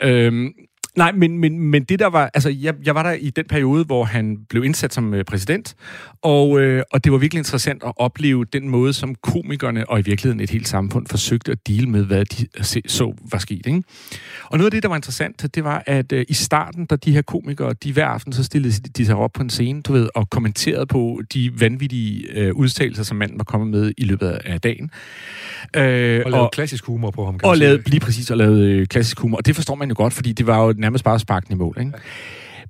Ja. 0.00 0.08
Øhm, 0.08 0.52
Nej, 0.96 1.12
men, 1.12 1.38
men, 1.38 1.58
men 1.58 1.84
det 1.84 1.98
der 1.98 2.06
var... 2.06 2.30
Altså, 2.34 2.50
jeg, 2.50 2.74
jeg 2.84 2.94
var 2.94 3.02
der 3.02 3.12
i 3.12 3.30
den 3.30 3.44
periode, 3.48 3.84
hvor 3.84 4.04
han 4.04 4.38
blev 4.48 4.64
indsat 4.64 4.94
som 4.94 5.14
øh, 5.14 5.24
præsident, 5.24 5.74
og, 6.22 6.60
øh, 6.60 6.82
og 6.92 7.04
det 7.04 7.12
var 7.12 7.18
virkelig 7.18 7.38
interessant 7.38 7.82
at 7.86 7.92
opleve 7.96 8.44
den 8.44 8.68
måde, 8.68 8.92
som 8.92 9.14
komikerne 9.14 9.90
og 9.90 9.98
i 9.98 10.02
virkeligheden 10.02 10.40
et 10.40 10.50
helt 10.50 10.68
samfund 10.68 11.06
forsøgte 11.06 11.52
at 11.52 11.58
dele 11.66 11.86
med, 11.86 12.04
hvad 12.04 12.24
de 12.24 12.46
så 12.88 13.12
var 13.30 13.38
sket. 13.38 13.66
Ikke? 13.66 13.82
Og 14.44 14.58
noget 14.58 14.66
af 14.66 14.70
det, 14.70 14.82
der 14.82 14.88
var 14.88 14.96
interessant, 14.96 15.54
det 15.54 15.64
var, 15.64 15.82
at 15.86 16.12
øh, 16.12 16.24
i 16.28 16.34
starten, 16.34 16.86
da 16.86 16.96
de 16.96 17.12
her 17.12 17.22
komikere, 17.22 17.72
de 17.72 17.92
hver 17.92 18.06
aften, 18.06 18.32
så 18.32 18.44
stillede 18.44 18.74
de 18.96 19.06
sig 19.06 19.16
op 19.16 19.32
på 19.32 19.42
en 19.42 19.50
scene, 19.50 19.82
du 19.82 19.92
ved, 19.92 20.08
og 20.14 20.30
kommenterede 20.30 20.86
på 20.86 21.22
de 21.34 21.60
vanvittige 21.60 22.26
øh, 22.32 22.54
udtalelser, 22.54 23.02
som 23.02 23.16
manden 23.16 23.38
var 23.38 23.44
kommet 23.44 23.70
med 23.70 23.92
i 23.98 24.04
løbet 24.04 24.26
af 24.44 24.60
dagen. 24.60 24.90
Øh, 25.76 26.22
og 26.24 26.30
lavede 26.30 26.48
klassisk 26.52 26.84
humor 26.86 27.10
på 27.10 27.24
ham, 27.24 27.38
kan 27.38 27.48
Og 27.48 27.56
lavede, 27.56 27.82
lige 27.86 28.00
præcis, 28.00 28.30
og 28.30 28.36
lavede 28.36 28.70
øh, 28.70 28.86
klassisk 28.86 29.20
humor. 29.20 29.36
Og 29.36 29.46
det 29.46 29.54
forstår 29.54 29.74
man 29.74 29.88
jo 29.88 29.94
godt, 29.96 30.12
fordi 30.12 30.32
det 30.32 30.46
var 30.46 30.64
jo 30.64 30.74
nærmest 30.84 31.04
bare 31.04 31.18
sparken 31.18 31.52
i 31.52 31.56
mål. 31.56 31.76
Ikke? 31.80 31.92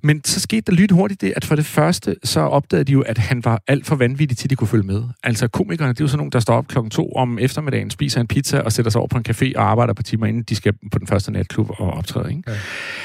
Men 0.03 0.21
så 0.25 0.39
skete 0.39 0.61
der 0.61 0.71
lynhurtigt 0.71 1.21
det, 1.21 1.33
at 1.35 1.45
for 1.45 1.55
det 1.55 1.65
første, 1.65 2.15
så 2.23 2.39
opdagede 2.39 2.83
de 2.83 2.91
jo, 2.91 3.01
at 3.01 3.17
han 3.17 3.45
var 3.45 3.61
alt 3.67 3.85
for 3.85 3.95
vanvittig 3.95 4.37
til, 4.37 4.45
at 4.45 4.49
de 4.49 4.55
kunne 4.55 4.67
følge 4.67 4.83
med. 4.83 5.03
Altså 5.23 5.47
komikerne, 5.47 5.89
det 5.89 5.99
er 5.99 6.03
jo 6.03 6.07
sådan 6.07 6.17
nogle, 6.17 6.31
der 6.31 6.39
står 6.39 6.55
op 6.55 6.67
klokken 6.67 6.91
to 6.91 7.11
om 7.11 7.39
eftermiddagen, 7.39 7.89
spiser 7.89 8.21
en 8.21 8.27
pizza 8.27 8.59
og 8.59 8.71
sætter 8.71 8.91
sig 8.91 8.99
over 8.99 9.07
på 9.07 9.17
en 9.17 9.25
café 9.29 9.51
og 9.55 9.63
arbejder 9.63 9.93
på 9.93 10.03
timer, 10.03 10.25
inden 10.25 10.43
de 10.43 10.55
skal 10.55 10.73
på 10.91 10.99
den 10.99 11.07
første 11.07 11.31
natklub 11.31 11.69
og 11.69 11.93
optræde. 11.93 12.29
Ikke? 12.29 12.51
Ja. 12.51 12.57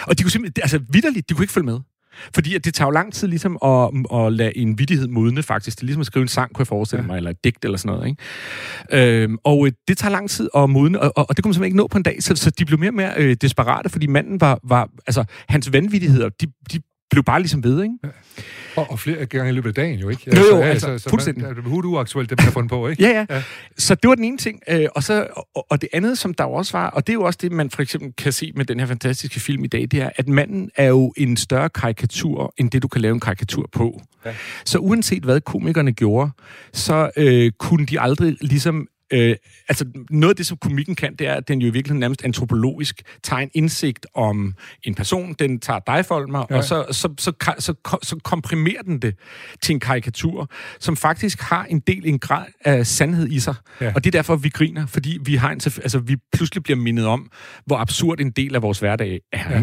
Og 0.06 0.18
de 0.18 0.22
kunne 0.22 0.30
simpelthen, 0.30 0.62
altså 0.62 0.80
vidderligt, 0.88 1.28
de 1.28 1.34
kunne 1.34 1.44
ikke 1.44 1.52
følge 1.52 1.66
med. 1.66 1.80
Fordi 2.34 2.54
at 2.54 2.64
det 2.64 2.74
tager 2.74 2.86
jo 2.86 2.90
lang 2.90 3.12
tid 3.12 3.28
ligesom 3.28 3.58
at, 3.64 3.90
at 4.18 4.32
lade 4.32 4.58
en 4.58 4.78
vidighed 4.78 5.08
modne, 5.08 5.42
faktisk. 5.42 5.76
Det 5.76 5.82
er 5.82 5.86
ligesom 5.86 6.00
at 6.00 6.06
skrive 6.06 6.22
en 6.22 6.28
sang, 6.28 6.54
kunne 6.54 6.62
jeg 6.62 6.66
forestille 6.66 7.06
mig, 7.06 7.12
ja. 7.12 7.16
eller 7.16 7.30
et 7.30 7.44
digt 7.44 7.64
eller 7.64 7.78
sådan 7.78 7.96
noget. 7.96 8.08
Ikke? 8.08 9.22
Øhm, 9.22 9.38
og 9.44 9.66
øh, 9.66 9.72
det 9.88 9.98
tager 9.98 10.12
lang 10.12 10.30
tid 10.30 10.48
at 10.56 10.70
modne, 10.70 11.00
og, 11.00 11.12
og, 11.16 11.26
og 11.28 11.36
det 11.36 11.44
kunne 11.44 11.48
man 11.48 11.54
simpelthen 11.54 11.72
ikke 11.72 11.76
nå 11.76 11.86
på 11.86 11.98
en 11.98 12.02
dag, 12.02 12.22
så, 12.22 12.36
så 12.36 12.50
de 12.50 12.64
blev 12.64 12.78
mere 12.78 12.90
og 12.90 12.94
mere 12.94 13.12
øh, 13.16 13.36
desperate, 13.40 13.88
fordi 13.88 14.06
manden 14.06 14.40
var, 14.40 14.60
var, 14.64 14.88
altså 15.06 15.24
hans 15.48 15.72
vanvittigheder, 15.72 16.28
de, 16.28 16.46
de 16.72 16.80
blev 17.10 17.24
bare 17.24 17.40
ligesom 17.40 17.64
ved, 17.64 17.82
ikke? 17.82 17.94
Ja. 18.04 18.08
Og, 18.76 18.90
og 18.90 18.98
flere 18.98 19.26
gange 19.26 19.50
i 19.50 19.54
løbet 19.54 19.68
af 19.68 19.74
dagen 19.74 19.98
jo, 19.98 20.08
ikke? 20.08 20.22
Jo, 20.26 20.42
jo, 20.42 20.42
altså, 20.42 20.62
altså, 20.62 20.90
altså 20.90 21.10
fuldstændig. 21.10 21.42
Man, 21.44 21.56
det 21.56 21.64
er 21.64 21.84
uaktuelt, 21.84 22.30
det 22.30 22.38
man 22.38 22.44
har 22.44 22.52
fundet 22.52 22.70
på, 22.70 22.88
ikke? 22.88 23.02
ja, 23.06 23.10
ja, 23.10 23.26
ja. 23.30 23.42
Så 23.78 23.94
det 23.94 24.08
var 24.08 24.14
den 24.14 24.24
ene 24.24 24.38
ting. 24.38 24.60
Øh, 24.68 24.86
og, 24.94 25.02
så, 25.02 25.26
og, 25.54 25.66
og 25.70 25.80
det 25.80 25.88
andet, 25.92 26.18
som 26.18 26.34
der 26.34 26.44
også 26.44 26.78
var, 26.78 26.90
og 26.90 27.06
det 27.06 27.12
er 27.12 27.14
jo 27.14 27.22
også 27.22 27.38
det, 27.42 27.52
man 27.52 27.70
for 27.70 27.82
eksempel 27.82 28.12
kan 28.18 28.32
se 28.32 28.52
med 28.56 28.64
den 28.64 28.80
her 28.80 28.86
fantastiske 28.86 29.40
film 29.40 29.64
i 29.64 29.68
dag, 29.68 29.80
det 29.80 29.94
er, 29.94 30.10
at 30.16 30.28
manden 30.28 30.70
er 30.76 30.86
jo 30.86 31.12
en 31.16 31.36
større 31.36 31.68
karikatur, 31.68 32.54
end 32.58 32.70
det, 32.70 32.82
du 32.82 32.88
kan 32.88 33.00
lave 33.00 33.14
en 33.14 33.20
karikatur 33.20 33.68
på. 33.72 34.02
Ja. 34.24 34.34
Så 34.64 34.78
uanset 34.78 35.22
hvad 35.22 35.40
komikerne 35.40 35.92
gjorde, 35.92 36.30
så 36.72 37.10
øh, 37.16 37.52
kunne 37.58 37.86
de 37.86 38.00
aldrig 38.00 38.36
ligesom 38.40 38.88
Øh, 39.12 39.36
altså 39.68 39.84
noget 40.10 40.32
af 40.32 40.36
det, 40.36 40.46
som 40.46 40.56
komikken 40.56 40.94
kan, 40.94 41.14
det 41.16 41.26
er, 41.26 41.34
at 41.34 41.48
den 41.48 41.60
jo 41.60 41.66
i 41.66 41.70
virkeligheden 41.70 42.00
nærmest 42.00 42.24
antropologisk 42.24 43.02
tager 43.22 43.40
en 43.40 43.50
indsigt 43.54 44.06
om 44.14 44.54
en 44.82 44.94
person, 44.94 45.32
den 45.38 45.60
tager 45.60 45.80
dig 45.86 46.06
for 46.06 46.26
mig, 46.26 46.46
ja. 46.50 46.56
og 46.56 46.64
så, 46.64 46.86
så, 46.90 47.08
så, 47.18 47.32
så, 47.38 47.58
så, 47.58 47.98
så 48.02 48.16
komprimerer 48.24 48.82
den 48.82 48.98
det 48.98 49.14
til 49.62 49.72
en 49.72 49.80
karikatur, 49.80 50.50
som 50.78 50.96
faktisk 50.96 51.40
har 51.40 51.64
en 51.64 51.80
del, 51.80 52.02
en 52.04 52.18
grad 52.18 52.46
af 52.64 52.86
sandhed 52.86 53.28
i 53.28 53.40
sig. 53.40 53.54
Ja. 53.80 53.92
Og 53.94 54.04
det 54.04 54.14
er 54.14 54.18
derfor, 54.18 54.36
vi 54.36 54.48
griner, 54.48 54.86
fordi 54.86 55.18
vi 55.24 55.36
har 55.36 55.50
en, 55.50 55.60
altså, 55.66 55.98
vi 55.98 56.16
pludselig 56.32 56.62
bliver 56.62 56.76
mindet 56.76 57.06
om, 57.06 57.30
hvor 57.66 57.76
absurd 57.76 58.20
en 58.20 58.30
del 58.30 58.54
af 58.54 58.62
vores 58.62 58.78
hverdag 58.78 59.20
er. 59.32 59.60
Ja. 59.60 59.62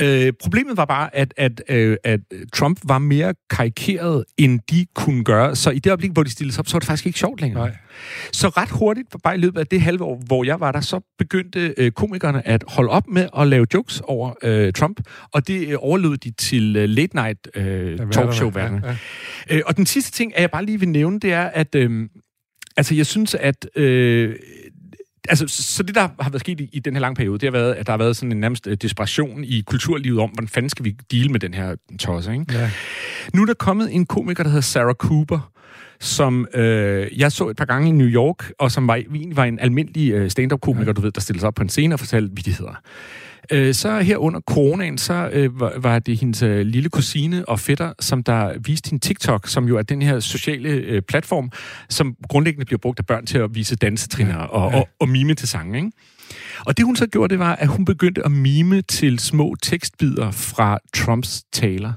Øh, 0.00 0.32
problemet 0.40 0.76
var 0.76 0.84
bare, 0.84 1.16
at, 1.16 1.34
at, 1.36 1.62
øh, 1.68 1.96
at 2.04 2.20
Trump 2.54 2.80
var 2.84 2.98
mere 2.98 3.34
karikeret, 3.50 4.24
end 4.38 4.60
de 4.70 4.86
kunne 4.94 5.24
gøre. 5.24 5.56
Så 5.56 5.70
i 5.70 5.78
det 5.78 5.90
øjeblik, 5.90 6.10
hvor 6.10 6.22
de 6.22 6.30
stillede 6.30 6.54
sig 6.54 6.60
op, 6.60 6.68
så 6.68 6.74
var 6.74 6.78
det 6.78 6.86
faktisk 6.86 7.06
ikke 7.06 7.18
sjovt 7.18 7.40
længere. 7.40 7.66
Nej. 7.66 7.76
Så 8.32 8.48
ret 8.48 8.70
hurtigt, 8.70 9.08
bare 9.24 9.34
i 9.34 9.38
løbet 9.38 9.60
af 9.60 9.66
det 9.66 9.80
halve 9.80 10.04
år, 10.04 10.22
hvor 10.26 10.44
jeg 10.44 10.60
var 10.60 10.72
der, 10.72 10.80
så 10.80 11.00
begyndte 11.18 11.74
øh, 11.76 11.90
komikerne 11.90 12.48
at 12.48 12.64
holde 12.68 12.90
op 12.90 13.08
med 13.08 13.28
at 13.38 13.48
lave 13.48 13.66
jokes 13.74 14.00
over 14.04 14.32
øh, 14.42 14.72
Trump, 14.72 15.00
og 15.32 15.48
det 15.48 15.68
øh, 15.68 15.76
overlod 15.78 16.16
de 16.16 16.30
til 16.30 16.76
øh, 16.76 16.88
late 16.88 17.16
night 17.16 17.48
øh, 17.54 17.98
talkshow 18.12 18.52
ja, 18.56 18.64
ja. 18.64 18.96
øh, 19.50 19.62
Og 19.66 19.76
den 19.76 19.86
sidste 19.86 20.12
ting, 20.12 20.32
jeg 20.38 20.50
bare 20.50 20.64
lige 20.64 20.80
vil 20.80 20.88
nævne, 20.88 21.20
det 21.20 21.32
er, 21.32 21.44
at 21.44 21.74
øh, 21.74 22.08
altså, 22.76 22.94
jeg 22.94 23.06
synes, 23.06 23.34
at 23.34 23.66
øh, 23.76 24.36
altså, 25.28 25.44
så 25.48 25.82
det, 25.82 25.94
der 25.94 26.08
har 26.20 26.30
været 26.30 26.40
sket 26.40 26.60
i, 26.60 26.68
i 26.72 26.78
den 26.78 26.94
her 26.94 27.00
lange 27.00 27.14
periode, 27.14 27.38
det 27.38 27.46
har 27.46 27.58
været, 27.58 27.74
at 27.74 27.86
der 27.86 27.92
har 27.92 27.98
været 27.98 28.16
sådan 28.16 28.32
en 28.32 28.40
nærmest 28.40 28.66
uh, 28.66 28.72
desperation 28.72 29.44
i 29.44 29.60
kulturlivet 29.66 30.20
om, 30.20 30.30
hvordan 30.30 30.48
fanden 30.48 30.70
skal 30.70 30.84
vi 30.84 30.96
deal 31.12 31.30
med 31.30 31.40
den 31.40 31.54
her 31.54 31.76
tosse, 31.98 32.32
ikke? 32.32 32.44
Ja. 32.52 32.70
Nu 33.34 33.42
er 33.42 33.46
der 33.46 33.54
kommet 33.54 33.94
en 33.94 34.06
komiker, 34.06 34.42
der 34.42 34.50
hedder 34.50 34.62
Sarah 34.62 34.94
Cooper, 34.94 35.50
som 36.00 36.46
øh, 36.54 37.18
jeg 37.18 37.32
så 37.32 37.48
et 37.48 37.56
par 37.56 37.64
gange 37.64 37.88
i 37.88 37.92
New 37.92 38.06
York, 38.06 38.52
og 38.58 38.72
som 38.72 38.88
var, 38.88 39.02
var 39.34 39.44
en 39.44 39.58
almindelig 39.58 40.12
øh, 40.12 40.30
stand-up-komiker, 40.30 40.86
ja. 40.86 40.92
du 40.92 41.00
ved, 41.00 41.12
der 41.12 41.20
stillede 41.20 41.40
sig 41.40 41.46
op 41.46 41.54
på 41.54 41.62
en 41.62 41.68
scene 41.68 41.94
og 41.94 41.98
fortalte 42.00 42.30
vidtigheder. 42.34 42.80
Øh, 43.52 43.74
så 43.74 44.00
her 44.00 44.16
under 44.16 44.40
coronaen, 44.40 44.98
så 44.98 45.30
øh, 45.32 45.60
var, 45.60 45.98
det 45.98 46.18
hendes 46.18 46.42
øh, 46.42 46.66
lille 46.66 46.88
kusine 46.88 47.48
og 47.48 47.60
fætter, 47.60 47.92
som 48.00 48.22
der 48.22 48.58
viste 48.58 48.90
hende 48.90 49.04
TikTok, 49.04 49.48
som 49.48 49.64
jo 49.64 49.78
er 49.78 49.82
den 49.82 50.02
her 50.02 50.20
sociale 50.20 50.68
øh, 50.68 51.02
platform, 51.02 51.50
som 51.88 52.14
grundlæggende 52.28 52.66
bliver 52.66 52.78
brugt 52.78 52.98
af 52.98 53.06
børn 53.06 53.26
til 53.26 53.38
at 53.38 53.54
vise 53.54 53.76
dansetrin 53.76 54.26
ja. 54.26 54.44
og, 54.44 54.68
og, 54.68 54.88
og 55.00 55.08
mime 55.08 55.34
til 55.34 55.48
sange, 55.48 55.78
ikke? 55.78 55.90
Og 56.66 56.76
det 56.76 56.84
hun 56.84 56.96
så 56.96 57.06
gjorde, 57.06 57.30
det 57.30 57.38
var, 57.38 57.54
at 57.54 57.68
hun 57.68 57.84
begyndte 57.84 58.24
at 58.24 58.30
mime 58.30 58.82
til 58.82 59.18
små 59.18 59.54
tekstbider 59.62 60.30
fra 60.30 60.78
Trumps 60.94 61.42
taler 61.52 61.92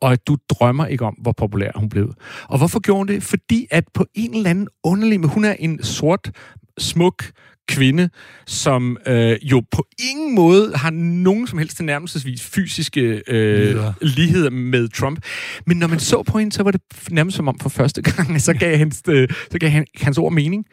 og 0.00 0.12
at 0.12 0.26
du 0.26 0.36
drømmer 0.50 0.86
ikke 0.86 1.04
om, 1.04 1.14
hvor 1.14 1.32
populær 1.32 1.70
hun 1.74 1.88
blev. 1.88 2.14
Og 2.48 2.58
hvorfor 2.58 2.80
gjorde 2.80 2.98
hun 2.98 3.08
det? 3.08 3.22
Fordi 3.22 3.66
at 3.70 3.84
på 3.94 4.06
en 4.14 4.34
eller 4.34 4.50
anden 4.50 4.68
underlig, 4.84 5.20
men 5.20 5.30
hun 5.30 5.44
er 5.44 5.52
en 5.52 5.82
sort, 5.82 6.30
smuk, 6.78 7.24
kvinde, 7.68 8.08
som 8.46 8.96
øh, 9.06 9.36
jo 9.42 9.62
på 9.70 9.86
ingen 10.10 10.34
måde 10.34 10.72
har 10.74 10.90
nogen 10.90 11.46
som 11.46 11.58
helst 11.58 11.82
nærmelsesvis 11.82 12.42
fysiske 12.42 13.22
øh, 13.28 13.76
ligheder 14.02 14.50
med 14.50 14.88
Trump. 14.88 15.18
Men 15.66 15.76
når 15.76 15.86
man 15.86 15.98
så 15.98 16.22
på 16.22 16.38
hende, 16.38 16.52
så 16.52 16.62
var 16.62 16.70
det 16.70 16.80
nærmest 17.10 17.36
som 17.36 17.48
om 17.48 17.58
for 17.58 17.68
første 17.68 18.02
gang, 18.02 18.40
så 18.42 18.52
gav, 18.52 18.76
hans, 18.76 19.02
øh, 19.08 19.28
så 19.52 19.58
gav 19.58 19.70
han, 19.70 19.84
hans 20.00 20.18
ord 20.18 20.32
mening. 20.32 20.64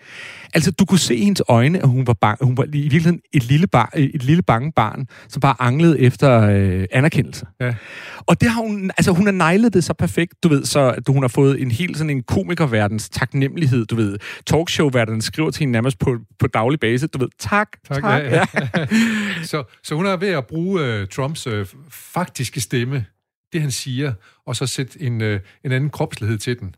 Altså, 0.53 0.71
du 0.71 0.85
kunne 0.85 0.99
se 0.99 1.15
i 1.15 1.23
hendes 1.23 1.41
øjne, 1.47 1.79
at 1.79 1.87
hun 1.87 2.07
var, 2.07 2.13
bang, 2.13 2.37
hun 2.41 2.57
var 2.57 2.63
i 2.63 2.67
virkeligheden 2.67 3.19
et 3.33 3.43
lille, 3.43 3.67
bar, 3.67 3.91
et 3.95 4.23
lille 4.23 4.43
bange 4.43 4.71
barn, 4.75 5.07
som 5.29 5.39
bare 5.39 5.55
anglede 5.59 5.99
efter 5.99 6.41
øh, 6.41 6.85
anerkendelse. 6.91 7.45
Ja. 7.61 7.73
Og 8.17 8.41
det 8.41 8.49
har 8.49 8.61
hun, 8.61 8.91
altså 8.97 9.11
hun 9.11 9.25
har 9.25 9.31
nejlet 9.31 9.73
det 9.73 9.83
så 9.83 9.93
perfekt, 9.93 10.33
du 10.43 10.49
ved, 10.49 10.65
så 10.65 10.79
at 10.79 11.03
hun 11.07 11.23
har 11.23 11.27
fået 11.27 11.61
en 11.61 11.71
helt 11.71 11.97
sådan 11.97 12.09
en 12.09 12.23
komikerverdens 12.23 13.09
taknemmelighed, 13.09 13.85
du 13.85 13.95
ved. 13.95 14.17
Talkshow-verdenen 14.45 15.21
skriver 15.21 15.51
til 15.51 15.59
hende 15.59 15.71
nærmest 15.71 15.99
på, 15.99 16.17
på 16.39 16.47
daglig 16.47 16.79
basis, 16.81 17.09
du 17.09 17.19
ved, 17.19 17.29
tak, 17.39 17.69
tak. 17.87 18.01
tak. 18.01 18.23
Ja, 18.23 18.45
ja. 18.53 18.85
så, 19.51 19.63
så 19.83 19.95
hun 19.95 20.05
er 20.05 20.17
ved 20.17 20.29
at 20.29 20.47
bruge 20.47 21.01
uh, 21.01 21.07
Trumps 21.07 21.47
uh, 21.47 21.65
faktiske 21.89 22.61
stemme, 22.61 23.05
det 23.53 23.61
han 23.61 23.71
siger, 23.71 24.13
og 24.45 24.55
så 24.55 24.67
sætte 24.67 25.01
en, 25.01 25.21
uh, 25.21 25.39
en 25.63 25.71
anden 25.71 25.89
kropslighed 25.89 26.37
til 26.37 26.59
den 26.59 26.75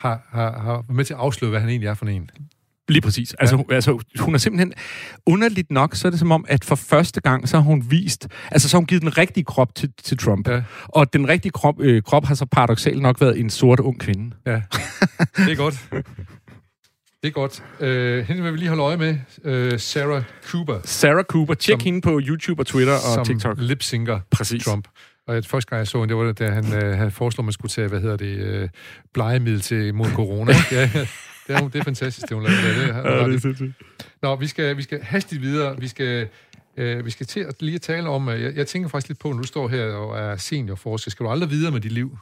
har, 0.00 0.28
har, 0.30 0.58
har 0.60 0.72
været 0.72 0.96
med 0.96 1.04
til 1.04 1.14
at 1.14 1.20
afsløre, 1.20 1.50
hvad 1.50 1.60
han 1.60 1.68
egentlig 1.68 1.88
er 1.88 1.94
for 1.94 2.06
en. 2.06 2.30
Lige 2.88 3.00
præcis. 3.00 3.34
Altså, 3.34 3.64
ja. 3.70 3.74
altså, 3.74 3.98
hun 4.18 4.34
er 4.34 4.38
simpelthen... 4.38 4.72
Underligt 5.26 5.70
nok, 5.70 5.94
så 5.94 6.08
er 6.08 6.10
det 6.10 6.18
som 6.18 6.32
om, 6.32 6.44
at 6.48 6.64
for 6.64 6.74
første 6.74 7.20
gang, 7.20 7.48
så 7.48 7.56
har 7.56 7.64
hun 7.64 7.84
vist... 7.90 8.28
Altså, 8.50 8.68
så 8.68 8.76
har 8.76 8.80
hun 8.80 8.86
givet 8.86 9.02
den 9.02 9.18
rigtige 9.18 9.44
krop 9.44 9.74
til, 9.74 9.92
til 10.02 10.18
Trump. 10.18 10.48
Ja. 10.48 10.62
Og 10.84 11.12
den 11.12 11.28
rigtige 11.28 11.52
krop, 11.52 11.80
øh, 11.80 12.02
krop 12.02 12.24
har 12.24 12.34
så 12.34 12.46
paradoxalt 12.46 13.02
nok 13.02 13.20
været 13.20 13.40
en 13.40 13.50
sort 13.50 13.80
ung 13.80 14.00
kvinde. 14.00 14.36
Ja, 14.46 14.52
det 15.36 15.52
er 15.52 15.56
godt. 15.56 15.88
Det 17.26 17.32
er 17.32 17.40
godt. 17.40 17.62
Uh, 17.80 18.26
hende 18.28 18.42
vil 18.42 18.52
vi 18.52 18.58
lige 18.58 18.68
holde 18.68 18.82
øje 18.82 18.96
med. 18.96 19.18
Uh, 19.44 19.78
Sarah 19.78 20.22
Cooper. 20.44 20.80
Sarah 20.84 21.24
Cooper. 21.24 21.54
Tjek 21.54 21.82
hende 21.82 22.00
på 22.00 22.20
YouTube 22.22 22.62
og 22.62 22.66
Twitter 22.66 22.92
og 22.92 23.14
som 23.14 23.24
TikTok. 23.24 23.56
Som 23.56 23.66
lipsynker 23.66 24.20
Præcis. 24.30 24.64
Trump. 24.64 24.88
Og 25.26 25.36
et 25.36 25.46
første 25.46 25.70
gang, 25.70 25.78
jeg 25.78 25.86
så 25.86 25.98
hende, 25.98 26.14
det 26.14 26.24
var 26.24 26.32
da 26.32 26.50
han, 26.50 26.64
uh, 26.64 26.98
han 26.98 27.12
foreslog, 27.12 27.42
at 27.42 27.44
man 27.44 27.52
skulle 27.52 27.70
tage, 27.70 27.88
hvad 27.88 28.00
hedder 28.00 28.16
det, 28.16 28.62
uh, 28.62 28.68
blegemiddel 29.14 29.60
til 29.60 29.94
mod 29.94 30.06
corona. 30.10 30.52
ja, 30.72 30.90
det 31.48 31.56
er, 31.56 31.68
det 31.68 31.78
er 31.78 31.84
fantastisk, 31.84 32.28
det 32.28 32.36
hun 32.36 32.44
lavede. 32.44 32.68
Det, 32.68 32.76
det, 32.76 32.94
ja, 32.94 33.26
det 33.26 33.34
er 33.34 33.40
sindssygt. 33.40 33.72
Nå, 34.22 34.36
vi 34.36 34.46
skal, 34.46 34.76
vi 34.76 34.82
skal 34.82 35.02
hastigt 35.02 35.42
videre. 35.42 35.80
Vi 35.80 35.88
skal, 35.88 36.28
øh, 36.76 37.04
vi 37.04 37.10
skal 37.10 37.26
til 37.26 37.40
at 37.40 37.62
lige 37.62 37.78
tale 37.78 38.08
om... 38.08 38.28
Øh, 38.28 38.42
jeg, 38.42 38.56
jeg 38.56 38.66
tænker 38.66 38.88
faktisk 38.88 39.08
lidt 39.08 39.18
på, 39.18 39.32
når 39.32 39.40
du 39.40 39.46
står 39.46 39.68
her 39.68 39.84
og 39.84 40.18
er 40.18 40.36
seniorforsker. 40.36 41.10
Skal 41.10 41.26
du 41.26 41.30
aldrig 41.30 41.50
videre 41.50 41.72
med 41.72 41.80
dit 41.80 41.92
liv? 41.92 42.18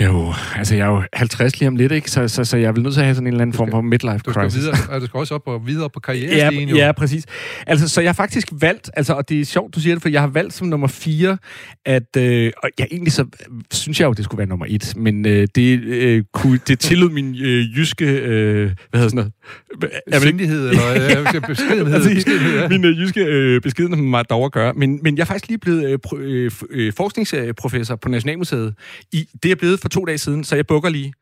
Jo, 0.00 0.32
altså 0.56 0.74
jeg 0.74 0.86
er 0.86 0.90
jo 0.90 1.02
50 1.12 1.58
lige 1.58 1.68
om 1.68 1.76
lidt, 1.76 1.92
ikke? 1.92 2.10
Så, 2.10 2.28
så, 2.28 2.44
så 2.44 2.56
jeg 2.56 2.74
vel 2.74 2.82
nødt 2.82 2.94
til 2.94 3.00
at 3.00 3.06
have 3.06 3.14
sådan 3.14 3.26
en 3.26 3.32
eller 3.32 3.42
anden 3.42 3.56
form 3.56 3.70
for 3.70 3.80
midlife 3.80 4.18
du 4.18 4.32
crisis. 4.32 4.60
Videre, 4.60 5.00
du 5.00 5.06
skal 5.06 5.18
også 5.18 5.34
op 5.34 5.48
og 5.48 5.66
videre 5.66 5.90
på 5.90 6.00
karrierestigen, 6.00 6.68
ja, 6.68 6.74
jo. 6.74 6.76
Ja, 6.76 6.92
præcis. 6.92 7.24
Altså, 7.66 7.88
så 7.88 8.00
jeg 8.00 8.08
har 8.08 8.14
faktisk 8.14 8.48
valgt, 8.52 8.90
altså, 8.94 9.12
og 9.12 9.28
det 9.28 9.40
er 9.40 9.44
sjovt, 9.44 9.74
du 9.74 9.80
siger 9.80 9.94
det, 9.94 10.02
for 10.02 10.08
jeg 10.08 10.20
har 10.20 10.28
valgt 10.28 10.54
som 10.54 10.66
nummer 10.66 10.86
4, 10.86 11.38
at, 11.84 12.16
øh, 12.16 12.52
og 12.62 12.70
jeg 12.78 12.88
egentlig 12.90 13.12
så 13.12 13.26
synes 13.72 14.00
jeg 14.00 14.06
jo, 14.06 14.12
det 14.12 14.24
skulle 14.24 14.38
være 14.38 14.48
nummer 14.48 14.66
1, 14.68 14.92
men 14.96 15.26
øh, 15.26 15.48
det, 15.54 15.80
øh, 15.80 16.24
kunne, 16.32 16.60
det 16.68 16.78
tillod 16.78 17.10
min 17.10 17.34
øh, 17.34 17.76
jyske, 17.76 18.06
øh, 18.06 18.70
hvad 18.90 19.00
hedder 19.00 19.08
sådan 19.08 19.32
noget? 20.10 20.22
Sindighed, 20.22 20.68
eller 20.68 20.82
ja, 20.92 21.38
beskedenhed. 21.46 21.94
altså, 21.94 22.14
beskedenhed 22.14 22.60
ja. 22.60 22.68
Min 22.68 22.84
øh, 22.84 22.98
jyske 22.98 23.20
øh, 23.20 23.60
beskedenhed 23.60 24.04
mig 24.04 24.30
dog 24.30 24.44
at 24.44 24.52
gøre, 24.52 24.74
men, 24.74 25.00
men 25.02 25.16
jeg 25.16 25.22
er 25.22 25.26
faktisk 25.26 25.48
lige 25.48 25.58
blevet 25.58 25.90
øh, 25.90 25.98
øh, 26.16 26.50
øh, 26.70 26.92
forskningsprofessor 26.92 27.96
på 27.96 28.08
Nationalmuseet. 28.08 28.74
I, 29.12 29.28
det 29.42 29.50
er 29.50 29.54
blevet 29.54 29.80
for 29.84 29.88
to 29.88 30.04
dage 30.04 30.18
siden, 30.18 30.44
så 30.44 30.56
jeg 30.56 30.66
bukker 30.66 30.88
lige. 30.88 31.12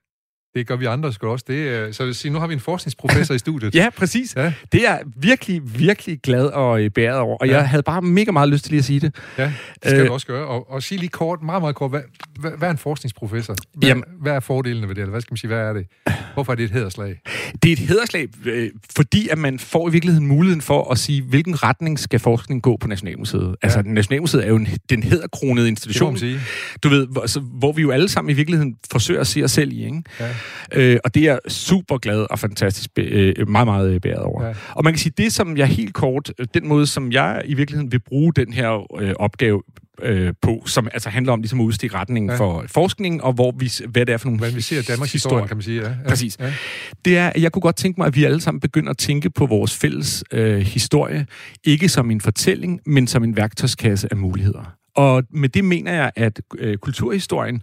Det 0.54 0.66
gør 0.66 0.76
vi 0.76 0.84
andre 0.84 1.12
sgu 1.12 1.26
også. 1.26 1.44
Det 1.48 1.96
så 1.96 2.04
vil 2.04 2.14
sige, 2.14 2.32
nu 2.32 2.38
har 2.38 2.46
vi 2.46 2.54
en 2.54 2.60
forskningsprofessor 2.60 3.34
i 3.34 3.38
studiet. 3.38 3.74
ja, 3.80 3.88
præcis. 3.96 4.36
Ja. 4.36 4.52
Det 4.72 4.88
er 4.88 4.98
virkelig, 5.16 5.78
virkelig 5.78 6.20
glad 6.22 6.46
og 6.46 6.82
øh, 6.82 6.90
bæret 6.90 7.18
over. 7.18 7.36
Og 7.36 7.46
ja. 7.46 7.56
jeg 7.56 7.68
havde 7.68 7.82
bare 7.82 8.02
mega 8.02 8.30
meget 8.30 8.48
lyst 8.48 8.64
til 8.64 8.70
lige 8.70 8.78
at 8.78 8.84
sige 8.84 9.00
det. 9.00 9.14
Ja, 9.38 9.44
det 9.44 9.52
skal 9.84 10.00
øh, 10.00 10.06
du 10.06 10.12
også 10.12 10.26
gøre. 10.26 10.46
Og, 10.46 10.70
og 10.70 10.82
sige 10.82 10.98
lige 10.98 11.08
kort, 11.08 11.42
meget, 11.42 11.62
meget 11.62 11.74
kort, 11.74 11.90
hvad, 11.90 12.00
hvad, 12.40 12.50
hvad 12.58 12.68
er 12.68 12.72
en 12.72 12.78
forskningsprofessor? 12.78 13.56
Hvad, 13.74 13.88
jamen, 13.88 14.04
hvad 14.20 14.32
er 14.32 14.40
fordelene 14.40 14.88
ved 14.88 14.94
det? 14.94 15.00
Eller 15.00 15.10
hvad 15.10 15.20
skal 15.20 15.32
man 15.32 15.36
sige, 15.36 15.48
hvad 15.48 15.58
er 15.58 15.72
det? 15.72 15.86
Hvorfor 16.34 16.52
er 16.52 16.56
det 16.56 16.64
et 16.64 16.70
hederslag? 16.70 17.20
Det 17.62 17.68
er 17.68 17.72
et 17.72 17.78
hederslag, 17.78 18.28
øh, 18.44 18.70
fordi 18.96 19.28
at 19.28 19.38
man 19.38 19.58
får 19.58 19.88
i 19.88 19.92
virkeligheden 19.92 20.26
muligheden 20.26 20.62
for 20.62 20.90
at 20.90 20.98
sige, 20.98 21.22
hvilken 21.22 21.62
retning 21.62 21.98
skal 21.98 22.20
forskningen 22.20 22.60
gå 22.60 22.76
på 22.76 22.88
Nationalmuseet. 22.88 23.48
Ja. 23.48 23.54
Altså, 23.62 23.82
Nationalmuseet 23.84 24.44
er 24.44 24.48
jo 24.48 24.56
en, 24.56 24.68
den 24.90 25.02
hedderkronede 25.02 25.68
institution. 25.68 26.14
Det 26.14 26.22
må 26.22 26.28
man 26.28 26.38
sige. 26.38 26.40
Du 26.82 26.88
ved, 26.88 27.06
hvor, 27.06 27.20
altså, 27.20 27.40
hvor 27.40 27.72
vi 27.72 27.82
jo 27.82 27.90
alle 27.90 28.08
sammen 28.08 28.30
i 28.30 28.34
virkeligheden 28.34 28.76
forsøger 28.90 29.20
at 29.20 29.26
se 29.26 29.42
os 29.44 29.50
selv 29.50 29.72
i. 29.72 29.84
Ikke? 29.84 30.02
Ja. 30.20 30.28
Øh, 30.72 30.98
og 31.04 31.14
det 31.14 31.28
er 31.28 31.38
super 31.48 31.98
glad 31.98 32.26
og 32.30 32.38
fantastisk 32.38 32.90
øh, 32.98 33.48
meget, 33.48 33.66
meget 33.66 34.02
bæret 34.02 34.22
over. 34.22 34.46
Ja. 34.46 34.54
Og 34.74 34.84
man 34.84 34.92
kan 34.92 34.98
sige, 34.98 35.12
det 35.16 35.32
som 35.32 35.56
jeg 35.56 35.66
helt 35.66 35.94
kort, 35.94 36.32
øh, 36.38 36.46
den 36.54 36.68
måde, 36.68 36.86
som 36.86 37.12
jeg 37.12 37.42
i 37.44 37.54
virkeligheden 37.54 37.92
vil 37.92 38.00
bruge 38.00 38.32
den 38.32 38.52
her 38.52 39.00
øh, 39.00 39.12
opgave 39.16 39.62
øh, 40.02 40.34
på, 40.42 40.62
som 40.66 40.88
altså 40.92 41.08
handler 41.10 41.32
om 41.32 41.40
ligesom 41.40 41.60
at 41.60 41.64
udstikke 41.64 41.96
retningen 41.96 42.30
ja. 42.30 42.36
for 42.36 42.64
forskningen, 42.66 43.20
og 43.20 43.32
hvor 43.32 43.54
vi, 43.58 43.70
hvad 43.88 44.06
det 44.06 44.12
er 44.12 44.16
for 44.16 44.26
nogle 44.26 44.38
Hvad 44.38 44.50
vi 44.50 44.60
ser 44.60 44.82
Danmarks 44.82 45.12
historie, 45.12 45.46
kan 45.46 45.56
man 45.56 45.62
sige. 45.62 45.82
Ja. 45.82 45.88
Ja. 45.88 46.08
Præcis. 46.08 46.36
Ja. 46.40 46.52
Det 47.04 47.18
er, 47.18 47.32
jeg 47.38 47.52
kunne 47.52 47.60
godt 47.60 47.76
tænke 47.76 48.00
mig, 48.00 48.06
at 48.06 48.16
vi 48.16 48.24
alle 48.24 48.40
sammen 48.40 48.60
begynder 48.60 48.90
at 48.90 48.98
tænke 48.98 49.30
på 49.30 49.46
vores 49.46 49.76
fælles 49.76 50.24
øh, 50.32 50.58
historie, 50.58 51.26
ikke 51.64 51.88
som 51.88 52.10
en 52.10 52.20
fortælling, 52.20 52.80
men 52.86 53.06
som 53.06 53.24
en 53.24 53.36
værktøjskasse 53.36 54.08
af 54.10 54.16
muligheder. 54.16 54.76
Og 54.96 55.24
med 55.30 55.48
det 55.48 55.64
mener 55.64 55.92
jeg, 55.92 56.10
at 56.16 56.40
øh, 56.58 56.76
kulturhistorien 56.78 57.62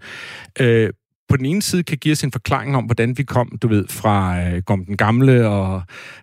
øh, 0.60 0.90
på 1.30 1.38
den 1.38 1.46
ene 1.46 1.62
side 1.62 1.84
kan 1.84 1.98
give 1.98 2.12
os 2.12 2.24
en 2.24 2.32
forklaring 2.32 2.76
om, 2.76 2.84
hvordan 2.84 3.18
vi 3.18 3.24
kom, 3.24 3.58
du 3.62 3.68
ved, 3.68 3.86
fra 3.90 4.42
øh, 4.42 4.62
Gom 4.62 4.86
den 4.86 4.98
Gamle 4.98 5.48
og, 5.48 5.82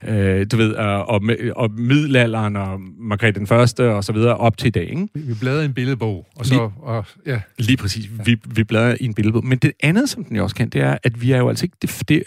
øh, 0.08 0.46
du 0.52 0.56
ved, 0.56 0.72
og, 0.72 1.08
og, 1.08 1.22
og 1.56 1.70
middelalderen 1.70 2.56
og 2.56 2.80
Margrethe 2.98 3.38
den 3.38 3.46
Første 3.46 3.90
og 3.90 4.04
så 4.04 4.12
videre 4.12 4.36
op 4.36 4.56
til 4.56 4.66
i 4.66 4.70
dag, 4.70 4.90
ikke? 4.90 5.08
Vi 5.14 5.34
bladrer 5.40 5.64
en 5.64 5.74
billedbog, 5.74 6.26
og 6.36 6.46
så... 6.46 6.54
Lige, 6.54 6.62
og, 6.82 7.04
ja. 7.26 7.40
lige 7.58 7.76
præcis. 7.76 8.04
Ja. 8.18 8.22
Vi, 8.24 8.36
vi 8.54 8.64
bladrer 8.64 8.96
i 9.00 9.04
en 9.04 9.14
billedbog. 9.14 9.46
Men 9.46 9.58
det 9.58 9.72
andet, 9.82 10.08
som 10.08 10.24
den 10.24 10.36
jo 10.36 10.42
også 10.42 10.56
kan, 10.56 10.68
det 10.68 10.80
er, 10.80 10.98
at 11.02 11.22
vi 11.22 11.32
er 11.32 11.38
jo 11.38 11.48
altså 11.48 11.64
ikke... 11.64 11.76
Det, 11.82 12.02
det, 12.08 12.22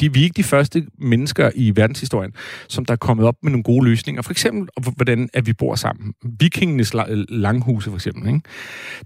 de, 0.00 0.12
vi 0.12 0.20
er 0.20 0.24
ikke 0.24 0.36
de 0.36 0.42
første 0.42 0.86
mennesker 0.98 1.50
i 1.54 1.72
verdenshistorien, 1.76 2.32
som 2.68 2.84
der 2.84 2.92
er 2.92 2.96
kommet 2.96 3.26
op 3.26 3.36
med 3.42 3.50
nogle 3.50 3.62
gode 3.62 3.84
løsninger. 3.84 4.22
For 4.22 4.30
eksempel, 4.30 4.68
hvordan 4.96 5.28
at 5.32 5.46
vi 5.46 5.52
bor 5.52 5.74
sammen. 5.74 6.14
Vikingenes 6.40 6.94
langhuse, 7.28 7.90
for 7.90 7.96
eksempel, 7.96 8.26
ikke? 8.26 8.40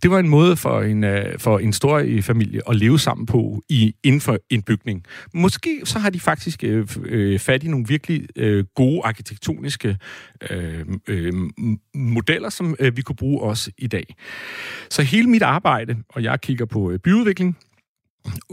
Det 0.02 0.10
var 0.10 0.18
en 0.18 0.28
måde 0.28 0.56
for 0.56 0.80
en, 0.80 1.04
øh, 1.04 1.38
for 1.38 1.58
en 1.58 1.72
stor 1.72 2.02
familie 2.22 2.60
at 2.68 2.76
leve 2.76 2.98
sammen 2.98 3.13
sammen 3.14 3.26
på 3.26 3.62
i, 3.68 3.94
inden 4.02 4.20
for 4.20 4.38
en 4.50 4.62
bygning. 4.62 5.04
Måske 5.34 5.80
så 5.84 5.98
har 5.98 6.10
de 6.10 6.20
faktisk 6.20 6.64
øh, 6.64 6.88
øh, 7.04 7.38
fat 7.38 7.64
i 7.64 7.68
nogle 7.68 7.86
virkelig 7.88 8.26
øh, 8.36 8.64
gode 8.74 9.00
arkitektoniske 9.04 9.98
øh, 10.50 10.84
øh, 11.08 11.32
modeller, 11.94 12.48
som 12.48 12.76
øh, 12.78 12.96
vi 12.96 13.02
kunne 13.02 13.16
bruge 13.16 13.42
også 13.42 13.70
i 13.78 13.86
dag. 13.86 14.14
Så 14.90 15.02
hele 15.02 15.28
mit 15.30 15.42
arbejde, 15.42 15.96
og 16.08 16.22
jeg 16.22 16.40
kigger 16.40 16.64
på 16.66 16.90
øh, 16.90 16.98
byudvikling, 16.98 17.56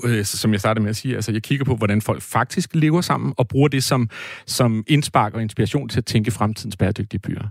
øh, 0.03 0.25
som 0.25 0.51
jeg 0.51 0.59
startede 0.59 0.83
med 0.83 0.89
at 0.89 0.95
sige, 0.95 1.15
altså 1.15 1.31
jeg 1.31 1.43
kigger 1.43 1.65
på, 1.65 1.75
hvordan 1.75 2.01
folk 2.01 2.21
faktisk 2.21 2.69
lever 2.73 3.01
sammen, 3.01 3.33
og 3.37 3.47
bruger 3.47 3.67
det 3.67 3.83
som, 3.83 4.09
som 4.47 4.83
indspark 4.87 5.33
og 5.33 5.41
inspiration 5.41 5.89
til 5.89 5.97
at 5.97 6.05
tænke 6.05 6.31
fremtidens 6.31 6.77
bæredygtige 6.77 7.19
byer. 7.19 7.43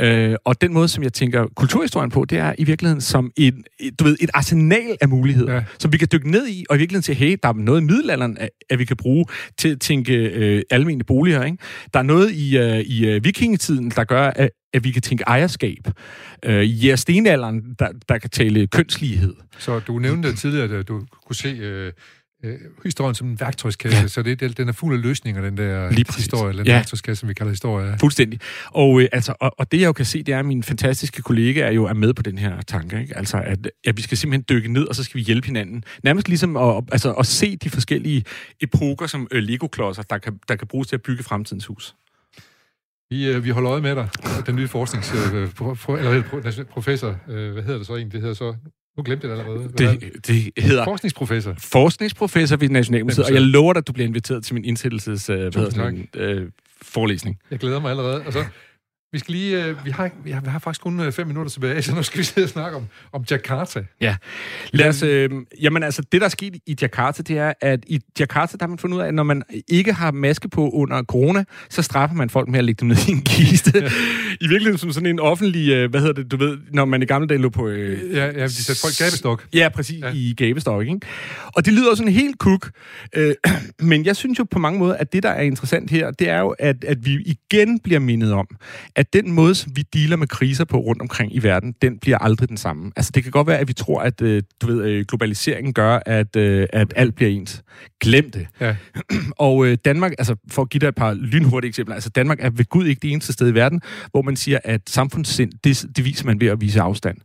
Øh, 0.00 0.36
og 0.44 0.60
den 0.60 0.72
måde, 0.72 0.88
som 0.88 1.02
jeg 1.02 1.12
tænker 1.12 1.46
kulturhistorien 1.56 2.10
på, 2.10 2.24
det 2.24 2.38
er 2.38 2.54
i 2.58 2.64
virkeligheden 2.64 3.00
som 3.00 3.30
et, 3.36 3.54
et, 3.80 4.00
du 4.00 4.04
ved, 4.04 4.16
et 4.20 4.30
arsenal 4.34 4.96
af 5.00 5.08
muligheder, 5.08 5.54
ja. 5.54 5.64
som 5.78 5.92
vi 5.92 5.98
kan 5.98 6.08
dykke 6.12 6.30
ned 6.30 6.48
i, 6.48 6.64
og 6.70 6.76
i 6.76 6.78
virkeligheden 6.78 7.02
til, 7.02 7.14
hey, 7.14 7.36
der 7.42 7.48
er 7.48 7.52
noget 7.52 7.80
i 7.80 7.84
middelalderen, 7.84 8.38
at, 8.38 8.50
at 8.70 8.78
vi 8.78 8.84
kan 8.84 8.96
bruge 8.96 9.24
til 9.58 9.68
at 9.68 9.80
tænke 9.80 10.14
øh, 10.14 10.62
almindelige 10.70 11.06
boliger. 11.06 11.44
Ikke? 11.44 11.58
Der 11.94 11.98
er 11.98 12.04
noget 12.04 12.30
i, 12.30 12.58
øh, 12.58 12.80
i 12.80 13.06
øh, 13.06 13.24
vikingetiden, 13.24 13.90
der 13.90 14.04
gør, 14.04 14.30
at, 14.36 14.50
at 14.74 14.84
vi 14.84 14.90
kan 14.90 15.02
tænke 15.02 15.24
ejerskab. 15.26 15.88
Øh, 16.44 16.64
I 16.64 16.96
stenalderen, 16.96 17.74
der, 17.78 17.88
der 18.08 18.18
kan 18.18 18.30
tale 18.30 18.66
kønslighed. 18.66 19.34
Så 19.58 19.78
du 19.78 19.98
nævnte 19.98 20.36
tidligere, 20.36 20.78
at 20.78 20.88
du 20.88 21.06
kunne 21.26 21.36
se 21.36 21.48
øh, 21.48 21.92
øh, 22.44 22.58
historien 22.84 23.14
som 23.14 23.28
en 23.28 23.40
værktøjskasse, 23.40 23.98
ja. 24.00 24.08
så 24.08 24.22
det, 24.22 24.56
den 24.56 24.68
er 24.68 24.72
fuld 24.72 24.96
af 24.96 25.02
løsninger, 25.02 25.42
den 25.42 25.56
der 25.56 25.90
Lige 25.90 26.04
historie, 26.16 26.48
eller 26.48 26.62
den 26.62 26.70
ja. 26.70 26.76
værktøjskasse, 26.76 27.20
som 27.20 27.28
vi 27.28 27.34
kalder 27.34 27.50
historie. 27.50 27.96
Fuldstændig. 28.00 28.40
Og, 28.66 29.02
øh, 29.02 29.08
altså, 29.12 29.34
og, 29.40 29.54
og 29.58 29.72
det 29.72 29.80
jeg 29.80 29.86
jo 29.86 29.92
kan 29.92 30.04
se, 30.04 30.22
det 30.22 30.34
er, 30.34 30.38
at 30.38 30.46
mine 30.46 30.62
fantastiske 30.62 31.22
kollegaer 31.22 31.70
jo 31.70 31.84
er 31.84 31.94
med 31.94 32.14
på 32.14 32.22
den 32.22 32.38
her 32.38 32.62
tanke. 32.62 33.00
Ikke? 33.00 33.16
Altså, 33.16 33.36
at, 33.36 33.70
at 33.84 33.96
vi 33.96 34.02
skal 34.02 34.18
simpelthen 34.18 34.44
dykke 34.48 34.72
ned, 34.72 34.88
og 34.88 34.94
så 34.94 35.04
skal 35.04 35.18
vi 35.18 35.24
hjælpe 35.24 35.46
hinanden. 35.46 35.84
Nærmest 36.02 36.28
ligesom 36.28 36.56
at, 36.56 36.84
altså, 36.92 37.12
at 37.12 37.26
se 37.26 37.56
de 37.56 37.70
forskellige 37.70 38.24
epoker 38.60 39.06
som 39.06 39.28
øh, 39.30 39.42
Lego-klodser, 39.42 40.02
der 40.02 40.18
kan, 40.18 40.38
der 40.48 40.56
kan 40.56 40.68
bruges 40.68 40.88
til 40.88 40.96
at 40.96 41.02
bygge 41.02 41.22
fremtidens 41.22 41.66
hus. 41.66 41.94
Vi, 43.10 43.28
øh, 43.28 43.44
vi 43.44 43.50
holder 43.50 43.72
øje 43.72 43.80
med 43.80 43.94
dig, 43.94 44.08
den 44.46 44.56
nye 44.56 44.68
forsknings... 44.68 45.14
Øh, 45.34 45.54
pro, 45.54 45.74
pro, 45.74 45.96
eller, 45.96 46.64
professor, 46.70 47.16
øh, 47.28 47.52
hvad 47.52 47.62
hedder 47.62 47.78
det 47.78 47.86
så 47.86 47.96
egentlig? 47.96 48.12
Det 48.12 48.20
hedder 48.20 48.34
så... 48.34 48.54
Nu 48.96 49.02
glemte 49.02 49.28
jeg 49.28 49.36
det 49.36 49.42
allerede. 49.42 49.68
Det, 49.78 50.26
det 50.26 50.64
hedder... 50.64 50.84
Forskningsprofessor. 50.84 51.54
Forskningsprofessor 51.58 52.56
ved 52.56 52.68
Nationalmuseet, 52.68 53.26
og 53.26 53.34
jeg 53.34 53.42
lover 53.42 53.72
dig, 53.72 53.78
at 53.78 53.86
du 53.86 53.92
bliver 53.92 54.06
inviteret 54.06 54.44
til 54.44 54.54
min 54.54 54.64
indsættelses... 54.64 55.30
Øh, 55.30 55.38
hvad 55.38 55.52
hedder 55.52 55.90
det, 55.90 56.08
øh, 56.16 56.48
forelæsning. 56.82 57.38
Jeg 57.50 57.58
glæder 57.58 57.80
mig 57.80 57.90
allerede. 57.90 58.22
Og 58.26 58.32
så 58.32 58.44
vi 59.14 59.18
skal 59.18 59.32
lige, 59.32 59.64
øh, 59.64 59.84
vi, 59.84 59.90
har, 59.90 60.10
vi, 60.24 60.30
har, 60.30 60.40
vi 60.40 60.48
har 60.48 60.58
faktisk 60.58 60.82
kun 60.82 61.00
øh, 61.00 61.12
fem 61.12 61.26
minutter 61.26 61.50
tilbage, 61.50 61.82
så 61.86 61.94
nu 61.94 62.02
skal 62.02 62.18
vi 62.18 62.24
sidde 62.24 62.44
og 62.44 62.48
snakke 62.48 62.76
om, 62.76 62.86
om 63.12 63.24
Jakarta. 63.30 63.84
Ja, 64.00 64.16
lad 64.72 64.88
os, 64.88 65.02
øh, 65.02 65.30
jamen 65.60 65.82
altså, 65.82 66.02
det 66.12 66.20
der 66.20 66.24
er 66.24 66.30
sket 66.30 66.56
i 66.66 66.76
Jakarta, 66.82 67.22
det 67.22 67.38
er, 67.38 67.52
at 67.60 67.80
i 67.86 68.00
Jakarta, 68.20 68.56
der 68.56 68.64
har 68.64 68.68
man 68.68 68.78
fundet 68.78 68.96
ud 68.96 69.02
af, 69.02 69.06
at 69.06 69.14
når 69.14 69.22
man 69.22 69.42
ikke 69.68 69.92
har 69.92 70.10
maske 70.10 70.48
på 70.48 70.70
under 70.70 71.02
corona, 71.02 71.44
så 71.70 71.82
straffer 71.82 72.16
man 72.16 72.30
folk 72.30 72.48
med 72.48 72.58
at 72.58 72.64
lægge 72.64 72.80
dem 72.80 72.88
ned 72.88 73.08
i 73.08 73.10
en 73.10 73.22
kiste. 73.22 73.72
Ja. 73.74 73.90
I 74.44 74.48
virkeligheden 74.48 74.78
som 74.78 74.92
sådan 74.92 75.06
en 75.06 75.20
offentlig, 75.20 75.70
øh, 75.70 75.90
hvad 75.90 76.00
hedder 76.00 76.14
det, 76.22 76.30
du 76.30 76.36
ved, 76.36 76.58
når 76.72 76.84
man 76.84 77.02
i 77.02 77.06
gamle 77.06 77.28
dage 77.28 77.38
lå 77.38 77.48
på... 77.48 77.68
Øh, 77.68 78.14
ja, 78.14 78.26
ja, 78.26 78.44
de 78.44 78.52
satte 78.52 78.80
folk 78.80 78.98
gabestok. 78.98 79.44
Ja, 79.54 79.68
præcis, 79.68 80.02
ja. 80.02 80.12
i 80.14 80.34
gabestok, 80.36 80.82
ikke? 80.82 81.00
Og 81.56 81.64
det 81.64 81.72
lyder 81.72 81.94
sådan 81.94 82.12
helt 82.12 82.38
kuk, 82.38 82.70
øh, 83.16 83.34
men 83.90 84.06
jeg 84.06 84.16
synes 84.16 84.38
jo 84.38 84.44
på 84.50 84.58
mange 84.58 84.78
måder, 84.78 84.94
at 84.94 85.12
det, 85.12 85.22
der 85.22 85.30
er 85.30 85.42
interessant 85.42 85.90
her, 85.90 86.10
det 86.10 86.28
er 86.28 86.40
jo, 86.40 86.54
at, 86.58 86.84
at 86.84 87.06
vi 87.06 87.36
igen 87.54 87.78
bliver 87.78 88.00
mindet 88.00 88.32
om, 88.32 88.46
at 88.96 89.03
den 89.12 89.32
måde, 89.32 89.54
som 89.54 89.72
vi 89.76 89.82
dealer 89.94 90.16
med 90.16 90.26
kriser 90.26 90.64
på 90.64 90.78
rundt 90.78 91.02
omkring 91.02 91.34
i 91.34 91.42
verden, 91.42 91.74
den 91.82 91.98
bliver 91.98 92.18
aldrig 92.18 92.48
den 92.48 92.56
samme. 92.56 92.92
Altså, 92.96 93.10
det 93.14 93.22
kan 93.22 93.32
godt 93.32 93.46
være, 93.46 93.58
at 93.58 93.68
vi 93.68 93.72
tror, 93.72 94.00
at 94.00 94.22
øh, 94.22 94.42
du 94.62 94.66
ved, 94.66 94.84
øh, 94.84 95.04
globaliseringen 95.08 95.72
gør, 95.72 95.98
at, 96.06 96.36
øh, 96.36 96.66
at 96.72 96.92
alt 96.96 97.14
bliver 97.14 97.30
ens. 97.30 97.62
Glem 98.00 98.30
det. 98.30 98.46
Ja. 98.60 98.76
og 99.38 99.66
øh, 99.66 99.78
Danmark, 99.84 100.12
altså 100.18 100.36
for 100.50 100.62
at 100.62 100.70
give 100.70 100.78
dig 100.78 100.88
et 100.88 100.94
par 100.94 101.14
lynhurtige 101.14 101.68
eksempler, 101.68 101.94
altså 101.94 102.10
Danmark 102.10 102.38
er 102.40 102.50
ved 102.50 102.64
Gud 102.64 102.86
ikke 102.86 103.00
det 103.00 103.12
eneste 103.12 103.32
sted 103.32 103.48
i 103.48 103.54
verden, 103.54 103.80
hvor 104.10 104.22
man 104.22 104.36
siger, 104.36 104.58
at 104.64 104.80
samfundssind, 104.88 105.52
det, 105.64 105.84
det 105.96 106.04
viser 106.04 106.26
man 106.26 106.40
ved 106.40 106.48
at 106.48 106.60
vise 106.60 106.80
afstand. 106.80 107.16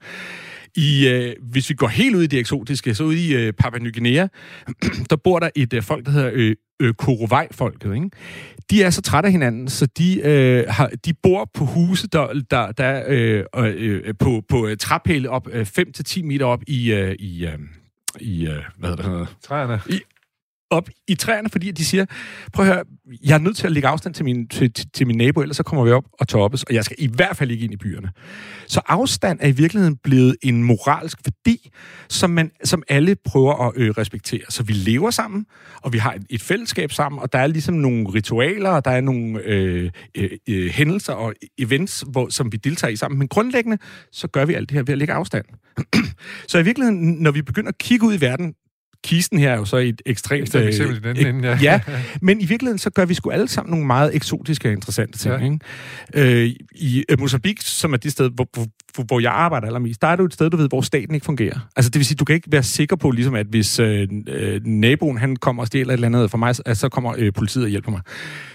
I, 0.76 1.08
øh, 1.08 1.36
hvis 1.42 1.70
vi 1.70 1.76
går 1.76 1.88
helt 1.88 2.16
ud 2.16 2.24
i 2.24 2.28
det 2.28 2.40
eksotiske, 2.40 2.96
så 2.96 3.04
ud 3.04 3.14
i 3.14 3.36
øh, 3.36 3.54
Papua 3.54 3.80
Ny 3.80 3.94
Guinea, 3.94 4.28
der 5.10 5.16
bor 5.16 5.40
der 5.40 5.50
et 5.56 5.74
øh, 5.74 5.84
folk, 5.84 6.06
der 6.06 6.12
hedder 6.12 6.32
øh, 6.34 6.56
øh, 6.80 6.94
Korowai-folket. 6.94 7.96
Ikke? 7.96 8.10
De 8.70 8.84
er 8.84 8.90
så 8.90 9.02
trætte 9.02 9.28
af 9.28 9.32
hinanden, 9.32 9.70
så 9.70 9.86
de, 9.86 10.22
øh, 10.22 10.66
har, 10.68 10.92
de 11.06 11.14
bor 11.24 11.50
på 11.54 11.66
huse, 11.66 12.08
der, 12.08 12.42
der, 12.52 12.72
der 12.72 13.04
øh, 13.08 13.44
øh, 13.56 14.14
på, 14.20 14.44
på 14.50 14.68
øh, 14.68 14.78
træpæle 14.78 15.30
op 15.30 15.48
øh, 15.52 15.68
5-10 15.80 16.24
meter 16.24 16.46
op 16.46 16.62
i, 16.68 16.94
øh, 16.94 17.16
i, 17.20 17.46
øh, 17.46 17.60
i 18.20 18.48
øh, 18.48 18.64
hvad 18.78 18.90
hedder 18.90 19.20
det? 19.20 19.28
Træerne. 19.44 19.82
I, 19.90 20.00
op 20.70 20.90
i 21.08 21.16
træerne, 21.16 21.50
fordi 21.50 21.72
de 21.72 21.86
siger, 21.86 22.06
prøv 22.54 22.66
at 22.66 22.74
høre, 22.74 22.84
jeg 23.24 23.34
er 23.34 23.40
nødt 23.40 23.58
til 23.58 23.66
at 23.66 23.72
lægge 23.72 23.88
afstand 23.88 24.14
til 24.14 24.26
min, 24.26 24.48
til, 24.48 24.74
til 24.94 25.08
min 25.08 25.18
nabo, 25.18 25.42
ellers 25.42 25.58
så 25.58 25.64
kommer 25.64 25.86
vi 25.86 25.92
op 25.92 26.04
og 26.20 26.28
toppes, 26.28 26.64
og 26.64 26.74
jeg 26.74 26.84
skal 26.86 26.96
i 27.00 27.08
hvert 27.16 27.38
fald 27.38 27.52
ikke 27.52 27.64
ind 27.64 27.74
i 27.74 27.78
byerne. 27.78 28.10
Så 28.68 28.82
afstand 28.88 29.40
er 29.42 29.48
i 29.48 29.52
virkeligheden 29.52 29.98
blevet 29.98 30.36
en 30.42 30.64
moralsk 30.64 31.18
værdi, 31.26 31.70
som, 32.10 32.30
man, 32.30 32.52
som 32.64 32.84
alle 32.90 33.16
prøver 33.16 33.68
at 33.68 33.74
øh, 33.76 33.92
respektere. 33.92 34.42
Så 34.50 34.64
vi 34.64 34.74
lever 34.74 35.12
sammen, 35.12 35.46
og 35.82 35.94
vi 35.94 35.98
har 35.98 36.14
et, 36.14 36.26
et 36.30 36.42
fællesskab 36.42 36.92
sammen, 36.92 37.22
og 37.22 37.34
der 37.34 37.40
er 37.40 37.48
ligesom 37.48 37.76
nogle 37.76 38.10
ritualer, 38.10 38.70
og 38.70 38.86
der 38.86 38.92
er 38.92 39.02
nogle 39.02 39.42
øh, 39.44 39.92
øh, 40.16 40.30
øh, 40.50 40.70
hændelser 40.70 41.14
og 41.14 41.34
events, 41.58 42.04
hvor, 42.08 42.30
som 42.30 42.52
vi 42.52 42.58
deltager 42.58 42.92
i 42.92 42.96
sammen. 42.96 43.20
Men 43.20 43.28
grundlæggende, 43.28 43.78
så 44.12 44.28
gør 44.28 44.46
vi 44.46 44.54
alt 44.54 44.70
det 44.70 44.76
her 44.76 44.84
ved 44.84 44.92
at 44.92 44.98
lægge 44.98 45.14
afstand. 45.14 45.46
så 46.48 46.58
i 46.58 46.64
virkeligheden, 46.64 47.14
når 47.14 47.32
vi 47.32 47.42
begynder 47.42 47.70
at 47.70 47.78
kigge 47.78 48.06
ud 48.06 48.14
i 48.14 48.22
verden, 48.22 48.54
kisten 49.04 49.40
her 49.40 49.52
er 49.52 49.58
jo 49.58 49.66
så 49.66 49.78
et 49.78 50.02
ekstremt... 50.06 50.56
Et 50.56 50.68
eksempel 50.68 50.98
i 50.98 51.00
den 51.00 51.18
øh, 51.18 51.30
ende, 51.30 51.48
ja. 51.50 51.58
ja. 51.62 51.82
Men 52.22 52.42
i 52.42 52.46
virkeligheden, 52.46 52.78
så 52.78 52.90
gør 52.90 53.06
vi 53.06 53.14
sgu 53.14 53.30
alle 53.30 53.48
sammen 53.48 53.72
nogle 53.72 53.86
meget 53.86 54.16
eksotiske 54.16 54.70
og 54.70 54.74
interessante 54.74 55.18
ting. 55.18 55.62
Ja. 56.14 56.24
Ikke? 56.24 56.44
Øh, 56.44 56.56
I 56.72 57.04
øh, 57.10 57.20
Mozambique, 57.20 57.64
som 57.64 57.94
er 57.94 57.98
det 57.98 58.12
sted, 58.12 58.30
hvor, 58.36 58.48
hvor, 58.54 59.04
hvor 59.04 59.20
jeg 59.20 59.32
arbejder 59.32 59.68
allermest, 59.68 60.02
der 60.02 60.08
er 60.08 60.16
det 60.16 60.20
jo 60.20 60.26
et 60.26 60.34
sted, 60.34 60.50
du 60.50 60.58
ved, 60.58 60.70
hvor 60.70 60.82
staten 60.82 61.16
ikke 61.16 61.26
fungerer. 61.26 61.70
Altså 61.76 61.90
det 61.90 62.00
vil 62.00 62.06
sige, 62.06 62.16
du 62.16 62.26
kan 62.26 62.36
ikke 62.36 62.52
være 62.52 62.64
sikker 62.64 62.96
på, 62.96 63.12
ligesom 63.12 63.36
at 63.36 63.46
hvis 63.50 63.80
øh, 63.80 64.08
øh, 64.28 64.62
naboen 64.66 65.18
han 65.18 65.36
kommer 65.36 65.64
og 65.64 65.68
stjæler 65.68 65.90
et 65.90 65.94
eller 65.94 66.08
andet 66.08 66.32
for 66.32 66.38
mig, 66.38 66.56
så 66.56 66.90
kommer 66.92 67.16
øh, 67.18 67.34
politiet 67.34 67.64
og 67.64 67.70
hjælper 67.70 67.92
mig. 67.92 68.02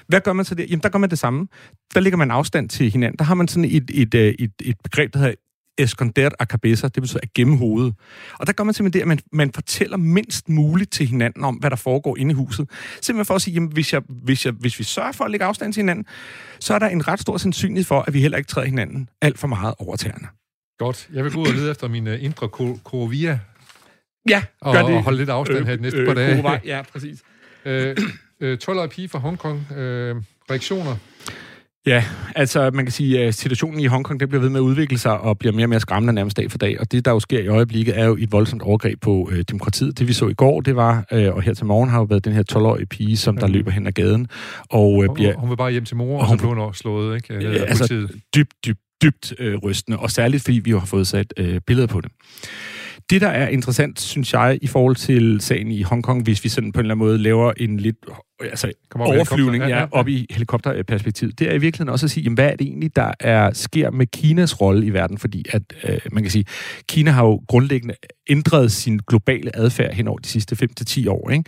Hvad 0.09 0.21
gør 0.21 0.33
man 0.33 0.45
så 0.45 0.55
der? 0.55 0.65
Jamen, 0.65 0.83
der 0.83 0.89
gør 0.89 0.99
man 0.99 1.11
det 1.11 1.19
samme. 1.19 1.47
Der 1.95 2.01
ligger 2.01 2.17
man 2.17 2.31
afstand 2.31 2.69
til 2.69 2.91
hinanden. 2.91 3.19
Der 3.19 3.25
har 3.25 3.35
man 3.35 3.49
sådan 3.49 3.65
et, 3.65 3.91
et, 3.91 4.15
et, 4.15 4.35
et, 4.39 4.51
et 4.65 4.77
begreb, 4.85 5.13
der 5.13 5.19
hedder 5.19 5.35
esconder 5.79 6.31
a 6.39 6.45
cabeza, 6.45 6.89
det 6.89 7.03
betyder 7.03 7.21
at 7.23 7.33
gemme 7.33 7.57
hovedet. 7.57 7.95
Og 8.39 8.47
der 8.47 8.53
gør 8.53 8.65
man 8.65 8.75
simpelthen 8.75 8.99
det, 8.99 9.03
at 9.03 9.09
man, 9.09 9.19
man 9.33 9.53
fortæller 9.53 9.97
mindst 9.97 10.49
muligt 10.49 10.93
til 10.93 11.07
hinanden 11.07 11.45
om, 11.45 11.55
hvad 11.55 11.71
der 11.71 11.77
foregår 11.77 12.17
inde 12.17 12.31
i 12.31 12.35
huset. 12.35 12.71
Simpelthen 13.01 13.27
for 13.27 13.35
at 13.35 13.43
sige, 13.43 13.55
jamen, 13.55 13.73
hvis, 13.73 13.93
jeg, 13.93 14.03
hvis, 14.09 14.47
jeg, 14.47 14.53
hvis 14.53 14.79
vi 14.79 14.85
sørger 14.85 15.13
for 15.13 15.25
at 15.25 15.31
lægge 15.31 15.47
afstand 15.47 15.73
til 15.73 15.81
hinanden, 15.81 16.07
så 16.61 16.75
er 16.75 16.79
der 16.79 16.89
en 16.89 17.09
ret 17.09 17.21
stor 17.21 17.37
sandsynlighed 17.37 17.85
for, 17.85 18.01
at 18.01 18.15
vi 18.15 18.21
heller 18.21 18.39
ikke 18.39 18.49
træder 18.49 18.67
hinanden 18.67 19.09
alt 19.23 19.39
for 19.39 19.47
meget 19.47 19.75
over 19.79 19.97
tæerne. 19.97 20.27
Godt. 20.79 21.09
Jeg 21.13 21.25
vil 21.25 21.33
gå 21.33 21.41
ud 21.41 21.47
og 21.47 21.55
lede 21.55 21.71
efter 21.71 21.89
min 21.89 22.07
uh, 22.07 22.25
indre 22.25 22.49
korovia. 22.85 23.39
Ja, 24.29 24.43
gør 24.65 24.71
og, 24.83 24.89
det. 24.89 24.97
Og 24.97 25.03
holde 25.03 25.19
lidt 25.19 25.31
afstand 25.31 25.59
øh, 25.59 25.67
her 25.67 25.77
de 25.77 25.83
næste 25.83 25.99
øh, 25.99 26.07
par 26.07 26.15
dage. 26.15 26.61
ja, 26.65 26.83
præcis. 26.93 27.23
øh, 27.65 27.97
øh, 28.41 28.59
12 28.59 28.89
pige 28.89 29.09
fra 29.09 29.19
Hongkong. 29.19 29.73
Øh, 29.73 30.17
reaktioner? 30.51 30.97
Ja, 31.87 32.05
altså 32.37 32.71
man 32.75 32.85
kan 32.85 32.93
sige, 32.93 33.21
at 33.21 33.35
situationen 33.35 33.81
i 33.81 33.87
Hongkong 33.87 34.21
den 34.21 34.29
bliver 34.29 34.41
ved 34.41 34.49
med 34.49 34.61
at 34.61 34.63
udvikle 34.63 34.99
sig 34.99 35.21
og 35.21 35.39
bliver 35.39 35.53
mere 35.53 35.65
og 35.65 35.69
mere 35.69 35.81
skræmmende 35.81 36.13
nærmest 36.13 36.37
dag 36.37 36.51
for 36.51 36.59
dag. 36.59 36.81
Og 36.81 36.93
det, 36.93 37.05
der 37.05 37.11
jo 37.11 37.21
sker 37.21 37.39
i 37.39 37.47
øjeblikket, 37.47 37.99
er 37.99 38.05
jo 38.05 38.17
et 38.21 38.33
voldsomt 38.33 38.63
overgreb 38.63 39.01
på 39.01 39.29
øh, 39.33 39.45
demokratiet. 39.51 39.99
Det 39.99 40.09
vi 40.09 40.13
så 40.13 40.29
i 40.29 40.35
går, 40.35 40.61
det 40.61 40.77
var, 40.77 41.07
øh, 41.13 41.35
og 41.35 41.43
her 41.43 41.55
til 41.55 41.67
morgen 41.67 41.91
har 41.91 41.99
jo 41.99 42.05
været 42.05 42.25
den 42.25 42.33
her 42.33 42.43
12-årige 42.53 42.87
pige, 42.87 43.17
som 43.17 43.37
der 43.37 43.47
løber 43.47 43.71
hen 43.71 43.87
ad 43.87 43.93
gaden. 43.93 44.29
Og, 44.71 45.05
øh, 45.05 45.15
bliver, 45.15 45.37
hun 45.37 45.51
vil 45.51 45.57
bare 45.57 45.73
hjem 45.73 45.85
til 45.85 45.97
mor, 45.97 46.15
og, 46.15 46.21
og 46.21 46.27
hun 46.27 46.39
blev 46.39 46.75
slået, 46.75 47.17
ikke? 47.17 47.35
Øh, 47.35 47.61
altså 47.61 48.09
dybt, 48.37 48.53
dybt, 48.67 48.81
dybt 49.03 49.35
øh, 49.39 49.57
rystende, 49.57 49.99
og 49.99 50.11
særligt 50.11 50.43
fordi 50.43 50.59
vi 50.59 50.71
jo 50.71 50.79
har 50.79 50.87
fået 50.87 51.07
sat 51.07 51.35
øh, 51.37 51.61
billeder 51.67 51.87
på 51.87 52.01
det. 52.01 52.11
Det, 53.11 53.21
der 53.21 53.29
er 53.29 53.49
interessant, 53.49 54.01
synes 54.01 54.33
jeg, 54.33 54.59
i 54.63 54.67
forhold 54.67 54.97
til 54.97 55.41
sagen 55.41 55.71
i 55.71 55.83
Hongkong, 55.83 56.23
hvis 56.23 56.45
vi 56.45 56.49
sådan 56.49 56.73
på 56.73 56.81
en 56.81 56.85
eller 56.85 56.95
anden 56.95 57.07
måde 57.07 57.19
laver 57.19 57.53
en 57.57 57.81
lidt 57.81 57.97
altså, 58.41 58.73
overflyvning 58.95 59.65
ja, 59.65 59.69
ja, 59.69 59.79
ja. 59.79 59.87
op 59.91 60.09
i 60.09 60.27
helikopterperspektivet, 60.31 61.39
det 61.39 61.49
er 61.49 61.53
i 61.53 61.59
virkeligheden 61.59 61.89
også 61.89 62.07
at 62.07 62.11
sige, 62.11 62.25
jamen, 62.25 62.35
hvad 62.35 62.47
er 62.47 62.57
det 62.57 62.67
egentlig, 62.67 62.97
der 62.97 63.13
er, 63.21 63.53
sker 63.53 63.91
med 63.91 64.07
Kinas 64.07 64.61
rolle 64.61 64.87
i 64.87 64.91
verden? 64.91 65.19
Fordi 65.19 65.45
at, 65.53 65.63
øh, 65.85 65.99
man 66.13 66.23
kan 66.23 66.31
sige, 66.31 66.45
Kina 66.89 67.11
har 67.11 67.25
jo 67.25 67.41
grundlæggende 67.49 67.95
ændret 68.31 68.73
sin 68.73 69.01
globale 69.09 69.57
adfærd 69.57 69.95
hen 69.95 70.09
over 70.09 70.19
de 70.19 70.29
sidste 70.29 70.69
5-10 70.81 71.09
år. 71.09 71.31
Ikke? 71.31 71.45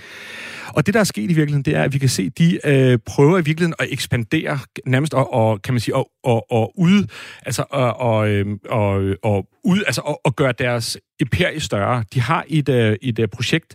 Og 0.68 0.87
det, 0.87 0.95
der 0.95 1.01
er 1.01 1.05
sket 1.05 1.30
i 1.30 1.34
virkeligheden, 1.34 1.62
det 1.62 1.76
er, 1.76 1.82
at 1.82 1.93
vi 1.93 1.99
kan 1.99 2.09
se, 2.09 2.22
at 2.22 2.39
de 2.39 2.59
øh, 2.64 2.99
prøver 3.07 3.39
i 3.39 3.45
virkeligheden 3.45 3.74
at 3.78 3.87
ekspandere 3.91 4.59
nærmest 4.87 5.14
og, 5.14 5.34
og 5.34 5.62
kan 5.62 5.74
man 5.74 5.80
sige, 5.80 5.97
og, 5.97 6.11
og, 6.27 6.53
og 6.53 6.72
ud, 6.79 7.07
altså 7.47 7.64
og, 7.70 7.97
og, 7.97 8.29
øhm, 8.31 8.61
og, 8.68 9.16
og 9.22 9.49
ud, 9.64 9.83
altså 9.87 10.01
og, 10.01 10.20
og 10.24 10.37
gøre 10.37 10.53
deres 10.53 10.99
imperie 11.20 11.61
større. 11.61 12.05
De 12.14 12.20
har 12.20 12.45
et, 12.49 12.68
øh, 12.68 12.97
et, 13.03 13.18
et 13.18 13.31
projekt, 13.31 13.74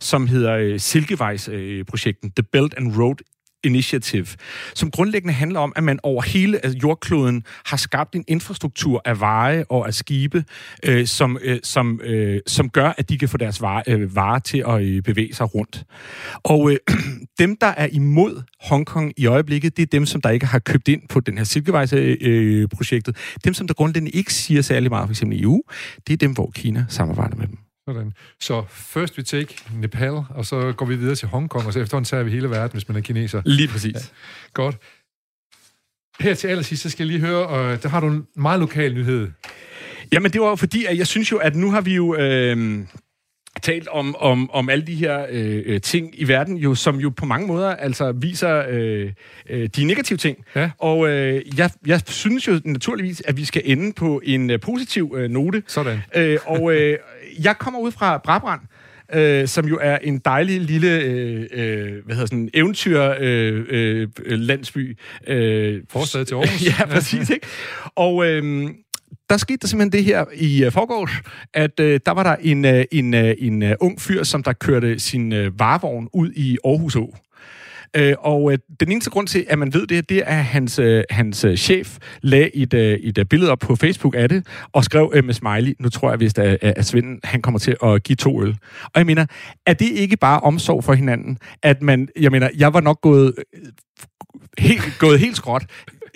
som 0.00 0.26
hedder 0.26 0.54
øh, 0.54 0.80
Silkevejs-projekten, 0.80 2.26
øh, 2.28 2.32
The 2.36 2.48
Belt 2.52 2.74
and 2.76 2.96
Road 2.98 3.16
Initiative, 3.64 4.26
som 4.74 4.90
grundlæggende 4.90 5.34
handler 5.34 5.60
om, 5.60 5.72
at 5.76 5.84
man 5.84 5.98
over 6.02 6.22
hele 6.22 6.64
altså, 6.64 6.78
jordkloden 6.82 7.42
har 7.66 7.76
skabt 7.76 8.14
en 8.14 8.24
infrastruktur 8.28 9.02
af 9.04 9.20
veje 9.20 9.64
og 9.68 9.86
af 9.86 9.94
skibe, 9.94 10.44
øh, 10.84 11.06
som, 11.06 11.38
øh, 11.42 11.58
som, 11.62 12.00
øh, 12.04 12.40
som 12.46 12.70
gør, 12.70 12.92
at 12.98 13.08
de 13.08 13.18
kan 13.18 13.28
få 13.28 13.36
deres 13.36 13.60
varer, 13.60 13.82
øh, 13.88 14.16
varer 14.16 14.38
til 14.38 14.64
at 14.68 14.82
øh, 14.82 15.02
bevæge 15.02 15.34
sig 15.34 15.54
rundt. 15.54 15.84
Og 16.42 16.70
øh, 16.72 16.78
dem, 17.38 17.56
der 17.56 17.66
er 17.66 17.88
imod 17.92 18.42
Hongkong 18.60 19.12
i 19.16 19.26
øjeblikket, 19.26 19.76
det 19.76 19.82
er 19.82 19.86
dem, 19.86 20.06
som 20.06 20.20
der 20.20 20.30
ikke 20.30 20.46
har 20.46 20.58
købt 20.58 20.88
ind 20.88 21.02
på 21.08 21.20
den 21.20 21.38
her 21.38 21.44
Silkevejs-projektet. 21.44 23.16
Øh, 23.16 23.22
øh 23.22 23.38
dem, 23.44 23.54
som 23.54 23.66
der 23.66 23.74
grundlæggende 23.74 24.10
ikke 24.10 24.34
siger 24.34 24.62
særlig 24.62 24.90
meget, 24.90 25.06
for 25.06 25.12
eksempel 25.12 25.42
EU, 25.42 25.62
det 26.06 26.12
er 26.12 26.16
dem, 26.16 26.32
hvor 26.32 26.50
Kina 26.54 26.84
samarbejder 26.88 27.36
med 27.36 27.46
dem. 27.46 27.58
Sådan. 27.88 28.12
Så 28.40 28.64
først 28.68 29.18
vi 29.18 29.22
take 29.22 29.58
Nepal, 29.74 30.12
og 30.30 30.46
så 30.46 30.72
går 30.76 30.86
vi 30.86 30.96
videre 30.96 31.14
til 31.14 31.28
Hongkong, 31.28 31.66
og 31.66 31.72
så 31.72 31.80
efterhånden 31.80 32.08
tager 32.08 32.22
vi 32.22 32.30
hele 32.30 32.50
verden, 32.50 32.72
hvis 32.72 32.88
man 32.88 32.96
er 32.96 33.00
kineser. 33.00 33.42
Lige 33.44 33.68
præcis. 33.68 33.94
Ja. 33.94 34.00
Godt. 34.52 34.76
Her 36.20 36.34
til 36.34 36.48
allersidst, 36.48 36.82
så 36.82 36.90
skal 36.90 37.04
jeg 37.04 37.18
lige 37.18 37.26
høre, 37.26 37.46
og 37.46 37.82
der 37.82 37.88
har 37.88 38.00
du 38.00 38.06
en 38.06 38.26
meget 38.36 38.60
lokal 38.60 38.94
nyhed. 38.94 39.28
Jamen, 40.12 40.32
det 40.32 40.40
var 40.40 40.48
jo 40.48 40.56
fordi, 40.56 40.84
at 40.84 40.98
jeg 40.98 41.06
synes 41.06 41.32
jo, 41.32 41.36
at 41.36 41.56
nu 41.56 41.70
har 41.70 41.80
vi 41.80 41.94
jo... 41.94 42.16
Øh 42.16 42.86
talt 43.62 43.88
om, 43.88 44.16
om, 44.18 44.50
om 44.50 44.68
alle 44.68 44.86
de 44.86 44.94
her 44.94 45.26
øh, 45.30 45.62
øh, 45.66 45.80
ting 45.80 46.20
i 46.20 46.28
verden, 46.28 46.56
jo, 46.56 46.74
som 46.74 46.96
jo 46.96 47.10
på 47.10 47.26
mange 47.26 47.46
måder 47.46 47.70
altså 47.70 48.12
viser 48.12 48.64
øh, 48.68 49.12
øh, 49.50 49.68
de 49.76 49.84
negative 49.84 50.16
ting. 50.16 50.44
Ja. 50.56 50.70
Og 50.78 51.08
øh, 51.08 51.58
jeg, 51.58 51.70
jeg 51.86 52.00
synes 52.06 52.48
jo 52.48 52.60
naturligvis, 52.64 53.22
at 53.24 53.36
vi 53.36 53.44
skal 53.44 53.62
ende 53.64 53.92
på 53.92 54.20
en 54.24 54.50
øh, 54.50 54.60
positiv 54.60 55.14
øh, 55.16 55.30
note. 55.30 55.62
Sådan. 55.66 55.98
Øh, 56.16 56.38
og 56.46 56.74
øh, 56.74 56.98
jeg 57.44 57.58
kommer 57.58 57.80
ud 57.80 57.92
fra 57.92 58.18
Brabrand, 58.18 58.60
øh, 59.14 59.48
som 59.48 59.68
jo 59.68 59.78
er 59.82 59.98
en 59.98 60.18
dejlig 60.18 60.60
lille 60.60 61.00
øh, 61.00 61.46
øh, 61.52 62.04
hvad 62.04 62.14
hedder 62.14 62.26
sådan, 62.26 62.50
eventyr 62.54 63.14
øh, 63.20 63.66
øh, 63.68 64.08
landsby. 64.26 64.98
Øh, 65.26 65.82
Forstad 65.90 66.24
til 66.24 66.34
Aarhus. 66.38 66.66
ja, 66.66 66.86
præcis. 66.86 67.30
Ikke? 67.30 67.46
Og 67.96 68.26
øh, 68.26 68.70
der 69.30 69.36
skete 69.36 69.56
der 69.56 69.66
simpelthen 69.66 69.92
det 69.92 70.04
her 70.04 70.24
i 70.34 70.66
uh, 70.66 70.72
forgårs, 70.72 71.10
at 71.54 71.80
uh, 71.80 71.86
der 71.86 72.10
var 72.10 72.22
der 72.22 72.36
en, 72.40 72.64
uh, 72.64 72.82
en, 72.92 73.14
uh, 73.14 73.30
en 73.38 73.62
uh, 73.62 73.70
ung 73.80 74.00
fyr, 74.00 74.22
som 74.22 74.42
der 74.42 74.52
kørte 74.52 74.98
sin 74.98 75.32
uh, 75.32 75.60
varevogn 75.60 76.08
ud 76.12 76.32
i 76.32 76.58
Aarhus 76.64 76.96
Å. 76.96 77.16
Øh, 77.96 78.14
og 78.18 78.52
øh, 78.52 78.58
den 78.80 78.92
eneste 78.92 79.10
grund 79.10 79.26
til, 79.26 79.46
at 79.48 79.58
man 79.58 79.74
ved 79.74 79.86
det, 79.86 80.08
det 80.08 80.18
er, 80.18 80.24
at 80.24 80.44
hans, 80.44 80.78
øh, 80.78 81.04
hans 81.10 81.44
øh, 81.44 81.56
chef 81.56 81.98
lagde 82.22 82.56
et, 82.56 82.74
et 83.18 83.28
billede 83.28 83.50
op 83.50 83.58
på 83.58 83.76
Facebook 83.76 84.14
af 84.16 84.28
det, 84.28 84.46
og 84.72 84.84
skrev 84.84 85.12
uh, 85.16 85.24
med 85.24 85.34
smiley, 85.34 85.74
nu 85.78 85.88
tror 85.88 86.10
jeg 86.10 86.20
vist, 86.20 86.38
at, 86.38 86.58
at 86.62 86.86
Svend 86.86 87.20
han 87.24 87.42
kommer 87.42 87.58
til 87.58 87.76
at 87.84 88.02
give 88.02 88.16
to 88.16 88.42
øl. 88.42 88.56
Og 88.84 88.90
jeg 88.94 89.06
mener, 89.06 89.26
er 89.66 89.72
det 89.72 89.88
ikke 89.88 90.16
bare 90.16 90.40
omsorg 90.40 90.84
for 90.84 90.92
hinanden? 90.92 91.38
At 91.62 91.82
man, 91.82 92.08
jeg 92.20 92.30
mener, 92.30 92.48
jeg 92.56 92.74
var 92.74 92.80
nok 92.80 93.00
gået 93.00 93.34
helt, 94.58 94.82
gået 94.98 95.18
helt 95.20 95.36
skråt. 95.36 95.64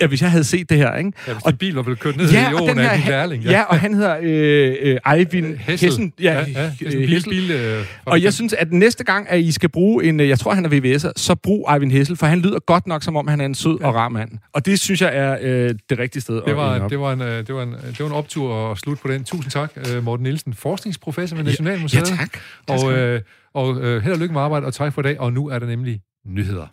Ja, 0.00 0.06
hvis 0.06 0.22
jeg 0.22 0.30
havde 0.30 0.44
set 0.44 0.70
det 0.70 0.78
her, 0.78 0.94
ikke? 0.94 1.12
Ja, 1.26 1.32
hvis 1.32 1.42
og 1.44 1.58
bil 1.58 1.74
var 1.74 1.82
blevet 1.82 2.00
kørt 2.00 2.16
ned 2.16 2.30
ja, 2.30 2.48
i 2.48 2.50
jorden 2.50 2.78
af 2.78 2.98
din 2.98 3.06
lærling. 3.08 3.42
Ja. 3.44 3.50
ja, 3.50 3.62
og 3.62 3.80
han 3.80 3.94
hedder 3.94 4.16
øh, 4.22 4.74
øh, 4.80 5.14
Eivind 5.16 5.56
Hessel. 5.56 5.86
Hessen. 5.86 6.12
Ja, 6.20 6.32
ja, 6.32 6.44
ja 6.54 6.68
Hessel. 6.68 7.06
Bil, 7.06 7.48
bil, 7.48 7.50
øh, 7.50 7.84
og 8.04 8.22
jeg 8.22 8.32
synes, 8.32 8.52
at 8.52 8.72
næste 8.72 9.04
gang, 9.04 9.30
at 9.30 9.40
I 9.40 9.52
skal 9.52 9.68
bruge 9.68 10.04
en, 10.04 10.20
øh, 10.20 10.28
jeg 10.28 10.38
tror, 10.38 10.54
han 10.54 10.64
er 10.64 10.68
VVS'er, 10.68 11.12
så 11.16 11.34
brug 11.34 11.68
Eivind 11.72 11.92
Hessel, 11.92 12.16
for 12.16 12.26
han 12.26 12.40
lyder 12.40 12.58
godt 12.58 12.86
nok, 12.86 13.02
som 13.02 13.16
om 13.16 13.28
han 13.28 13.40
er 13.40 13.44
en 13.44 13.54
sød 13.54 13.78
ja. 13.80 13.86
og 13.86 13.94
rar 13.94 14.08
mand. 14.08 14.30
Og 14.54 14.66
det 14.66 14.80
synes 14.80 15.02
jeg 15.02 15.16
er 15.16 15.38
øh, 15.40 15.74
det 15.90 15.98
rigtige 15.98 16.22
sted 16.22 16.42
det 16.46 16.56
var, 16.56 16.70
at 16.70 16.90
det 16.90 17.00
var, 17.00 17.12
en, 17.12 17.20
øh, 17.20 17.46
det, 17.46 17.54
var 17.54 17.62
en, 17.62 17.72
det 17.72 18.00
var 18.00 18.06
en 18.06 18.12
optur 18.12 18.70
at 18.70 18.78
slutte 18.78 19.02
på 19.02 19.08
den. 19.08 19.24
Tusind 19.24 19.50
tak, 19.50 19.72
øh, 19.76 20.04
Morten 20.04 20.22
Nielsen, 20.22 20.54
forskningsprofessor 20.54 21.36
ved 21.36 21.44
Nationalmuseet. 21.44 22.10
Ja, 22.10 22.16
tak. 22.16 22.38
Og, 22.68 22.92
øh, 22.92 23.20
og 23.54 23.80
øh, 23.80 24.02
held 24.02 24.12
og 24.12 24.20
lykke 24.20 24.32
med 24.32 24.40
arbejde, 24.40 24.66
og 24.66 24.74
tak 24.74 24.92
for 24.92 25.00
i 25.00 25.02
dag. 25.02 25.20
Og 25.20 25.32
nu 25.32 25.48
er 25.48 25.58
der 25.58 25.66
nemlig 25.66 26.00
nyheder. 26.26 26.66